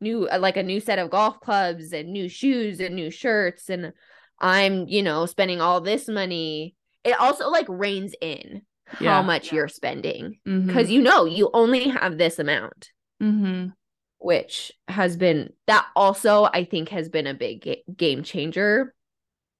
new 0.00 0.26
uh, 0.28 0.38
like 0.38 0.56
a 0.56 0.62
new 0.62 0.80
set 0.80 0.98
of 0.98 1.10
golf 1.10 1.40
clubs 1.40 1.92
and 1.92 2.10
new 2.12 2.28
shoes 2.28 2.80
and 2.80 2.94
new 2.94 3.10
shirts 3.10 3.70
and 3.70 3.92
I'm, 4.38 4.88
you 4.88 5.02
know, 5.02 5.26
spending 5.26 5.60
all 5.60 5.80
this 5.80 6.08
money. 6.08 6.74
It 7.04 7.18
also 7.20 7.48
like 7.48 7.66
reins 7.68 8.14
in 8.20 8.62
Yeah. 9.00 9.14
how 9.14 9.22
much 9.22 9.52
you're 9.52 9.68
spending 9.68 10.38
because 10.44 10.90
you 10.90 11.00
know 11.02 11.24
you 11.24 11.50
only 11.54 11.88
have 11.88 12.18
this 12.18 12.38
amount 12.38 12.90
Mhm. 13.22 13.72
which 14.18 14.72
has 14.88 15.16
been 15.16 15.52
that 15.66 15.86
also 15.96 16.44
I 16.44 16.64
think 16.64 16.88
has 16.90 17.08
been 17.08 17.26
a 17.28 17.34
big 17.34 17.62
ga- 17.62 17.84
game 17.96 18.22
changer. 18.24 18.94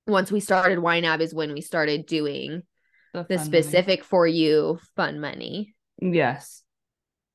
Once 0.08 0.32
we 0.32 0.40
started 0.40 0.78
YNAB 0.80 1.20
is 1.20 1.32
when 1.32 1.52
we 1.52 1.60
started 1.60 2.06
doing 2.06 2.62
The 3.12 3.22
the 3.22 3.36
fun 3.36 3.36
money. 3.36 3.44
specific 3.62 4.04
for 4.04 4.26
you 4.26 4.80
fun 4.96 5.20
money. 5.20 5.74
Yes. 6.00 6.61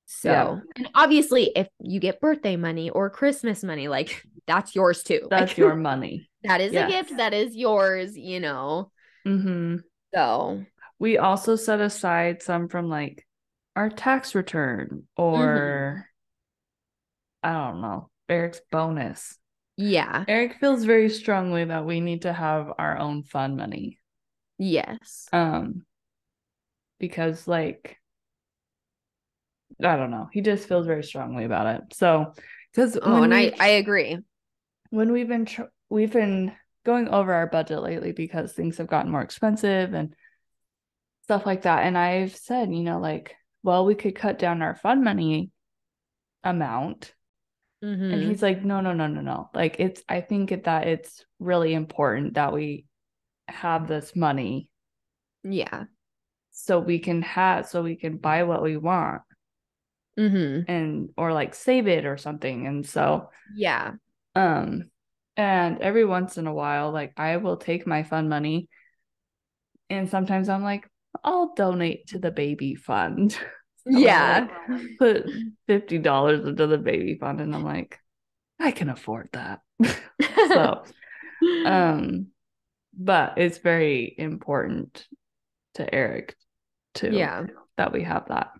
So, 0.08 0.32
Yeah. 0.32 0.60
and 0.78 0.90
obviously 0.96 1.52
if 1.56 1.68
you 1.82 2.00
get 2.00 2.22
birthday 2.22 2.56
money 2.56 2.90
or 2.90 3.10
Christmas 3.10 3.64
money, 3.64 3.88
like 3.88 4.26
that's 4.48 4.74
yours 4.76 5.04
too. 5.04 5.28
That's 5.30 5.52
Like, 5.52 5.58
your 5.58 5.76
money. 5.76 6.30
that 6.44 6.62
is 6.62 6.74
Yes. 6.74 6.90
a 6.90 6.92
gift 6.92 7.18
that 7.18 7.34
is 7.34 7.56
yours, 7.56 8.18
you 8.18 8.40
know. 8.40 8.92
hmm 9.26 9.78
So, 10.14 10.64
We 11.00 11.18
also 11.18 11.56
set 11.56 11.82
aside 11.82 12.42
some 12.42 12.70
from 12.70 12.88
like 12.90 13.28
our 13.76 13.90
tax 13.90 14.34
return 14.34 15.04
or 15.18 16.08
I 17.44 17.54
don't 17.54 17.82
know, 17.82 18.10
Eric's 18.30 18.62
bonus. 18.72 19.38
yeah. 19.76 20.26
Eric 20.28 20.56
feels 20.60 20.84
very 20.86 21.10
strongly 21.10 21.66
that 21.66 21.86
we 21.86 22.00
need 22.00 22.24
to 22.24 22.34
have 22.34 22.72
our 22.80 22.98
own 22.98 23.24
fun 23.24 23.56
money. 23.58 24.00
Yes. 24.58 25.28
Um 25.32 25.86
because 27.00 27.48
like 27.48 28.00
I 29.84 29.96
don't 29.96 30.12
know, 30.12 30.28
he 30.32 30.42
just 30.42 30.68
feels 30.68 30.88
very 30.88 31.04
strongly 31.04 31.46
about 31.46 31.68
it. 31.76 31.94
So 31.94 32.34
cuz 32.76 32.98
Oh, 33.02 33.24
and 33.24 33.34
I 33.34 33.54
I 33.60 33.68
agree. 33.70 34.18
when 34.90 35.12
we've 35.12 35.28
been 35.28 35.46
tr- 35.46 35.72
we've 35.90 36.14
been 36.14 36.54
going 36.86 37.10
over 37.10 37.34
our 37.34 37.48
budget 37.48 37.82
lately 37.82 38.12
because 38.14 38.54
things 38.54 38.78
have 38.78 38.88
gotten 38.88 39.12
more 39.12 39.22
expensive 39.22 39.94
and 39.94 40.16
stuff 41.24 41.46
like 41.46 41.64
that 41.64 41.84
and 41.84 41.98
i've 41.98 42.34
said 42.34 42.72
you 42.74 42.84
know 42.84 43.00
like 43.00 43.36
well 43.62 43.86
we 43.86 43.94
could 43.96 44.16
cut 44.16 44.40
down 44.40 44.62
our 44.62 44.74
fund 44.76 45.04
money 45.04 45.52
amount 46.44 47.14
and 47.82 48.00
Mhm. 48.00 48.30
he's 48.30 48.42
like 48.42 48.64
no 48.64 48.80
no 48.80 48.94
no 48.94 49.08
no 49.08 49.20
no 49.20 49.50
like 49.54 49.76
it's 49.80 50.02
i 50.08 50.22
think 50.22 50.64
that 50.64 50.88
it's 50.88 51.26
really 51.40 51.74
important 51.74 52.36
that 52.36 52.54
we 52.54 52.86
have 53.50 53.88
this 53.90 54.16
money 54.16 54.70
Yeah. 55.44 55.86
so 56.52 56.80
we 56.80 57.00
can 57.00 57.22
have 57.24 57.68
so 57.68 57.84
we 57.84 57.98
can 57.98 58.16
buy 58.18 58.44
what 58.44 58.64
we 58.64 58.78
want 58.78 59.22
Mhm. 60.18 60.66
and 60.68 61.10
or 61.18 61.32
like 61.34 61.54
save 61.54 61.88
it 61.88 62.06
or 62.06 62.18
something 62.18 62.66
and 62.68 62.86
so 62.86 63.30
Yeah. 63.56 63.94
Um, 64.36 64.90
and 65.36 65.80
every 65.82 66.06
once 66.06 66.38
in 66.38 66.48
a 66.48 66.54
while, 66.54 66.92
like 66.92 67.14
I 67.18 67.38
will 67.38 67.58
take 67.58 67.86
my 67.88 68.04
fun 68.04 68.30
money, 68.30 68.70
and 69.90 70.10
sometimes 70.10 70.50
I'm 70.50 70.64
like, 70.64 70.90
I'll 71.24 71.54
donate 71.56 72.08
to 72.08 72.20
the 72.20 72.32
baby 72.32 72.76
fund. 72.76 73.38
Yeah. 73.90 74.48
like, 74.68 74.82
put 75.00 75.30
fifty 75.66 75.98
dollars 75.98 76.46
into 76.46 76.68
the 76.68 76.78
baby 76.78 77.16
fund, 77.16 77.40
and 77.40 77.56
I'm 77.56 77.64
like, 77.64 77.98
I 78.60 78.72
can 78.72 78.90
afford 78.90 79.30
that. 79.32 79.62
so, 80.50 80.84
um, 81.66 82.28
but 82.94 83.38
it's 83.38 83.60
very 83.60 84.14
important 84.18 85.08
to 85.76 85.96
Eric 85.96 86.36
too. 86.96 87.12
Yeah. 87.14 87.46
that 87.78 87.94
we 87.94 88.04
have 88.04 88.28
that, 88.28 88.52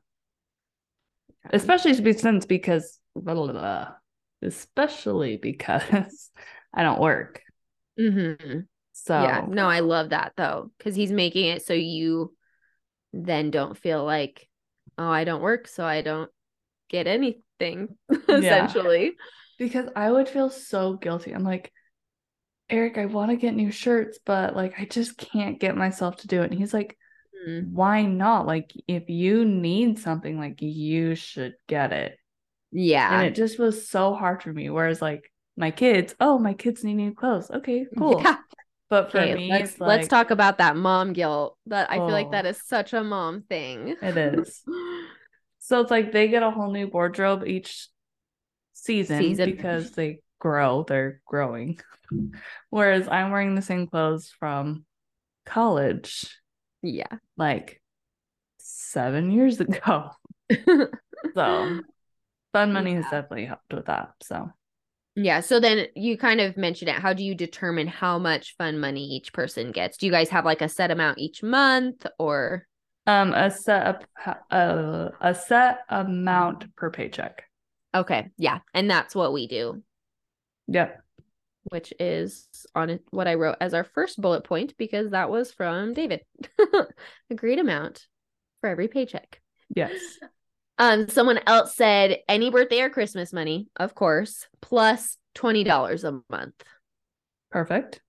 especially 1.52 1.94
since 2.14 2.46
because 2.46 3.00
blah, 3.16 3.34
blah, 3.34 3.52
blah, 3.52 3.88
especially 4.42 5.38
because 5.38 6.30
I 6.74 6.84
don't 6.84 7.00
work. 7.00 7.42
Mm-hmm. 8.00 8.60
So 8.94 9.22
Yeah. 9.22 9.46
No, 9.48 9.68
I 9.68 9.82
love 9.82 10.10
that 10.10 10.34
though, 10.38 10.72
because 10.78 10.96
he's 10.96 11.12
making 11.12 11.46
it 11.46 11.66
so 11.66 11.74
you 11.74 12.36
then 13.14 13.52
don't 13.52 13.78
feel 13.78 14.04
like, 14.04 14.48
oh, 14.98 15.10
I 15.10 15.24
don't 15.24 15.42
work, 15.42 15.68
so 15.68 15.86
I 15.86 16.02
don't 16.02 16.30
get 16.90 17.08
anything, 17.08 17.98
essentially. 18.30 19.16
because 19.58 19.90
I 19.96 20.12
would 20.12 20.30
feel 20.30 20.50
so 20.50 20.94
guilty. 20.94 21.32
I'm 21.32 21.44
like, 21.44 21.72
Eric, 22.70 22.98
I 22.98 23.06
want 23.06 23.32
to 23.32 23.38
get 23.38 23.56
new 23.56 23.72
shirts, 23.72 24.20
but 24.26 24.56
like 24.56 24.80
I 24.80 24.86
just 24.86 25.18
can't 25.18 25.60
get 25.60 25.78
myself 25.78 26.18
to 26.18 26.28
do 26.28 26.42
it. 26.42 26.52
And 26.52 26.60
he's 26.60 26.74
like, 26.74 26.98
Mm. 27.48 27.72
why 27.72 28.04
not? 28.04 28.48
Like 28.48 28.72
if 28.88 29.10
you 29.10 29.46
need 29.46 30.00
something, 30.00 30.40
like 30.40 30.62
you 30.62 31.16
should 31.16 31.56
get 31.68 31.92
it. 31.94 32.18
Yeah. 32.72 33.20
And 33.20 33.28
it 33.28 33.36
just 33.36 33.60
was 33.60 33.90
so 33.90 34.14
hard 34.16 34.42
for 34.42 34.52
me. 34.54 34.70
Whereas 34.70 35.02
like 35.02 35.32
my 35.56 35.72
kids, 35.72 36.16
oh, 36.20 36.40
my 36.40 36.54
kids 36.54 36.84
need 36.84 36.96
new 36.96 37.14
clothes. 37.14 37.50
Okay, 37.52 37.86
cool. 37.98 38.22
Yeah. 38.24 38.38
But 38.90 39.12
for 39.12 39.20
Okay, 39.20 39.36
me, 39.36 39.50
let's 39.50 39.72
it's 39.74 39.82
let's 39.82 40.08
talk 40.08 40.32
about 40.32 40.60
that 40.60 40.76
mom 40.78 41.12
guilt. 41.14 41.58
That 41.66 41.92
I 41.92 41.96
feel 41.96 42.10
like 42.10 42.28
Oh. 42.28 42.32
that 42.32 42.46
is 42.46 42.62
such 42.66 42.94
a 42.94 43.04
mom 43.04 43.42
thing. 43.44 43.96
It 44.02 44.18
is. 44.18 44.64
So 45.60 45.82
it's 45.82 45.92
like 45.92 46.14
they 46.14 46.30
get 46.30 46.44
a 46.44 46.50
whole 46.52 46.72
new 46.72 46.88
wardrobe 46.88 47.44
each 47.46 47.90
season, 48.72 49.20
Season. 49.20 49.52
because 49.52 49.92
they 49.92 50.22
grow, 50.40 50.86
they're 50.88 51.20
growing. 51.26 51.78
Whereas 52.70 53.10
I'm 53.10 53.32
wearing 53.32 53.54
the 53.54 53.62
same 53.62 53.86
clothes 53.86 54.34
from 54.40 54.86
college, 55.46 56.34
yeah. 56.82 57.18
like 57.38 57.82
seven 58.60 59.32
years 59.32 59.60
ago. 59.62 60.12
So 61.36 61.80
fun 62.54 62.74
money 62.74 62.96
has 62.96 63.06
definitely 63.06 63.46
helped 63.46 63.74
with 63.74 63.86
that. 63.86 64.14
So 64.22 64.50
Yeah. 65.16 65.40
So 65.42 65.60
then 65.60 65.88
you 65.96 66.18
kind 66.18 66.42
of 66.42 66.58
mentioned 66.58 66.90
it. 66.90 66.96
How 66.96 67.14
do 67.14 67.24
you 67.24 67.36
determine 67.36 67.88
how 67.88 68.20
much 68.20 68.56
fun 68.58 68.80
money 68.80 69.04
each 69.06 69.34
person 69.34 69.72
gets? 69.72 69.98
Do 69.98 70.06
you 70.06 70.12
guys 70.12 70.30
have 70.30 70.46
like 70.46 70.62
a 70.62 70.70
set 70.70 70.92
amount 70.92 71.20
each 71.20 71.44
month 71.44 72.06
or? 72.20 72.68
Um, 73.06 73.34
a 73.34 73.50
set 73.50 73.88
up 73.88 74.06
uh, 74.52 75.10
a 75.22 75.34
set 75.34 75.80
amount 75.90 76.76
per 76.76 76.92
paycheck. 76.92 77.44
Okay. 77.96 78.30
Yeah. 78.38 78.60
And 78.74 78.90
that's 78.90 79.16
what 79.16 79.32
we 79.34 79.48
do, 79.48 79.82
Yep. 80.68 81.02
Which 81.70 81.94
is 82.00 82.48
on 82.76 83.00
what 83.12 83.28
I 83.28 83.36
wrote 83.36 83.58
as 83.62 83.74
our 83.74 83.84
first 83.84 84.20
bullet 84.22 84.44
point 84.44 84.76
because 84.78 85.12
that 85.12 85.30
was 85.30 85.52
from 85.52 85.94
David. 85.94 86.22
Agreed 87.30 87.60
amount 87.60 88.08
for 88.62 88.70
every 88.70 88.88
paycheck. 88.88 89.42
Yes. 89.74 90.00
Um, 90.80 91.10
someone 91.10 91.40
else 91.48 91.76
said 91.76 92.20
any 92.30 92.52
birthday 92.52 92.82
or 92.82 92.92
Christmas 92.92 93.34
money, 93.34 93.68
of 93.78 93.96
course, 93.96 94.48
plus 94.62 95.18
twenty 95.34 95.64
dollars 95.64 96.04
a 96.04 96.20
month. 96.30 96.54
Perfect. 97.50 98.00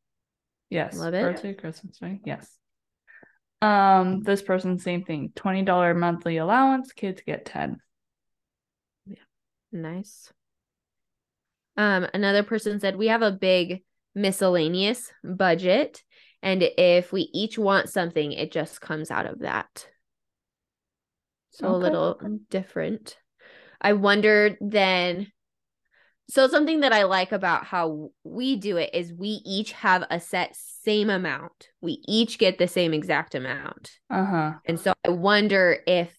Yes. 0.68 0.94
Love 0.98 1.14
it. 1.14 1.22
Birthday, 1.22 1.54
Christmas, 1.54 1.96
right? 2.02 2.20
Yes. 2.26 2.46
Um, 3.62 4.20
this 4.20 4.42
person, 4.42 4.78
same 4.78 5.02
thing. 5.02 5.32
Twenty 5.34 5.62
dollar 5.62 5.94
monthly 5.94 6.36
allowance. 6.36 6.92
Kids 6.92 7.22
get 7.26 7.46
ten. 7.46 7.78
Yeah. 9.06 9.16
Nice. 9.72 10.30
Um, 11.79 12.09
another 12.12 12.43
person 12.43 12.81
said 12.81 12.97
we 12.97 13.07
have 13.07 13.22
a 13.22 13.31
big 13.31 13.85
miscellaneous 14.14 15.12
budget, 15.22 16.03
and 16.43 16.62
if 16.76 17.12
we 17.12 17.31
each 17.33 17.57
want 17.57 17.89
something, 17.89 18.33
it 18.33 18.51
just 18.51 18.81
comes 18.81 19.12
out 19.12 19.26
of 19.26 19.39
that. 19.39 19.87
So 21.51 21.68
a 21.68 21.76
little 21.76 22.18
different. 22.51 23.16
I 23.81 23.93
wondered 23.93 24.59
then. 24.61 25.29
So 26.31 26.47
something 26.47 26.81
that 26.81 26.93
I 26.93 27.05
like 27.05 27.33
about 27.33 27.64
how 27.64 28.11
we 28.22 28.57
do 28.57 28.76
it 28.76 28.91
is 28.93 29.14
we 29.14 29.41
each 29.47 29.72
have 29.72 30.05
a 30.11 30.20
set 30.20 30.55
same 30.57 31.11
amount. 31.11 31.68
We 31.81 32.03
each 32.07 32.39
get 32.39 32.59
the 32.59 32.68
same 32.68 32.93
exact 32.93 33.35
amount. 33.35 33.93
Uh 34.11 34.24
huh. 34.24 34.53
And 34.66 34.79
so 34.79 34.93
I 35.07 35.11
wonder 35.11 35.79
if 35.87 36.14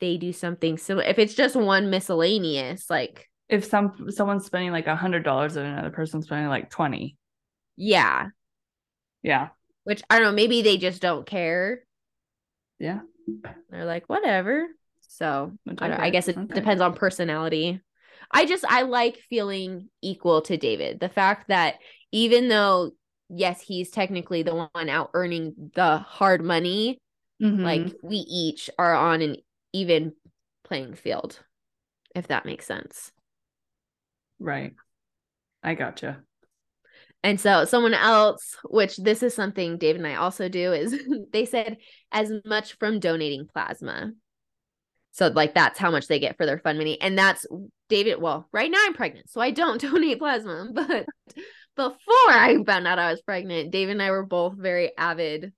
they 0.00 0.16
do 0.16 0.32
something 0.32 0.78
similar. 0.78 1.06
If 1.06 1.18
it's 1.18 1.34
just 1.34 1.56
one 1.56 1.90
miscellaneous, 1.90 2.88
like 2.88 3.29
If 3.50 3.64
some 3.64 4.10
someone's 4.10 4.46
spending 4.46 4.70
like 4.72 4.86
a 4.86 4.96
hundred 4.96 5.24
dollars 5.24 5.56
and 5.56 5.66
another 5.66 5.90
person's 5.90 6.26
spending 6.26 6.48
like 6.48 6.70
twenty. 6.70 7.16
yeah, 7.76 8.28
Yeah. 9.22 9.48
which 9.84 10.02
I 10.08 10.18
don't 10.18 10.28
know, 10.28 10.32
maybe 10.32 10.62
they 10.62 10.76
just 10.76 11.02
don't 11.02 11.26
care. 11.26 11.84
Yeah. 12.78 13.00
They're 13.70 13.84
like, 13.84 14.08
whatever. 14.08 14.66
So 15.00 15.52
I, 15.78 16.06
I 16.06 16.10
guess 16.10 16.28
it 16.28 16.38
Okay. 16.38 16.54
depends 16.54 16.80
on 16.80 16.94
personality. 16.94 17.80
I 18.30 18.46
just 18.46 18.64
I 18.64 18.82
like 18.82 19.18
feeling 19.28 19.88
equal 20.02 20.42
to 20.42 20.56
David. 20.56 21.00
The 21.00 21.08
fact 21.08 21.48
that 21.48 21.76
even 22.12 22.48
though 22.48 22.92
yes, 23.28 23.60
he's 23.60 23.90
technically 23.90 24.42
the 24.42 24.68
one 24.72 24.88
out 24.88 25.10
earning 25.14 25.70
the 25.74 25.98
hard 25.98 26.42
money, 26.44 26.98
Mhm. 27.42 27.62
like 27.62 27.94
we 28.02 28.16
each 28.16 28.70
are 28.78 28.94
on 28.94 29.22
an 29.22 29.36
even 29.72 30.12
playing 30.64 30.94
field, 30.94 31.40
if 32.14 32.28
that 32.28 32.44
makes 32.44 32.66
sense. 32.66 33.12
Right. 34.40 34.74
I 35.62 35.74
gotcha. 35.74 36.22
And 37.22 37.38
so 37.38 37.64
someone 37.66 37.94
else, 37.94 38.56
which 38.64 38.96
this 38.96 39.22
is 39.22 39.34
something 39.34 39.76
David 39.76 40.00
and 40.00 40.06
I 40.06 40.14
also 40.16 40.48
do, 40.48 40.72
is 40.72 40.98
they 41.32 41.44
said 41.44 41.76
as 42.10 42.32
much 42.44 42.78
from 42.78 42.98
donating 42.98 43.46
plasma. 43.46 44.12
So 45.12 45.28
like 45.28 45.54
that's 45.54 45.78
how 45.78 45.90
much 45.90 46.06
they 46.06 46.18
get 46.18 46.36
for 46.36 46.46
their 46.46 46.58
fund 46.58 46.78
money. 46.78 47.00
And 47.00 47.18
that's 47.18 47.46
David. 47.88 48.20
Well, 48.20 48.48
right 48.52 48.70
now 48.70 48.78
I'm 48.80 48.94
pregnant, 48.94 49.28
so 49.30 49.40
I 49.40 49.50
don't 49.50 49.80
donate 49.82 50.18
plasma. 50.18 50.70
But 50.72 51.06
before 51.76 52.30
I 52.30 52.56
found 52.66 52.86
out 52.86 52.98
I 52.98 53.10
was 53.10 53.20
pregnant, 53.22 53.70
David 53.70 53.92
and 53.92 54.02
I 54.02 54.10
were 54.10 54.24
both 54.24 54.54
very 54.56 54.96
avid 54.96 55.52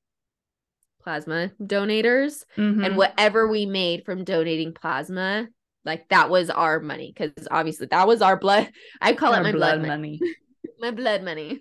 plasma 1.02 1.50
donators. 1.60 2.44
Mhm. 2.56 2.86
And 2.86 2.96
whatever 2.96 3.46
we 3.46 3.66
made 3.66 4.04
from 4.04 4.24
donating 4.24 4.72
plasma, 4.72 5.46
like 5.84 6.08
that 6.10 6.30
was 6.30 6.50
our 6.50 6.80
money. 6.80 7.12
Cause 7.16 7.30
obviously 7.50 7.86
that 7.88 8.06
was 8.06 8.22
our 8.22 8.36
blood. 8.38 8.70
I 9.00 9.12
call 9.14 9.34
Our 9.34 9.40
it 9.40 9.42
my 9.42 9.52
blood, 9.52 9.80
money 9.80 9.88
money. 9.88 10.20
my 10.80 10.90
blood 10.90 11.22
money 11.22 11.60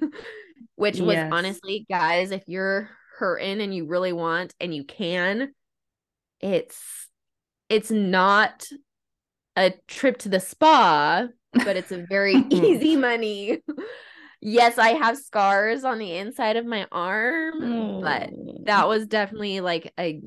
which 0.76 1.00
was 1.00 1.24
honestly 1.32 1.86
guys 1.90 2.32
if 2.32 2.44
you're 2.48 2.90
hurting 3.20 3.62
and 3.62 3.74
you 3.74 3.86
really 3.86 4.14
want 4.14 4.54
and 4.60 4.74
you 4.74 4.84
can 4.84 5.54
it's 6.40 7.08
it's 7.70 7.92
not 7.92 8.66
a 9.56 9.72
trip 9.88 10.18
to 10.20 10.30
the 10.30 10.40
spa 10.40 11.28
but 11.54 11.78
it's 11.78 11.92
a 11.92 12.06
very 12.10 12.36
easy 12.50 12.96
money 12.96 13.60
yes 14.42 14.78
i 14.78 14.90
have 14.90 15.18
scars 15.18 15.84
on 15.84 16.00
the 16.00 16.16
inside 16.16 16.58
of 16.58 16.66
my 16.66 16.88
arm 16.92 17.54
but 18.00 18.32
Mm. 18.32 18.66
that 18.66 18.88
was 18.88 19.06
definitely 19.08 19.60
like 19.62 19.94
a 20.00 20.22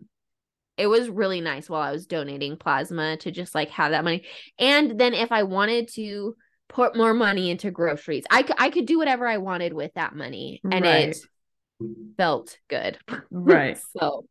it 0.77 0.87
was 0.87 1.09
really 1.09 1.41
nice 1.41 1.68
while 1.70 1.83
I 1.83 1.93
was 1.93 2.07
donating 2.07 2.57
plasma 2.57 3.16
to 3.18 3.31
just 3.31 3.55
like 3.55 3.70
have 3.70 3.93
that 3.93 4.05
money. 4.05 4.25
And 4.59 4.99
then 4.99 5.14
if 5.14 5.31
I 5.33 5.45
wanted 5.45 5.89
to 5.95 6.35
put 6.68 6.97
more 6.97 7.14
money 7.14 7.51
into 7.51 7.70
groceries, 7.70 8.25
I 8.31 8.43
could 8.43 8.57
I 8.59 8.70
could 8.70 8.87
do 8.87 8.99
whatever 8.99 9.27
I 9.27 9.39
wanted 9.39 9.72
with 9.72 9.93
that 9.95 10.14
money 10.14 10.61
and 10.64 10.85
Right. 10.85 11.09
it 11.11 11.16
felt 12.16 12.59
good. 12.68 12.99
Right. 13.31 13.79
so, 13.99 14.25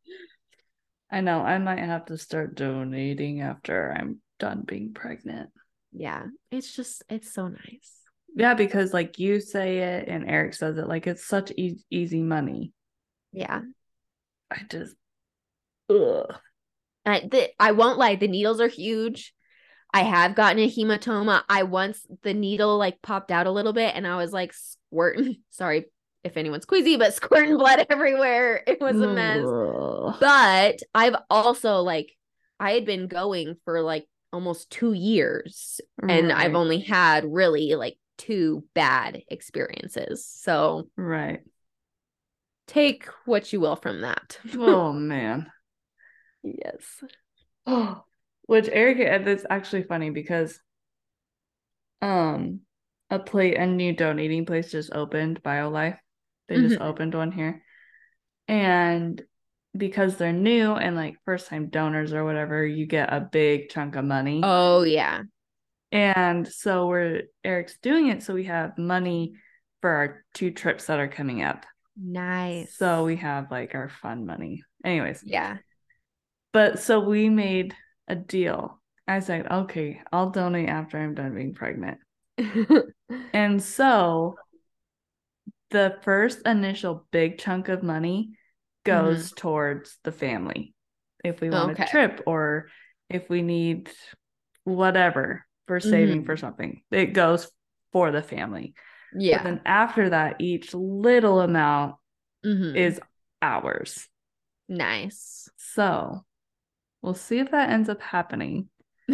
I 1.11 1.21
know. 1.21 1.39
I 1.39 1.57
might 1.59 1.79
have 1.79 2.05
to 2.05 2.17
start 2.17 2.55
donating 2.55 3.41
after 3.41 3.93
I'm 3.95 4.19
done 4.39 4.63
being 4.65 4.93
pregnant. 4.93 5.49
yeah, 5.91 6.23
it's 6.51 6.75
just 6.75 7.03
it's 7.09 7.31
so 7.33 7.47
nice. 7.47 7.91
Yeah, 8.35 8.55
because 8.55 8.93
like 8.93 9.19
you 9.19 9.39
say 9.39 9.77
it 9.77 10.07
and 10.07 10.27
Eric 10.27 10.55
says 10.55 10.77
it, 10.79 10.87
like 10.87 11.05
it's 11.05 11.23
such 11.23 11.51
e- 11.51 11.83
easy 11.91 12.23
money. 12.23 12.71
Yeah. 13.31 13.61
I 14.49 14.61
just, 14.69 14.95
ugh. 15.89 16.35
I 17.05 17.19
the, 17.19 17.49
I 17.59 17.71
won't 17.71 17.99
lie, 17.99 18.15
the 18.15 18.27
needles 18.27 18.61
are 18.61 18.67
huge. 18.67 19.33
I 19.93 20.01
have 20.01 20.35
gotten 20.35 20.59
a 20.59 20.69
hematoma. 20.69 21.43
I 21.47 21.63
once 21.63 22.05
the 22.23 22.33
needle 22.33 22.77
like 22.77 23.01
popped 23.01 23.29
out 23.29 23.45
a 23.45 23.51
little 23.51 23.73
bit 23.73 23.95
and 23.95 24.07
I 24.07 24.15
was 24.15 24.33
like 24.33 24.53
squirting. 24.53 25.37
Sorry 25.51 25.85
if 26.23 26.35
anyone's 26.37 26.65
queasy, 26.65 26.97
but 26.97 27.13
squirting 27.13 27.57
blood 27.57 27.85
everywhere. 27.89 28.63
It 28.65 28.81
was 28.81 28.99
a 28.99 29.07
mess. 29.07 29.45
Ugh. 29.45 30.15
But 30.19 30.79
I've 30.95 31.15
also 31.29 31.77
like 31.81 32.11
I 32.59 32.71
had 32.71 32.85
been 32.85 33.07
going 33.07 33.57
for 33.65 33.81
like 33.81 34.07
almost 34.31 34.71
2 34.71 34.93
years 34.93 35.79
and 36.01 36.31
I've 36.31 36.55
only 36.55 36.79
had 36.79 37.23
really 37.25 37.75
like 37.75 37.97
two 38.17 38.63
bad 38.73 39.21
experiences. 39.27 40.25
So 40.25 40.87
right. 40.97 41.41
take 42.67 43.05
what 43.25 43.53
you 43.53 43.59
will 43.59 43.75
from 43.75 44.01
that. 44.01 44.39
Oh 44.57 44.91
man. 44.91 45.51
Yes. 46.43 47.03
Oh, 47.65 48.03
which 48.45 48.69
Eric, 48.71 48.99
and 48.99 49.27
it's 49.27 49.45
actually 49.49 49.83
funny 49.83 50.09
because, 50.09 50.59
um, 52.01 52.61
a 53.09 53.19
plate, 53.19 53.57
a 53.57 53.65
new 53.65 53.93
donating 53.93 54.45
place 54.45 54.71
just 54.71 54.93
opened, 54.93 55.41
BioLife. 55.43 55.97
They 56.49 56.57
just 56.57 56.81
opened 56.81 57.15
one 57.15 57.31
here, 57.31 57.63
and 58.47 59.21
because 59.75 60.17
they're 60.17 60.33
new 60.33 60.73
and 60.73 60.95
like 60.95 61.15
first 61.25 61.47
time 61.47 61.69
donors 61.69 62.13
or 62.13 62.23
whatever, 62.23 62.65
you 62.65 62.85
get 62.85 63.11
a 63.11 63.19
big 63.19 63.69
chunk 63.69 63.95
of 63.95 64.05
money. 64.05 64.41
Oh 64.43 64.83
yeah. 64.83 65.23
And 65.91 66.47
so 66.47 66.87
we're 66.87 67.23
Eric's 67.43 67.77
doing 67.81 68.07
it 68.07 68.23
so 68.23 68.33
we 68.33 68.45
have 68.45 68.77
money 68.77 69.35
for 69.81 69.89
our 69.89 70.25
two 70.33 70.51
trips 70.51 70.87
that 70.87 70.99
are 70.99 71.07
coming 71.07 71.43
up. 71.43 71.65
Nice. 71.97 72.77
So 72.77 73.03
we 73.03 73.17
have 73.17 73.51
like 73.51 73.75
our 73.75 73.89
fun 73.89 74.25
money. 74.25 74.63
Anyways, 74.83 75.23
yeah. 75.25 75.57
But 76.53 76.79
so 76.79 76.99
we 76.99 77.29
made 77.29 77.75
a 78.07 78.15
deal. 78.15 78.81
I 79.07 79.19
said, 79.19 79.51
okay, 79.51 80.01
I'll 80.11 80.29
donate 80.29 80.69
after 80.69 80.97
I'm 80.97 81.13
done 81.15 81.35
being 81.35 81.53
pregnant. 81.53 81.99
And 83.33 83.61
so 83.61 84.37
the 85.71 85.97
first 86.03 86.45
initial 86.45 87.05
big 87.11 87.37
chunk 87.37 87.69
of 87.69 87.83
money 87.83 88.31
goes 88.85 89.31
towards 89.31 89.97
the 90.03 90.11
family. 90.11 90.73
If 91.23 91.41
we 91.41 91.49
want 91.49 91.71
Okay. 91.71 91.83
a 91.83 91.87
trip 91.87 92.21
or 92.25 92.67
if 93.09 93.29
we 93.29 93.41
need 93.41 93.89
whatever 94.63 95.45
for 95.67 95.79
saving 95.79 96.25
for 96.25 96.37
something, 96.37 96.81
it 96.91 97.07
goes 97.13 97.49
for 97.91 98.11
the 98.11 98.21
family. 98.21 98.73
But 99.13 99.21
yeah. 99.21 99.43
then 99.43 99.61
after 99.65 100.09
that, 100.09 100.37
each 100.39 100.73
little 100.73 101.39
amount 101.41 101.95
Mhm. 102.43 102.75
is 102.75 102.99
ours. 103.41 104.07
nice. 104.67 105.49
So 105.57 106.25
we'll 107.03 107.13
see 107.13 107.37
if 107.37 107.51
that 107.51 107.69
ends 107.69 107.89
up 107.89 108.01
happening. 108.01 108.69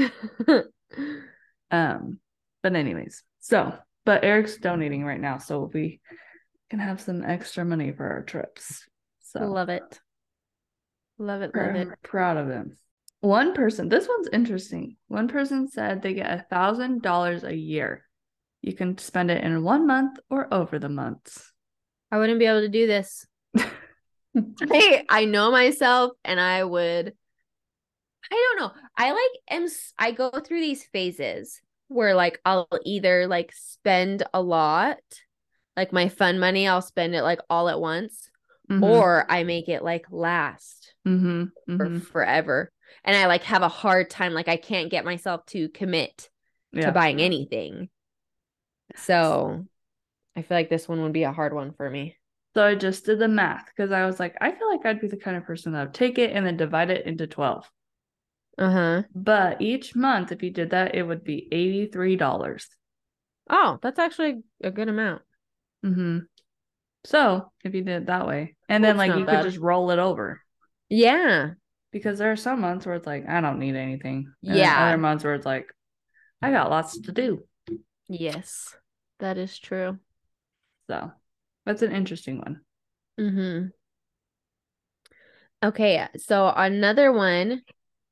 Um, 1.72 2.20
but 2.64 2.76
anyways, 2.76 3.24
so 3.40 3.78
but 4.06 4.24
Eric's 4.24 4.58
donating 4.58 5.04
right 5.04 5.20
now, 5.20 5.38
so 5.38 5.70
we 5.74 6.02
can 6.70 6.80
have 6.80 7.02
some 7.02 7.24
extra 7.24 7.64
money 7.64 7.92
for 7.92 8.06
our 8.10 8.24
trips. 8.24 8.86
So 9.22 9.42
love 9.42 9.70
it. 9.70 10.00
Love 11.18 11.42
it. 11.42 11.52
Love 11.56 11.76
it. 11.76 11.90
proud 12.04 12.38
of 12.38 12.50
him. 12.50 12.78
One 13.22 13.54
person, 13.54 13.90
this 13.90 14.08
one's 14.08 14.30
interesting. 14.32 14.96
One 15.10 15.28
person 15.28 15.68
said 15.68 16.02
they 16.02 16.14
get 16.14 16.32
a 16.32 16.46
thousand 16.50 17.02
dollars 17.02 17.44
a 17.44 17.56
year. 17.56 18.06
You 18.62 18.74
can 18.74 18.98
spend 18.98 19.30
it 19.30 19.44
in 19.44 19.64
one 19.64 19.86
month 19.86 20.20
or 20.30 20.52
over 20.54 20.80
the 20.80 20.90
months. 20.90 21.52
I 22.12 22.18
wouldn't 22.18 22.40
be 22.40 22.46
able 22.46 22.62
to 22.62 22.70
do 22.70 22.88
this. 22.88 23.28
hey, 24.72 25.06
I 25.10 25.26
know 25.26 25.52
myself 25.52 26.14
and 26.24 26.40
I 26.40 26.64
would 26.64 27.14
I 28.32 28.36
don't 28.58 28.60
know. 28.60 28.82
I 28.98 29.12
like 29.12 29.42
am 29.50 29.68
I 29.98 30.12
go 30.12 30.30
through 30.32 30.62
these 30.62 30.84
phases 30.86 31.62
where 31.88 32.14
like 32.14 32.40
I'll 32.46 32.68
either 32.86 33.28
like 33.28 33.52
spend 33.54 34.24
a 34.34 34.42
lot, 34.42 34.98
like 35.76 35.94
my 35.94 36.10
fun 36.10 36.40
money, 36.40 36.68
I'll 36.68 36.82
spend 36.82 37.16
it 37.16 37.24
like 37.24 37.40
all 37.50 37.70
at 37.70 37.80
once, 37.82 38.30
Mhm. 38.70 38.80
or 38.82 39.26
I 39.32 39.44
make 39.44 39.70
it 39.70 39.84
like 39.84 40.06
last 40.12 40.94
Mhm, 41.06 41.52
for 41.78 41.90
mhm. 41.90 42.08
forever. 42.12 42.72
And 43.04 43.16
I 43.16 43.28
like 43.28 43.44
have 43.44 43.64
a 43.64 43.70
hard 43.70 44.10
time 44.10 44.34
like 44.34 44.48
I 44.48 44.58
can't 44.58 44.92
get 44.92 45.06
myself 45.06 45.46
to 45.48 45.70
commit 45.70 46.30
yeah. 46.72 46.82
to 46.82 46.92
buying 46.92 47.22
anything. 47.22 47.90
So 48.96 49.66
I 50.36 50.42
feel 50.44 50.58
like 50.58 50.70
this 50.70 50.88
one 50.88 51.02
would 51.04 51.14
be 51.14 51.24
a 51.24 51.32
hard 51.34 51.54
one 51.54 51.74
for 51.74 51.90
me. 51.90 52.18
So 52.56 52.64
I 52.66 52.76
just 52.76 53.06
did 53.06 53.20
the 53.20 53.28
math 53.28 53.66
because 53.68 53.92
I 53.92 54.06
was 54.06 54.20
like, 54.20 54.36
I 54.42 54.52
feel 54.52 54.70
like 54.70 54.86
I'd 54.86 55.02
be 55.02 55.08
the 55.08 55.18
kind 55.18 55.38
of 55.38 55.46
person 55.46 55.74
that 55.74 55.86
would 55.86 55.94
take 55.94 56.18
it 56.18 56.32
and 56.36 56.46
then 56.46 56.58
divide 56.58 56.90
it 56.90 57.06
into 57.06 57.28
12. 57.28 57.70
Uh-huh. 58.60 59.04
But 59.16 59.62
each 59.62 59.96
month, 59.96 60.34
if 60.34 60.44
you 60.44 60.52
did 60.52 60.72
that, 60.72 60.94
it 60.94 61.04
would 61.04 61.24
be 61.24 61.48
$83. 61.94 62.66
Oh, 63.50 63.80
that's 63.82 63.98
actually 64.00 64.44
a 64.62 64.70
good 64.70 64.90
amount. 64.90 65.22
Mm-hmm. 65.84 66.20
So 67.06 67.52
if 67.64 67.74
you 67.74 67.82
did 67.82 68.04
it 68.04 68.06
that 68.08 68.28
way, 68.28 68.58
and 68.68 68.84
then 68.84 68.98
like 68.98 69.16
you 69.16 69.26
bad. 69.26 69.44
could 69.44 69.50
just 69.52 69.62
roll 69.64 69.92
it 69.92 70.00
over 70.00 70.42
Yeah. 70.90 71.52
because 71.94 72.20
there 72.20 72.32
are 72.34 72.36
some 72.36 72.60
months 72.60 72.86
where 72.86 72.96
it's 72.96 73.08
like, 73.08 73.28
I 73.28 73.40
don't 73.40 73.60
need 73.60 73.76
anything. 73.76 74.34
And 74.44 74.58
Yeah. 74.58 74.88
Other 74.90 74.98
months 74.98 75.24
where 75.24 75.36
it's 75.36 75.46
like, 75.46 75.68
I 76.42 76.52
got 76.52 76.70
lots 76.70 77.00
to 77.00 77.12
do. 77.14 77.46
Yes. 78.10 78.76
That 79.20 79.38
is 79.38 79.58
true. 79.58 79.98
So 80.90 81.12
that's 81.66 81.82
an 81.82 81.94
interesting 81.94 82.40
one. 82.40 82.60
Mm-hmm. 83.20 83.68
Okay, 85.62 86.08
so 86.18 86.52
another 86.56 87.12
one 87.12 87.62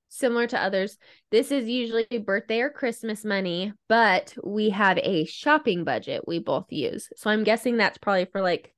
similar 0.10 0.48
to 0.48 0.62
others. 0.62 0.98
This 1.32 1.52
is 1.52 1.68
usually 1.68 2.06
birthday 2.24 2.62
or 2.62 2.70
Christmas 2.70 3.26
money, 3.26 3.74
but 3.90 4.36
we 4.44 4.70
have 4.70 4.98
a 5.00 5.26
shopping 5.26 5.84
budget 5.84 6.28
we 6.28 6.40
both 6.40 6.66
use. 6.70 7.10
So 7.16 7.30
I'm 7.30 7.44
guessing 7.44 7.78
that's 7.78 7.98
probably 7.98 8.26
for 8.26 8.42
like 8.42 8.74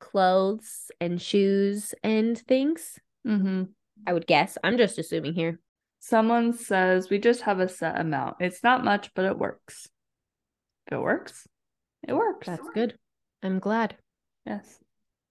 clothes 0.00 0.90
and 1.00 1.20
shoes 1.20 1.94
and 2.02 2.38
things. 2.38 2.98
Mm-hmm. 3.26 3.64
I 4.06 4.12
would 4.12 4.26
guess. 4.26 4.58
I'm 4.62 4.76
just 4.76 4.98
assuming 4.98 5.34
here. 5.34 5.60
Someone 6.00 6.52
says 6.52 7.08
we 7.08 7.18
just 7.18 7.42
have 7.42 7.60
a 7.60 7.68
set 7.68 7.98
amount. 7.98 8.36
It's 8.40 8.62
not 8.62 8.84
much, 8.84 9.10
but 9.14 9.24
it 9.24 9.38
works. 9.38 9.88
If 10.86 10.94
it 10.94 11.00
works, 11.00 11.46
it 12.06 12.12
works. 12.12 12.46
That's 12.46 12.68
good. 12.74 12.98
I'm 13.42 13.58
glad. 13.58 13.96
Yes. 14.44 14.78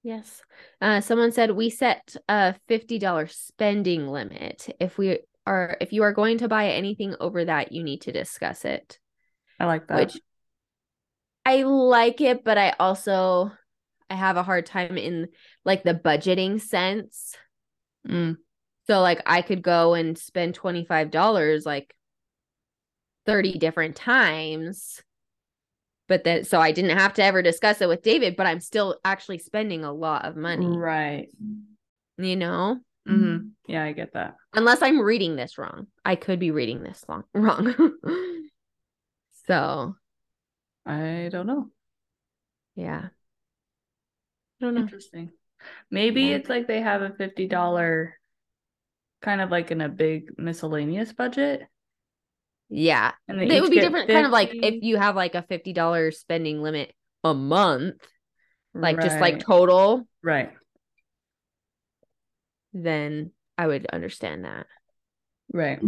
Yes. 0.02 0.42
Uh, 0.82 1.00
someone 1.00 1.32
said 1.32 1.52
we 1.52 1.70
set 1.70 2.16
a 2.28 2.56
$50 2.70 3.32
spending 3.32 4.08
limit. 4.08 4.76
If 4.80 4.98
we 4.98 5.20
are 5.46 5.78
if 5.82 5.94
you 5.94 6.04
are 6.04 6.14
going 6.14 6.40
to 6.40 6.48
buy 6.48 6.70
anything 6.70 7.16
over 7.20 7.46
that, 7.46 7.72
you 7.72 7.84
need 7.84 8.02
to 8.02 8.12
discuss 8.12 8.66
it. 8.66 9.00
I 9.60 9.66
like 9.66 9.88
that. 9.88 9.98
Which 9.98 10.22
I 11.46 11.64
like 11.64 12.22
it, 12.22 12.44
but 12.44 12.58
I 12.58 12.74
also 12.80 13.52
I 14.10 14.16
have 14.16 14.38
a 14.38 14.44
hard 14.44 14.66
time 14.66 14.98
in 14.98 15.30
like 15.66 15.84
the 15.84 15.94
budgeting 15.94 16.62
sense. 16.62 17.36
Mm. 18.08 18.38
So 18.88 19.02
like 19.02 19.22
I 19.26 19.42
could 19.42 19.62
go 19.62 19.94
and 19.94 20.18
spend 20.18 20.58
$25 20.58 21.66
like 21.66 21.94
30 23.26 23.58
different 23.58 23.96
times. 23.96 25.02
But 26.08 26.24
then 26.24 26.44
so 26.44 26.60
I 26.60 26.72
didn't 26.74 26.98
have 26.98 27.14
to 27.14 27.24
ever 27.24 27.42
discuss 27.42 27.82
it 27.82 27.88
with 27.88 28.04
David, 28.04 28.36
but 28.36 28.46
I'm 28.46 28.60
still 28.60 28.98
actually 29.04 29.40
spending 29.40 29.84
a 29.84 29.94
lot 29.94 30.26
of 30.26 30.36
money, 30.36 30.68
Right. 30.68 31.30
you 32.18 32.36
know? 32.36 32.80
Mm-hmm. 33.08 33.48
Yeah, 33.68 33.84
I 33.84 33.92
get 33.92 34.14
that. 34.14 34.36
Unless 34.54 34.82
I'm 34.82 35.00
reading 35.02 35.36
this 35.36 35.58
wrong. 35.58 35.88
I 36.06 36.16
could 36.16 36.40
be 36.40 36.52
reading 36.52 36.84
this 36.84 37.04
long 37.08 37.24
wrong. 37.34 37.74
so, 39.48 39.96
I 40.86 41.30
don't 41.32 41.48
know. 41.48 41.70
yeah. 42.76 43.08
I 44.62 44.66
don't 44.66 44.76
know. 44.76 44.82
Interesting. 44.82 45.32
Maybe 45.92 46.24
Yeah. 46.24 46.36
it's 46.36 46.50
like 46.50 46.68
they 46.68 46.82
have 46.82 47.02
a 47.02 47.14
fifty 47.18 47.48
dollar 47.48 48.18
kind 49.22 49.42
of 49.42 49.52
like 49.52 49.72
in 49.72 49.82
a 49.82 49.90
big 49.90 50.30
miscellaneous 50.38 51.12
budget. 51.14 51.64
Yeah. 52.70 53.12
And 53.28 53.40
they 53.40 53.48
It 53.58 53.62
would 53.62 53.72
be 53.72 53.80
different 53.80 54.10
kind 54.10 54.26
of 54.26 54.32
like 54.32 54.52
if 54.54 54.84
you 54.84 54.98
have 54.98 55.16
like 55.16 55.36
a 55.36 55.44
$50 55.44 56.14
spending 56.14 56.62
limit 56.62 56.94
a 57.24 57.34
month, 57.34 57.96
like 58.74 59.00
just 59.00 59.20
like 59.20 59.40
total, 59.40 60.08
right. 60.22 60.52
Then 62.74 63.32
I 63.58 63.68
would 63.68 63.86
understand 63.92 64.46
that. 64.46 64.66
Right. 65.52 65.80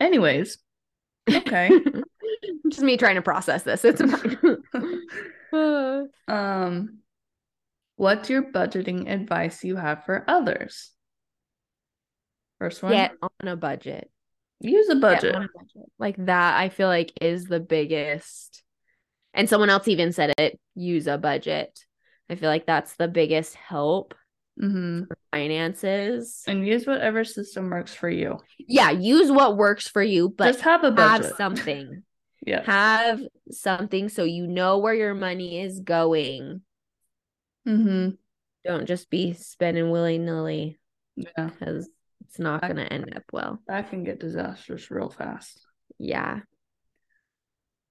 Anyways. 0.00 0.58
Okay. 1.30 1.70
just 2.68 2.82
me 2.82 2.96
trying 2.96 3.14
to 3.16 3.22
process 3.22 3.62
this. 3.62 3.84
It's 3.84 4.00
um 6.28 6.98
what's 7.96 8.28
your 8.28 8.42
budgeting 8.42 9.10
advice 9.10 9.64
you 9.64 9.76
have 9.76 10.04
for 10.04 10.24
others? 10.28 10.90
First 12.58 12.82
one. 12.82 12.92
Get 12.92 13.12
on 13.22 13.48
a 13.48 13.56
budget. 13.56 14.10
Use 14.60 14.88
a 14.88 14.94
budget. 14.96 15.34
a 15.34 15.40
budget. 15.40 15.90
Like 15.98 16.16
that, 16.26 16.58
I 16.58 16.68
feel 16.68 16.88
like 16.88 17.12
is 17.20 17.46
the 17.46 17.60
biggest. 17.60 18.62
And 19.32 19.48
someone 19.48 19.70
else 19.70 19.88
even 19.88 20.12
said 20.12 20.32
it 20.38 20.60
use 20.74 21.06
a 21.06 21.18
budget. 21.18 21.78
I 22.30 22.36
feel 22.36 22.48
like 22.48 22.66
that's 22.66 22.96
the 22.96 23.08
biggest 23.08 23.54
help 23.54 24.14
Mm-hmm. 24.60 25.04
finances. 25.32 26.42
And 26.46 26.66
use 26.66 26.86
whatever 26.86 27.24
system 27.24 27.70
works 27.70 27.92
for 27.92 28.08
you. 28.08 28.38
Yeah, 28.58 28.90
use 28.90 29.30
what 29.30 29.56
works 29.56 29.88
for 29.88 30.02
you, 30.02 30.28
but 30.28 30.46
Just 30.52 30.60
have 30.60 30.84
a 30.84 30.92
budget. 30.92 31.26
have 31.26 31.36
something. 31.36 32.02
Yeah. 32.46 32.62
have 32.64 33.22
something 33.50 34.10
so 34.10 34.22
you 34.24 34.46
know 34.46 34.78
where 34.78 34.92
your 34.94 35.14
money 35.14 35.60
is 35.60 35.80
going. 35.80 36.60
mm-hmm. 37.66 38.10
Don't 38.64 38.86
just 38.86 39.10
be 39.10 39.32
spending 39.32 39.90
willy 39.90 40.18
nilly 40.18 40.78
Yeah. 41.16 41.50
because 41.58 41.88
it's 42.26 42.38
not 42.38 42.62
going 42.62 42.76
to 42.76 42.92
end 42.92 43.14
up 43.16 43.24
well. 43.32 43.60
That 43.66 43.90
can 43.90 44.04
get 44.04 44.20
disastrous 44.20 44.90
real 44.90 45.10
fast. 45.10 45.66
Yeah. 45.98 46.40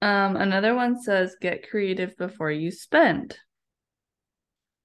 Um, 0.01 0.35
another 0.35 0.75
one 0.75 1.01
says 1.01 1.35
get 1.39 1.69
creative 1.69 2.15
before 2.17 2.51
you 2.51 2.71
spend. 2.71 3.37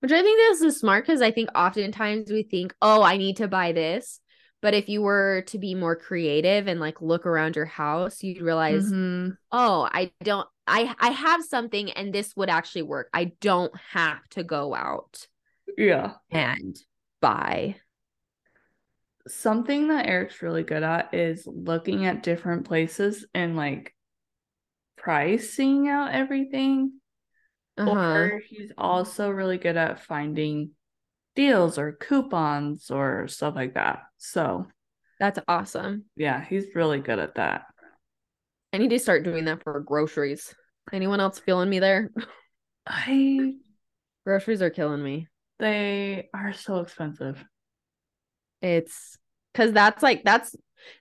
Which 0.00 0.12
I 0.12 0.22
think 0.22 0.38
this 0.38 0.62
is 0.62 0.78
smart 0.78 1.04
because 1.04 1.20
I 1.22 1.30
think 1.32 1.50
oftentimes 1.56 2.30
we 2.30 2.44
think, 2.44 2.74
oh, 2.80 3.02
I 3.02 3.16
need 3.16 3.38
to 3.38 3.48
buy 3.48 3.72
this. 3.72 4.20
But 4.60 4.74
if 4.74 4.88
you 4.88 5.02
were 5.02 5.42
to 5.48 5.58
be 5.58 5.74
more 5.74 5.94
creative 5.96 6.66
and 6.66 6.80
like 6.80 7.00
look 7.00 7.26
around 7.26 7.56
your 7.56 7.64
house, 7.64 8.22
you'd 8.22 8.42
realize, 8.42 8.90
Mhm. 8.92 9.36
oh, 9.52 9.88
I 9.90 10.12
don't, 10.22 10.48
I, 10.66 10.94
I 10.98 11.10
have 11.10 11.44
something 11.44 11.90
and 11.92 12.12
this 12.12 12.34
would 12.36 12.50
actually 12.50 12.82
work. 12.82 13.08
I 13.12 13.32
don't 13.40 13.72
have 13.92 14.26
to 14.30 14.42
go 14.44 14.74
out 14.74 15.26
Yeah. 15.76 16.14
and 16.30 16.76
buy. 17.20 17.76
Something 19.28 19.88
that 19.88 20.06
Eric's 20.06 20.42
really 20.42 20.62
good 20.64 20.82
at 20.82 21.12
is 21.14 21.46
looking 21.46 22.06
at 22.06 22.22
different 22.22 22.66
places 22.66 23.26
and 23.34 23.56
like 23.56 23.94
pricing 24.96 25.88
out 25.88 26.12
everything. 26.12 26.97
Uh-huh. 27.78 27.94
Or 27.94 28.42
he's 28.48 28.72
also 28.76 29.30
really 29.30 29.58
good 29.58 29.76
at 29.76 30.00
finding 30.00 30.70
deals 31.36 31.78
or 31.78 31.92
coupons 31.92 32.90
or 32.90 33.28
stuff 33.28 33.54
like 33.54 33.74
that. 33.74 34.02
So, 34.16 34.66
That's 35.20 35.38
awesome. 35.46 36.04
yeah, 36.16 36.44
he's 36.44 36.66
really 36.74 37.00
good 37.00 37.18
at 37.18 37.36
that. 37.36 37.66
I 38.72 38.78
need 38.78 38.90
to 38.90 38.98
start 38.98 39.24
doing 39.24 39.46
that 39.46 39.62
for 39.62 39.80
groceries. 39.80 40.54
Anyone 40.92 41.20
else 41.20 41.38
feeling 41.38 41.70
me 41.70 41.78
there? 41.78 42.10
I 42.86 43.54
groceries 44.24 44.62
are 44.62 44.70
killing 44.70 45.02
me. 45.02 45.28
they 45.58 46.28
are 46.34 46.52
so 46.52 46.80
expensive. 46.80 47.42
It's 48.60 49.16
because 49.52 49.72
that's 49.72 50.02
like 50.02 50.24
that's 50.24 50.54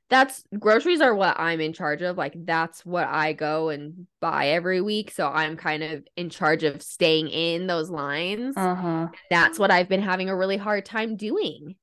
that's 0.10 0.44
groceries 0.58 1.02
are 1.02 1.14
what 1.16 1.40
I'm 1.40 1.60
in 1.60 1.74
charge 1.74 2.02
of. 2.02 2.18
Like 2.18 2.34
that's 2.46 2.86
what 2.86 3.08
I 3.08 3.34
go 3.34 3.70
and 3.70 4.08
buy 4.22 4.50
every 4.50 4.82
week. 4.82 5.12
So 5.12 5.28
I'm 5.28 5.58
kind 5.58 5.84
of 5.84 6.08
in 6.16 6.30
charge 6.30 6.64
of 6.64 6.82
staying 6.82 7.28
in 7.30 7.68
those 7.68 7.90
lines. 7.90 8.56
Uh-huh. 8.58 9.08
that's 9.30 9.60
what 9.60 9.72
I've 9.72 9.90
been 9.90 10.02
having 10.02 10.30
a 10.30 10.36
really 10.36 10.58
hard 10.58 10.86
time 10.86 11.16
doing 11.16 11.76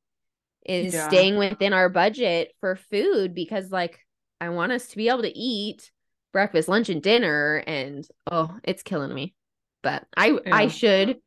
is 0.66 0.94
Yeah. 0.94 1.08
staying 1.08 1.36
within 1.36 1.72
our 1.72 1.88
budget 1.88 2.52
for 2.60 2.76
food 2.76 3.34
because 3.34 3.70
like 3.70 3.98
I 4.40 4.48
want 4.48 4.72
us 4.72 4.88
to 4.88 4.96
be 4.96 5.08
able 5.08 5.22
to 5.22 5.38
eat 5.38 5.90
breakfast, 6.32 6.68
lunch, 6.68 6.88
and 6.88 7.02
dinner. 7.02 7.62
And 7.66 8.06
oh, 8.30 8.56
it's 8.64 8.82
killing 8.82 9.14
me. 9.14 9.34
But 9.82 10.06
I 10.16 10.38
I 10.50 10.68
should 10.68 11.18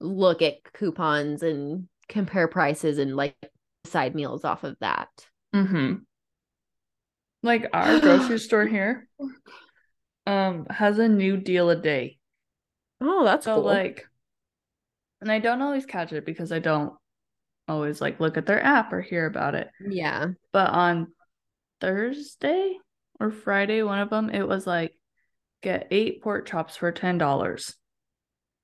look 0.00 0.40
at 0.42 0.62
coupons 0.72 1.42
and 1.42 1.88
compare 2.08 2.48
prices 2.48 2.98
and 2.98 3.14
like 3.16 3.36
side 3.84 4.14
meals 4.14 4.44
off 4.44 4.64
of 4.64 4.76
that. 4.80 5.08
Mm-hmm. 5.54 5.94
Like 7.42 7.68
our 7.72 8.00
grocery 8.00 8.38
store 8.38 8.66
here 8.66 9.08
um 10.26 10.66
has 10.70 10.98
a 10.98 11.08
new 11.08 11.36
deal 11.36 11.70
a 11.70 11.76
day. 11.76 12.18
Oh, 13.00 13.24
that's 13.24 13.46
So 13.46 13.54
cool. 13.56 13.64
like 13.64 14.06
And 15.20 15.32
I 15.32 15.38
don't 15.38 15.62
always 15.62 15.86
catch 15.86 16.12
it 16.12 16.26
because 16.26 16.52
I 16.52 16.58
don't 16.58 16.92
always 17.66 18.00
like 18.00 18.20
look 18.20 18.36
at 18.36 18.46
their 18.46 18.62
app 18.62 18.92
or 18.92 19.00
hear 19.00 19.26
about 19.26 19.54
it. 19.54 19.68
Yeah. 19.80 20.28
But 20.52 20.70
on 20.70 21.12
Thursday 21.80 22.76
or 23.18 23.30
Friday, 23.30 23.82
one 23.82 24.00
of 24.00 24.10
them, 24.10 24.28
it 24.30 24.46
was 24.46 24.66
like 24.66 24.94
get 25.62 25.88
eight 25.90 26.22
pork 26.22 26.46
chops 26.46 26.76
for 26.76 26.92
ten 26.92 27.16
dollars. 27.18 27.74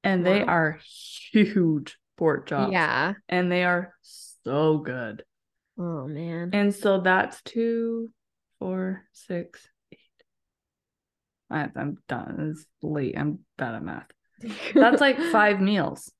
And 0.04 0.24
they 0.24 0.40
Wow. 0.40 0.48
are 0.48 0.80
huge 1.32 1.98
pork 2.16 2.46
chops. 2.48 2.72
Yeah. 2.72 3.14
And 3.28 3.50
they 3.50 3.64
are 3.64 3.94
so 4.02 4.78
good. 4.78 5.24
Oh 5.78 6.06
man. 6.06 6.50
And 6.52 6.74
so 6.74 7.00
that's 7.00 7.42
two, 7.42 8.10
four, 8.58 9.04
six, 9.12 9.68
eight. 9.92 9.98
I, 11.50 11.68
I'm 11.76 11.98
done. 12.08 12.52
It's 12.52 12.66
late. 12.82 13.14
I'm 13.18 13.40
bad 13.58 13.74
at 13.74 13.82
math. 13.82 14.06
That's 14.74 15.00
like 15.00 15.18
five 15.32 15.60
meals. 15.60 16.10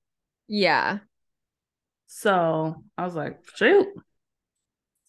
Yeah. 0.46 0.98
So 2.07 2.84
I 2.96 3.04
was 3.04 3.14
like, 3.14 3.40
shoot. 3.57 3.88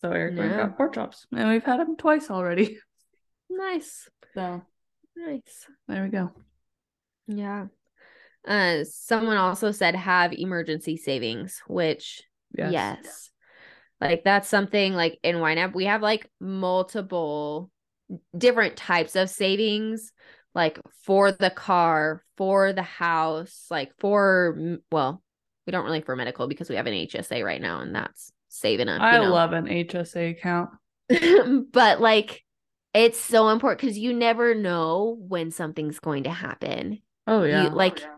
So 0.01 0.11
Eric 0.11 0.37
went 0.37 0.51
Yeah. 0.51 0.57
got 0.67 0.77
pork 0.77 0.93
chops, 0.95 1.25
and 1.35 1.49
we've 1.49 1.63
had 1.63 1.79
them 1.79 1.95
twice 1.97 2.29
already. 2.29 2.77
Nice. 3.49 4.09
So 4.33 4.61
Nice. 5.15 5.65
there 5.87 6.03
we 6.03 6.09
go. 6.09 6.31
Yeah. 7.27 7.67
Uh 8.45 8.83
someone 8.83 9.37
also 9.37 9.71
said 9.71 9.95
have 9.95 10.33
emergency 10.33 10.97
savings, 10.97 11.61
which 11.65 12.23
yes. 12.53 13.31
Like 13.99 14.23
that's 14.23 14.47
something 14.47 14.93
like 14.93 15.19
in 15.23 15.37
YNAB 15.37 15.73
we 15.73 15.85
have 15.85 16.01
like 16.01 16.29
multiple 16.39 17.71
different 18.37 18.77
types 18.77 19.15
of 19.15 19.29
savings 19.29 20.13
like 20.57 20.79
for 21.03 21.31
the 21.31 21.51
car, 21.51 22.23
for 22.35 22.73
the 22.73 22.81
house, 22.81 23.67
like 23.69 23.91
for 23.99 24.79
well, 24.91 25.21
we 25.67 25.71
don't 25.71 25.85
really 25.85 26.01
for 26.01 26.15
medical 26.15 26.47
because 26.47 26.67
we 26.67 26.75
have 26.75 26.87
an 26.87 26.93
HSA 26.93 27.45
right 27.45 27.61
now 27.61 27.81
and 27.81 27.93
that's 27.93 28.31
saving 28.49 28.89
up. 28.89 28.99
I 28.99 29.19
know? 29.19 29.31
love 29.31 29.53
an 29.53 29.65
HSA 29.67 30.31
account. 30.31 30.71
but 31.71 32.01
like 32.01 32.43
it's 32.93 33.19
so 33.19 33.49
important 33.49 33.79
because 33.79 33.99
you 33.99 34.13
never 34.13 34.55
know 34.55 35.15
when 35.19 35.51
something's 35.51 35.99
going 35.99 36.23
to 36.23 36.31
happen. 36.31 37.01
Oh 37.27 37.43
You- 37.43 37.51
yeah. 37.51 37.69
like 37.69 38.01
oh, 38.03 38.15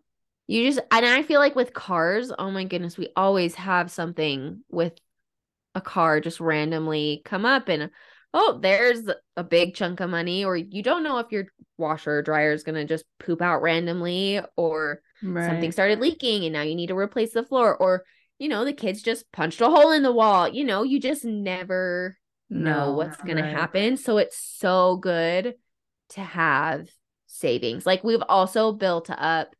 you 0.47 0.65
just 0.65 0.79
and 0.91 1.05
I 1.05 1.23
feel 1.23 1.41
like 1.41 1.57
with 1.57 1.73
cars, 1.73 2.31
oh 2.39 2.51
my 2.51 2.63
goodness, 2.63 2.97
we 2.97 3.09
always 3.17 3.53
have 3.55 3.91
something 3.91 4.61
with 4.69 4.93
a 5.75 5.81
car 5.81 6.19
just 6.19 6.39
randomly 6.39 7.21
come 7.25 7.45
up 7.45 7.69
and 7.69 7.89
oh, 8.33 8.59
there's 8.61 9.09
a 9.37 9.43
big 9.43 9.73
chunk 9.73 9.99
of 9.99 10.09
money, 10.09 10.45
or 10.45 10.55
you 10.55 10.83
don't 10.83 11.03
know 11.03 11.17
if 11.17 11.31
your 11.31 11.45
washer 11.77 12.19
or 12.19 12.21
dryer 12.21 12.51
is 12.51 12.63
gonna 12.63 12.85
just 12.85 13.05
poop 13.19 13.41
out 13.41 13.61
randomly 13.61 14.39
or 14.55 15.01
right. 15.23 15.47
something 15.47 15.71
started 15.71 15.99
leaking 15.99 16.45
and 16.45 16.53
now 16.53 16.61
you 16.61 16.75
need 16.75 16.87
to 16.87 16.97
replace 16.97 17.33
the 17.33 17.43
floor, 17.43 17.75
or 17.75 18.03
you 18.37 18.47
know, 18.47 18.63
the 18.63 18.73
kids 18.73 19.01
just 19.01 19.29
punched 19.31 19.61
a 19.61 19.65
hole 19.65 19.91
in 19.91 20.01
the 20.01 20.13
wall. 20.13 20.47
You 20.47 20.63
know, 20.63 20.83
you 20.83 20.99
just 20.99 21.25
never 21.25 22.17
know 22.49 22.93
what's 22.93 23.17
going 23.17 23.37
to 23.37 23.43
happen. 23.43 23.97
So 23.97 24.17
it's 24.17 24.37
so 24.37 24.95
good 24.95 25.55
to 26.11 26.21
have 26.21 26.87
savings. 27.27 27.85
Like 27.85 28.03
we've 28.03 28.23
also 28.27 28.71
built 28.71 29.09
up 29.09 29.53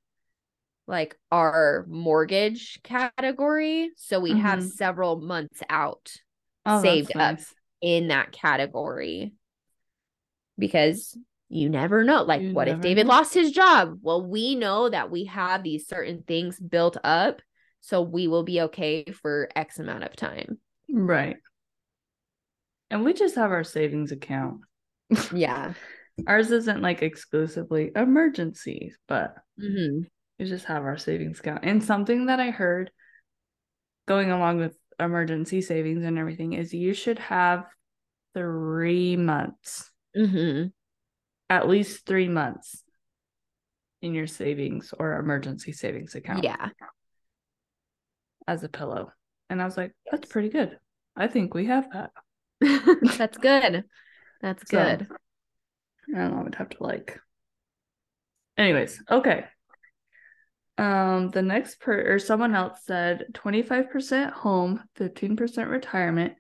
like 0.89 1.15
our 1.31 1.85
mortgage 1.87 2.81
category. 2.83 3.91
So 3.95 4.19
we 4.19 4.31
have 4.31 4.59
Mhm. 4.59 4.69
several 4.71 5.21
months 5.21 5.61
out 5.69 6.11
Oh, 6.65 6.81
saved 6.81 7.13
that's 7.13 7.15
up. 7.15 7.35
nice. 7.37 7.55
in 7.81 8.09
that 8.09 8.33
category 8.33 9.31
because 10.57 11.17
you 11.47 11.69
never 11.69 12.03
know. 12.03 12.23
Like, 12.23 12.41
You 12.41 12.51
what 12.51 12.67
if 12.67 12.81
David 12.81 13.05
know. 13.05 13.13
lost 13.13 13.33
his 13.33 13.51
job? 13.51 13.99
Well, 14.01 14.25
we 14.25 14.55
know 14.55 14.89
that 14.89 15.09
we 15.09 15.23
have 15.25 15.63
these 15.63 15.87
certain 15.87 16.23
things 16.23 16.59
built 16.59 16.97
up. 17.03 17.41
So 17.81 18.01
we 18.01 18.27
will 18.27 18.43
be 18.43 18.59
okay 18.61 19.05
for 19.05 19.47
X 19.55 19.79
amount 19.79 20.03
of 20.03 20.15
time. 20.15 20.59
Right. 20.91 21.37
And 22.91 23.05
we 23.05 23.13
just 23.13 23.35
have 23.35 23.51
our 23.51 23.63
savings 23.63 24.11
account. 24.11 24.61
Yeah. 25.33 25.73
Ours 26.27 26.51
isn't 26.51 26.81
like 26.81 27.01
exclusively 27.01 27.91
emergencies, 27.95 28.97
but 29.07 29.35
hmm 29.57 30.01
we 30.39 30.45
just 30.45 30.65
have 30.65 30.83
our 30.83 30.97
savings 30.97 31.39
account. 31.39 31.59
And 31.63 31.83
something 31.83 32.27
that 32.27 32.39
I 32.39 32.51
heard 32.51 32.91
going 34.07 34.31
along 34.31 34.57
with 34.57 34.77
emergency 34.99 35.61
savings 35.61 36.03
and 36.03 36.17
everything 36.17 36.53
is 36.53 36.73
you 36.73 36.93
should 36.93 37.19
have 37.19 37.65
three 38.33 39.15
months, 39.15 39.91
hmm 40.15 40.71
at 41.49 41.67
least 41.67 42.05
three 42.05 42.27
months 42.27 42.83
in 44.01 44.13
your 44.13 44.27
savings 44.27 44.93
or 44.97 45.13
emergency 45.19 45.71
savings 45.71 46.15
account 46.15 46.43
Yeah. 46.43 46.69
as 48.47 48.63
a 48.63 48.69
pillow. 48.69 49.11
And 49.49 49.61
I 49.61 49.65
was 49.65 49.77
like, 49.77 49.93
that's 50.11 50.27
pretty 50.27 50.49
good. 50.49 50.77
I 51.15 51.27
think 51.27 51.53
we 51.53 51.65
have 51.65 51.89
that. 51.91 52.11
That's 53.17 53.37
good. 53.37 53.85
That's 54.41 54.63
So, 54.65 54.79
good. 54.79 55.07
I 56.13 56.17
don't 56.19 56.31
know, 56.31 56.39
I 56.39 56.43
would 56.43 56.55
have 56.55 56.69
to 56.69 56.83
like. 56.83 57.19
Anyways, 58.57 59.01
okay. 59.09 59.45
Um, 60.79 61.29
the 61.31 61.41
next 61.41 61.81
per 61.81 62.13
or 62.13 62.19
someone 62.19 62.55
else 62.55 62.79
said 62.85 63.25
25% 63.33 64.31
home, 64.31 64.81
15% 64.97 65.69
retirement, 65.69 66.33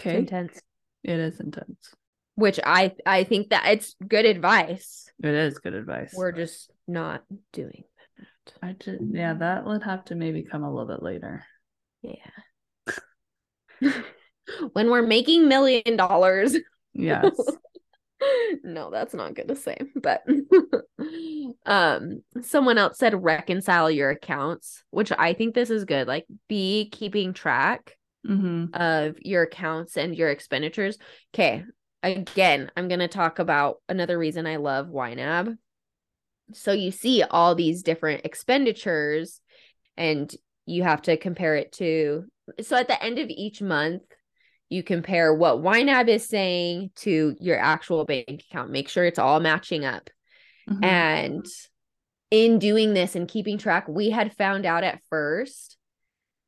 Okay. 0.00 0.18
intense. 0.18 0.60
It 1.02 1.18
is 1.18 1.40
intense. 1.40 1.94
Which 2.36 2.60
I 2.64 2.92
I 3.04 3.24
think 3.24 3.50
that 3.50 3.66
it's 3.66 3.96
good 4.06 4.24
advice. 4.24 5.10
It 5.22 5.34
is 5.34 5.58
good 5.58 5.74
advice. 5.74 6.14
We're 6.16 6.32
just 6.32 6.70
not 6.86 7.24
doing 7.52 7.82
that. 8.18 8.54
I 8.62 8.72
just 8.72 9.02
yeah, 9.10 9.34
that 9.34 9.66
would 9.66 9.82
have 9.82 10.04
to 10.06 10.14
maybe 10.14 10.42
come 10.44 10.62
a 10.62 10.70
little 10.72 10.86
bit 10.88 11.02
later. 11.02 11.44
Yeah. 12.02 12.30
when 14.72 14.90
we're 14.90 15.02
making 15.06 15.48
million 15.48 15.96
dollars. 15.96 16.56
Yes. 16.94 17.36
no, 18.62 18.90
that's 18.90 19.14
not 19.14 19.34
good 19.34 19.48
to 19.48 19.56
say. 19.56 19.76
But 19.94 20.24
um 21.66 22.22
someone 22.42 22.78
else 22.78 22.98
said 22.98 23.22
reconcile 23.22 23.90
your 23.90 24.10
accounts, 24.10 24.82
which 24.90 25.12
I 25.16 25.34
think 25.34 25.54
this 25.54 25.70
is 25.70 25.84
good. 25.84 26.06
Like 26.06 26.26
be 26.48 26.88
keeping 26.90 27.32
track 27.32 27.96
mm-hmm. 28.26 28.74
of 28.74 29.16
your 29.20 29.42
accounts 29.42 29.96
and 29.96 30.16
your 30.16 30.30
expenditures. 30.30 30.98
Okay. 31.34 31.64
Again, 32.02 32.70
I'm 32.76 32.88
going 32.88 33.00
to 33.00 33.06
talk 33.06 33.38
about 33.38 33.76
another 33.88 34.18
reason 34.18 34.44
I 34.44 34.56
love 34.56 34.88
YNAB. 34.88 35.56
So 36.52 36.72
you 36.72 36.90
see 36.90 37.22
all 37.22 37.54
these 37.54 37.84
different 37.84 38.24
expenditures 38.24 39.40
and 39.96 40.34
you 40.66 40.82
have 40.82 41.02
to 41.02 41.16
compare 41.16 41.54
it 41.56 41.72
to 41.72 42.24
so 42.60 42.76
at 42.76 42.88
the 42.88 43.02
end 43.02 43.18
of 43.18 43.28
each 43.28 43.62
month 43.62 44.02
you 44.72 44.82
compare 44.82 45.34
what 45.34 45.58
YNAB 45.58 46.08
is 46.08 46.26
saying 46.26 46.90
to 46.96 47.36
your 47.38 47.58
actual 47.58 48.04
bank 48.04 48.42
account. 48.50 48.70
Make 48.70 48.88
sure 48.88 49.04
it's 49.04 49.18
all 49.18 49.38
matching 49.38 49.84
up. 49.84 50.08
Mm-hmm. 50.68 50.84
And 50.84 51.46
in 52.30 52.58
doing 52.58 52.94
this 52.94 53.14
and 53.14 53.28
keeping 53.28 53.58
track, 53.58 53.86
we 53.86 54.10
had 54.10 54.34
found 54.34 54.64
out 54.64 54.82
at 54.82 55.02
first 55.10 55.76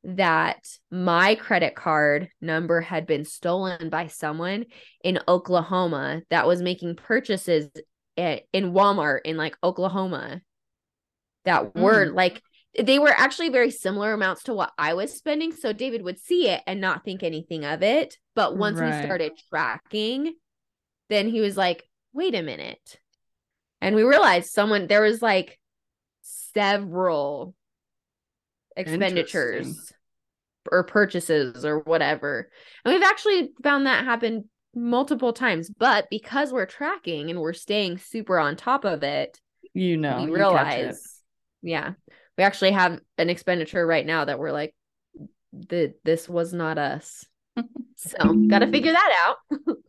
that 0.03 0.65
my 0.91 1.35
credit 1.35 1.75
card 1.75 2.29
number 2.41 2.81
had 2.81 3.05
been 3.05 3.25
stolen 3.25 3.89
by 3.89 4.07
someone 4.07 4.65
in 5.03 5.19
Oklahoma 5.27 6.21
that 6.29 6.47
was 6.47 6.61
making 6.61 6.95
purchases 6.95 7.69
at, 8.17 8.43
in 8.53 8.71
Walmart 8.71 9.19
in 9.25 9.37
like 9.37 9.57
Oklahoma 9.63 10.41
that 11.45 11.75
were 11.75 12.07
like 12.07 12.41
they 12.81 12.99
were 12.99 13.09
actually 13.09 13.49
very 13.49 13.71
similar 13.71 14.13
amounts 14.13 14.43
to 14.43 14.53
what 14.53 14.71
I 14.77 14.93
was 14.93 15.13
spending. 15.13 15.51
So 15.53 15.73
David 15.73 16.01
would 16.01 16.19
see 16.19 16.49
it 16.49 16.61
and 16.67 16.81
not 16.81 17.03
think 17.03 17.23
anything 17.23 17.65
of 17.65 17.83
it. 17.83 18.17
But 18.35 18.57
once 18.57 18.79
we 18.79 18.91
started 18.91 19.31
tracking, 19.49 20.33
then 21.09 21.29
he 21.29 21.41
was 21.41 21.55
like, 21.55 21.83
wait 22.13 22.35
a 22.35 22.41
minute. 22.41 22.99
And 23.81 23.95
we 23.95 24.03
realized 24.03 24.49
someone, 24.49 24.87
there 24.87 25.03
was 25.03 25.21
like 25.21 25.59
several 26.21 27.53
expenditures 28.75 29.93
or 30.71 30.83
purchases 30.83 31.63
or 31.63 31.79
whatever. 31.79 32.49
And 32.83 32.93
we've 32.93 33.03
actually 33.03 33.51
found 33.63 33.85
that 33.85 34.03
happen 34.03 34.49
multiple 34.73 35.31
times. 35.31 35.69
But 35.69 36.07
because 36.09 36.51
we're 36.51 36.65
tracking 36.65 37.29
and 37.29 37.39
we're 37.39 37.53
staying 37.53 37.99
super 37.99 38.39
on 38.39 38.55
top 38.55 38.83
of 38.83 39.03
it, 39.03 39.39
You 39.73 39.97
know, 39.97 40.23
we 40.23 40.31
realize, 40.31 41.21
yeah, 41.61 41.91
we 42.37 42.43
actually 42.43 42.71
have 42.71 42.99
an 43.17 43.29
expenditure 43.29 43.85
right 43.85 44.05
now 44.05 44.25
that 44.25 44.39
we're 44.39 44.51
like, 44.51 44.75
the 45.53 45.93
this 46.03 46.27
was 46.27 46.53
not 46.53 46.77
us. 46.77 47.25
so 47.95 48.33
gotta 48.47 48.67
figure 48.67 48.91
that 48.91 49.35
out. 49.47 49.77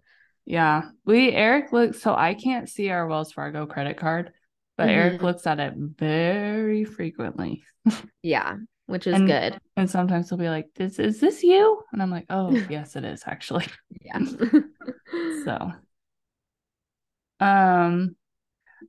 Yeah. 0.49 0.83
We 1.05 1.33
Eric 1.33 1.73
looks 1.73 2.01
so 2.01 2.15
I 2.15 2.35
can't 2.35 2.69
see 2.69 2.91
our 2.91 3.09
Wells 3.09 3.33
Fargo 3.33 3.67
credit 3.67 3.97
card, 3.97 4.31
but 4.77 4.89
Eric 4.89 5.19
Mhm. 5.19 5.23
looks 5.23 5.45
at 5.45 5.59
it 5.59 5.75
very 5.77 6.85
frequently. 6.85 7.65
Yeah, 8.23 8.55
which 8.87 9.09
is 9.09 9.17
And- 9.17 9.27
good. 9.27 9.59
And 9.77 9.91
sometimes 9.91 10.29
he'll 10.29 10.39
be 10.39 10.49
like, 10.49 10.69
this 10.77 11.01
is 11.01 11.19
this 11.19 11.43
you? 11.43 11.83
And 11.93 12.01
I'm 12.01 12.13
like, 12.13 12.27
Oh, 12.31 12.53
yes, 12.71 12.95
it 12.95 13.05
is 13.05 13.25
actually. 13.27 13.67
Yeah. 14.01 14.21
So 15.45 15.73
um 17.41 18.17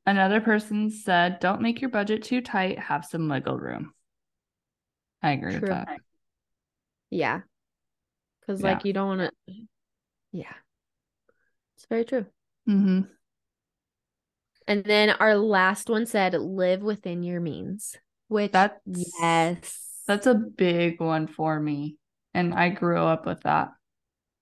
Another 0.06 0.42
person 0.42 0.90
said, 0.90 1.40
don't 1.40 1.62
make 1.62 1.82
your 1.82 1.90
budget 1.90 2.24
too 2.24 2.42
tight, 2.42 2.80
have 2.80 3.06
some 3.06 3.30
wiggle 3.30 3.58
room. 3.58 3.94
I 5.22 5.32
agree 5.32 5.52
True. 5.54 5.62
with 5.62 5.70
that. 5.70 6.00
Yeah. 7.10 7.42
Cause 8.46 8.62
Yeah. 8.62 8.72
like 8.74 8.86
you 8.86 8.94
don't 8.94 9.18
want 9.18 9.32
to 9.48 9.54
Yeah. 10.32 10.54
It's 11.76 11.86
very 11.88 12.06
true. 12.06 12.26
Mm-hmm. 12.68 13.02
And 14.68 14.84
then 14.84 15.12
our 15.12 15.36
last 15.36 15.90
one 15.90 16.06
said 16.06 16.34
live 16.34 16.82
within 16.82 17.24
your 17.24 17.40
means. 17.40 17.96
Which 18.28 18.52
That's 18.52 18.80
yes. 18.86 19.84
That's 20.08 20.28
a 20.28 20.36
big 20.36 21.00
one 21.00 21.28
for 21.28 21.60
me. 21.60 21.98
And 22.34 22.54
I 22.54 22.70
grew 22.70 22.98
up 22.98 23.26
with 23.26 23.42
that. 23.42 23.72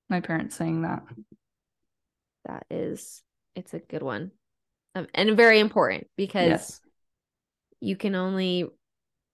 My 0.10 0.22
parents 0.22 0.56
saying 0.56 0.82
that. 0.84 1.04
that 2.46 2.66
is 2.70 3.22
it's 3.56 3.74
a 3.74 3.80
good 3.80 4.04
one. 4.04 4.32
Um, 4.96 5.08
and 5.14 5.36
very 5.36 5.60
important 5.60 6.08
because 6.16 6.48
Yes. 6.48 6.80
you 7.82 7.96
can 7.98 8.16
only 8.16 8.66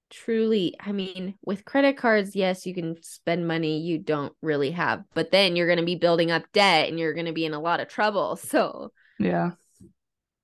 truly 0.09 0.75
i 0.81 0.91
mean 0.91 1.35
with 1.45 1.63
credit 1.63 1.95
cards 1.95 2.35
yes 2.35 2.65
you 2.65 2.73
can 2.73 3.01
spend 3.01 3.47
money 3.47 3.79
you 3.79 3.97
don't 3.97 4.33
really 4.41 4.71
have 4.71 5.03
but 5.13 5.31
then 5.31 5.55
you're 5.55 5.67
going 5.67 5.79
to 5.79 5.85
be 5.85 5.95
building 5.95 6.31
up 6.31 6.43
debt 6.51 6.89
and 6.89 6.99
you're 6.99 7.13
going 7.13 7.27
to 7.27 7.31
be 7.31 7.45
in 7.45 7.53
a 7.53 7.59
lot 7.61 7.79
of 7.79 7.87
trouble 7.87 8.35
so 8.35 8.91
Yeah. 9.19 9.51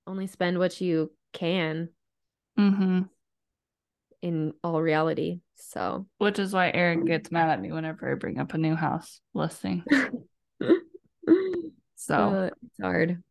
only 0.05 0.27
spend 0.27 0.57
what 0.57 0.79
you 0.79 1.11
can 1.33 1.89
Mm-hmm. 2.57 3.01
in 4.21 4.53
all 4.63 4.81
reality 4.81 5.41
so 5.55 6.05
Which 6.19 6.39
is 6.39 6.53
why 6.53 6.71
Eric 6.73 7.05
gets 7.05 7.29
mad 7.29 7.49
at 7.49 7.59
me 7.59 7.71
whenever 7.71 8.09
I 8.09 8.15
bring 8.15 8.39
up 8.39 8.53
a 8.53 8.57
new 8.57 8.75
house 8.75 9.19
listing. 9.33 9.83
So, 11.99 12.15
uh, 12.15 12.49
it's 12.63 12.79
hard 12.79 13.21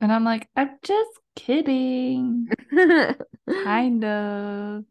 and 0.00 0.12
I'm 0.12 0.24
like, 0.24 0.48
I'm 0.56 0.70
just 0.82 1.10
kidding. 1.36 2.48
Kind 3.64 4.04
of. 4.04 4.84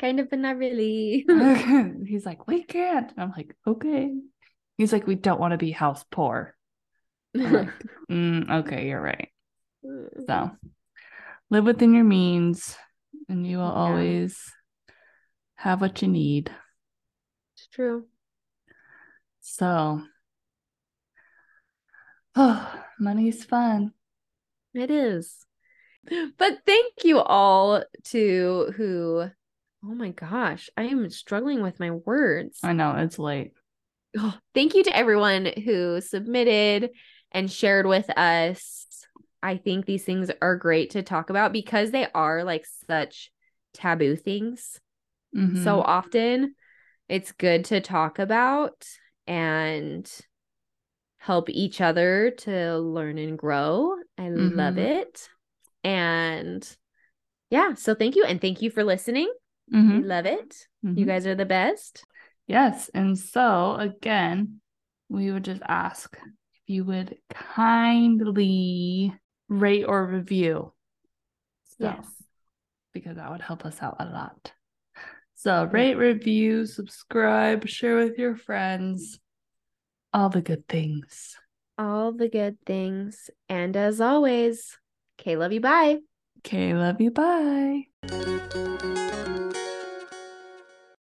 kind 0.00 0.20
of 0.20 0.30
but 0.30 0.38
not 0.38 0.56
really 0.56 1.24
He's 2.06 2.24
like, 2.24 2.46
we 2.46 2.62
can't. 2.64 3.10
And 3.12 3.20
I'm 3.20 3.32
like, 3.36 3.54
okay. 3.66 4.14
He's 4.78 4.92
like, 4.92 5.06
we 5.06 5.14
don't 5.14 5.40
want 5.40 5.52
to 5.52 5.58
be 5.58 5.70
house 5.70 6.04
poor. 6.10 6.56
Like, 7.34 7.68
mm, 8.10 8.50
okay, 8.50 8.88
you're 8.88 9.00
right. 9.00 9.28
So 10.26 10.50
live 11.50 11.64
within 11.64 11.94
your 11.94 12.04
means 12.04 12.76
and 13.28 13.46
you 13.46 13.58
will 13.58 13.64
Yeah. 13.64 13.72
always 13.72 14.52
have 15.56 15.80
what 15.80 16.00
you 16.02 16.08
need. 16.08 16.50
it's 17.56 17.66
true 17.68 18.06
So, 19.40 20.02
oh, 22.36 22.84
money's 22.98 23.44
fun. 23.44 23.92
It 24.74 24.90
is. 24.90 25.46
But 26.38 26.58
thank 26.66 27.04
you 27.04 27.18
all 27.20 27.82
to 28.04 28.72
who, 28.76 29.24
oh 29.84 29.94
my 29.94 30.10
gosh, 30.10 30.70
I 30.76 30.84
am 30.84 31.08
struggling 31.10 31.62
with 31.62 31.80
my 31.80 31.90
words. 31.90 32.60
I 32.62 32.72
know 32.72 32.94
it's 32.96 33.18
late. 33.18 33.52
Oh, 34.16 34.34
thank 34.54 34.74
you 34.74 34.84
to 34.84 34.96
everyone 34.96 35.46
who 35.64 36.00
submitted 36.00 36.90
and 37.32 37.50
shared 37.50 37.86
with 37.86 38.08
us. 38.16 38.86
I 39.42 39.56
think 39.56 39.86
these 39.86 40.04
things 40.04 40.30
are 40.40 40.56
great 40.56 40.90
to 40.90 41.02
talk 41.02 41.30
about 41.30 41.52
because 41.52 41.90
they 41.90 42.06
are 42.14 42.44
like 42.44 42.64
such 42.86 43.30
taboo 43.74 44.16
things. 44.16 44.80
Mhm. 45.36 45.62
So 45.62 45.80
often 45.80 46.54
it's 47.08 47.32
good 47.32 47.66
to 47.66 47.80
talk 47.80 48.18
about 48.18 48.86
and 49.26 50.10
help 51.18 51.50
each 51.50 51.80
other 51.80 52.30
to 52.30 52.78
learn 52.78 53.18
and 53.18 53.36
grow. 53.38 53.96
I 54.16 54.28
love 54.28 54.74
Mhm. 54.74 54.78
it. 54.78 55.28
And 55.84 56.76
yeah, 57.50 57.74
so 57.74 57.94
thank 57.94 58.16
you. 58.16 58.24
And 58.24 58.40
thank 58.40 58.62
you 58.62 58.70
for 58.70 58.82
listening. 58.82 59.32
We 59.70 59.78
Mhm. 59.78 60.04
love 60.04 60.26
it. 60.26 60.66
You 60.82 61.04
Mhm. 61.04 61.06
guys 61.06 61.26
are 61.26 61.34
the 61.34 61.46
best. 61.46 62.04
Yes. 62.46 62.90
And 62.94 63.18
so, 63.18 63.76
again, 63.76 64.60
we 65.08 65.30
would 65.30 65.44
just 65.44 65.62
ask 65.66 66.16
if 66.16 66.60
you 66.66 66.84
would 66.84 67.18
kindly 67.30 69.14
rate 69.48 69.84
or 69.84 70.06
review. 70.06 70.72
So, 71.78 71.84
Yes. 71.86 72.06
Because 72.92 73.16
that 73.16 73.30
would 73.30 73.42
help 73.42 73.64
us 73.66 73.82
out 73.82 73.96
a 73.98 74.04
lot. 74.06 74.52
So, 75.34 75.64
rate, 75.64 75.96
review, 75.96 76.64
subscribe, 76.64 77.66
share 77.66 77.96
with 77.96 78.18
your 78.18 78.36
friends, 78.36 79.18
all 80.12 80.28
the 80.28 80.40
good 80.40 80.68
things. 80.68 81.36
All 81.76 82.12
the 82.12 82.28
good 82.28 82.58
things. 82.64 83.30
And 83.48 83.76
as 83.76 84.00
always, 84.00 84.78
okay, 85.20 85.36
love 85.36 85.52
you. 85.52 85.60
Bye. 85.60 86.00
Okay, 86.38 86.74
love 86.74 87.00
you. 87.00 87.10
Bye. 87.10 89.00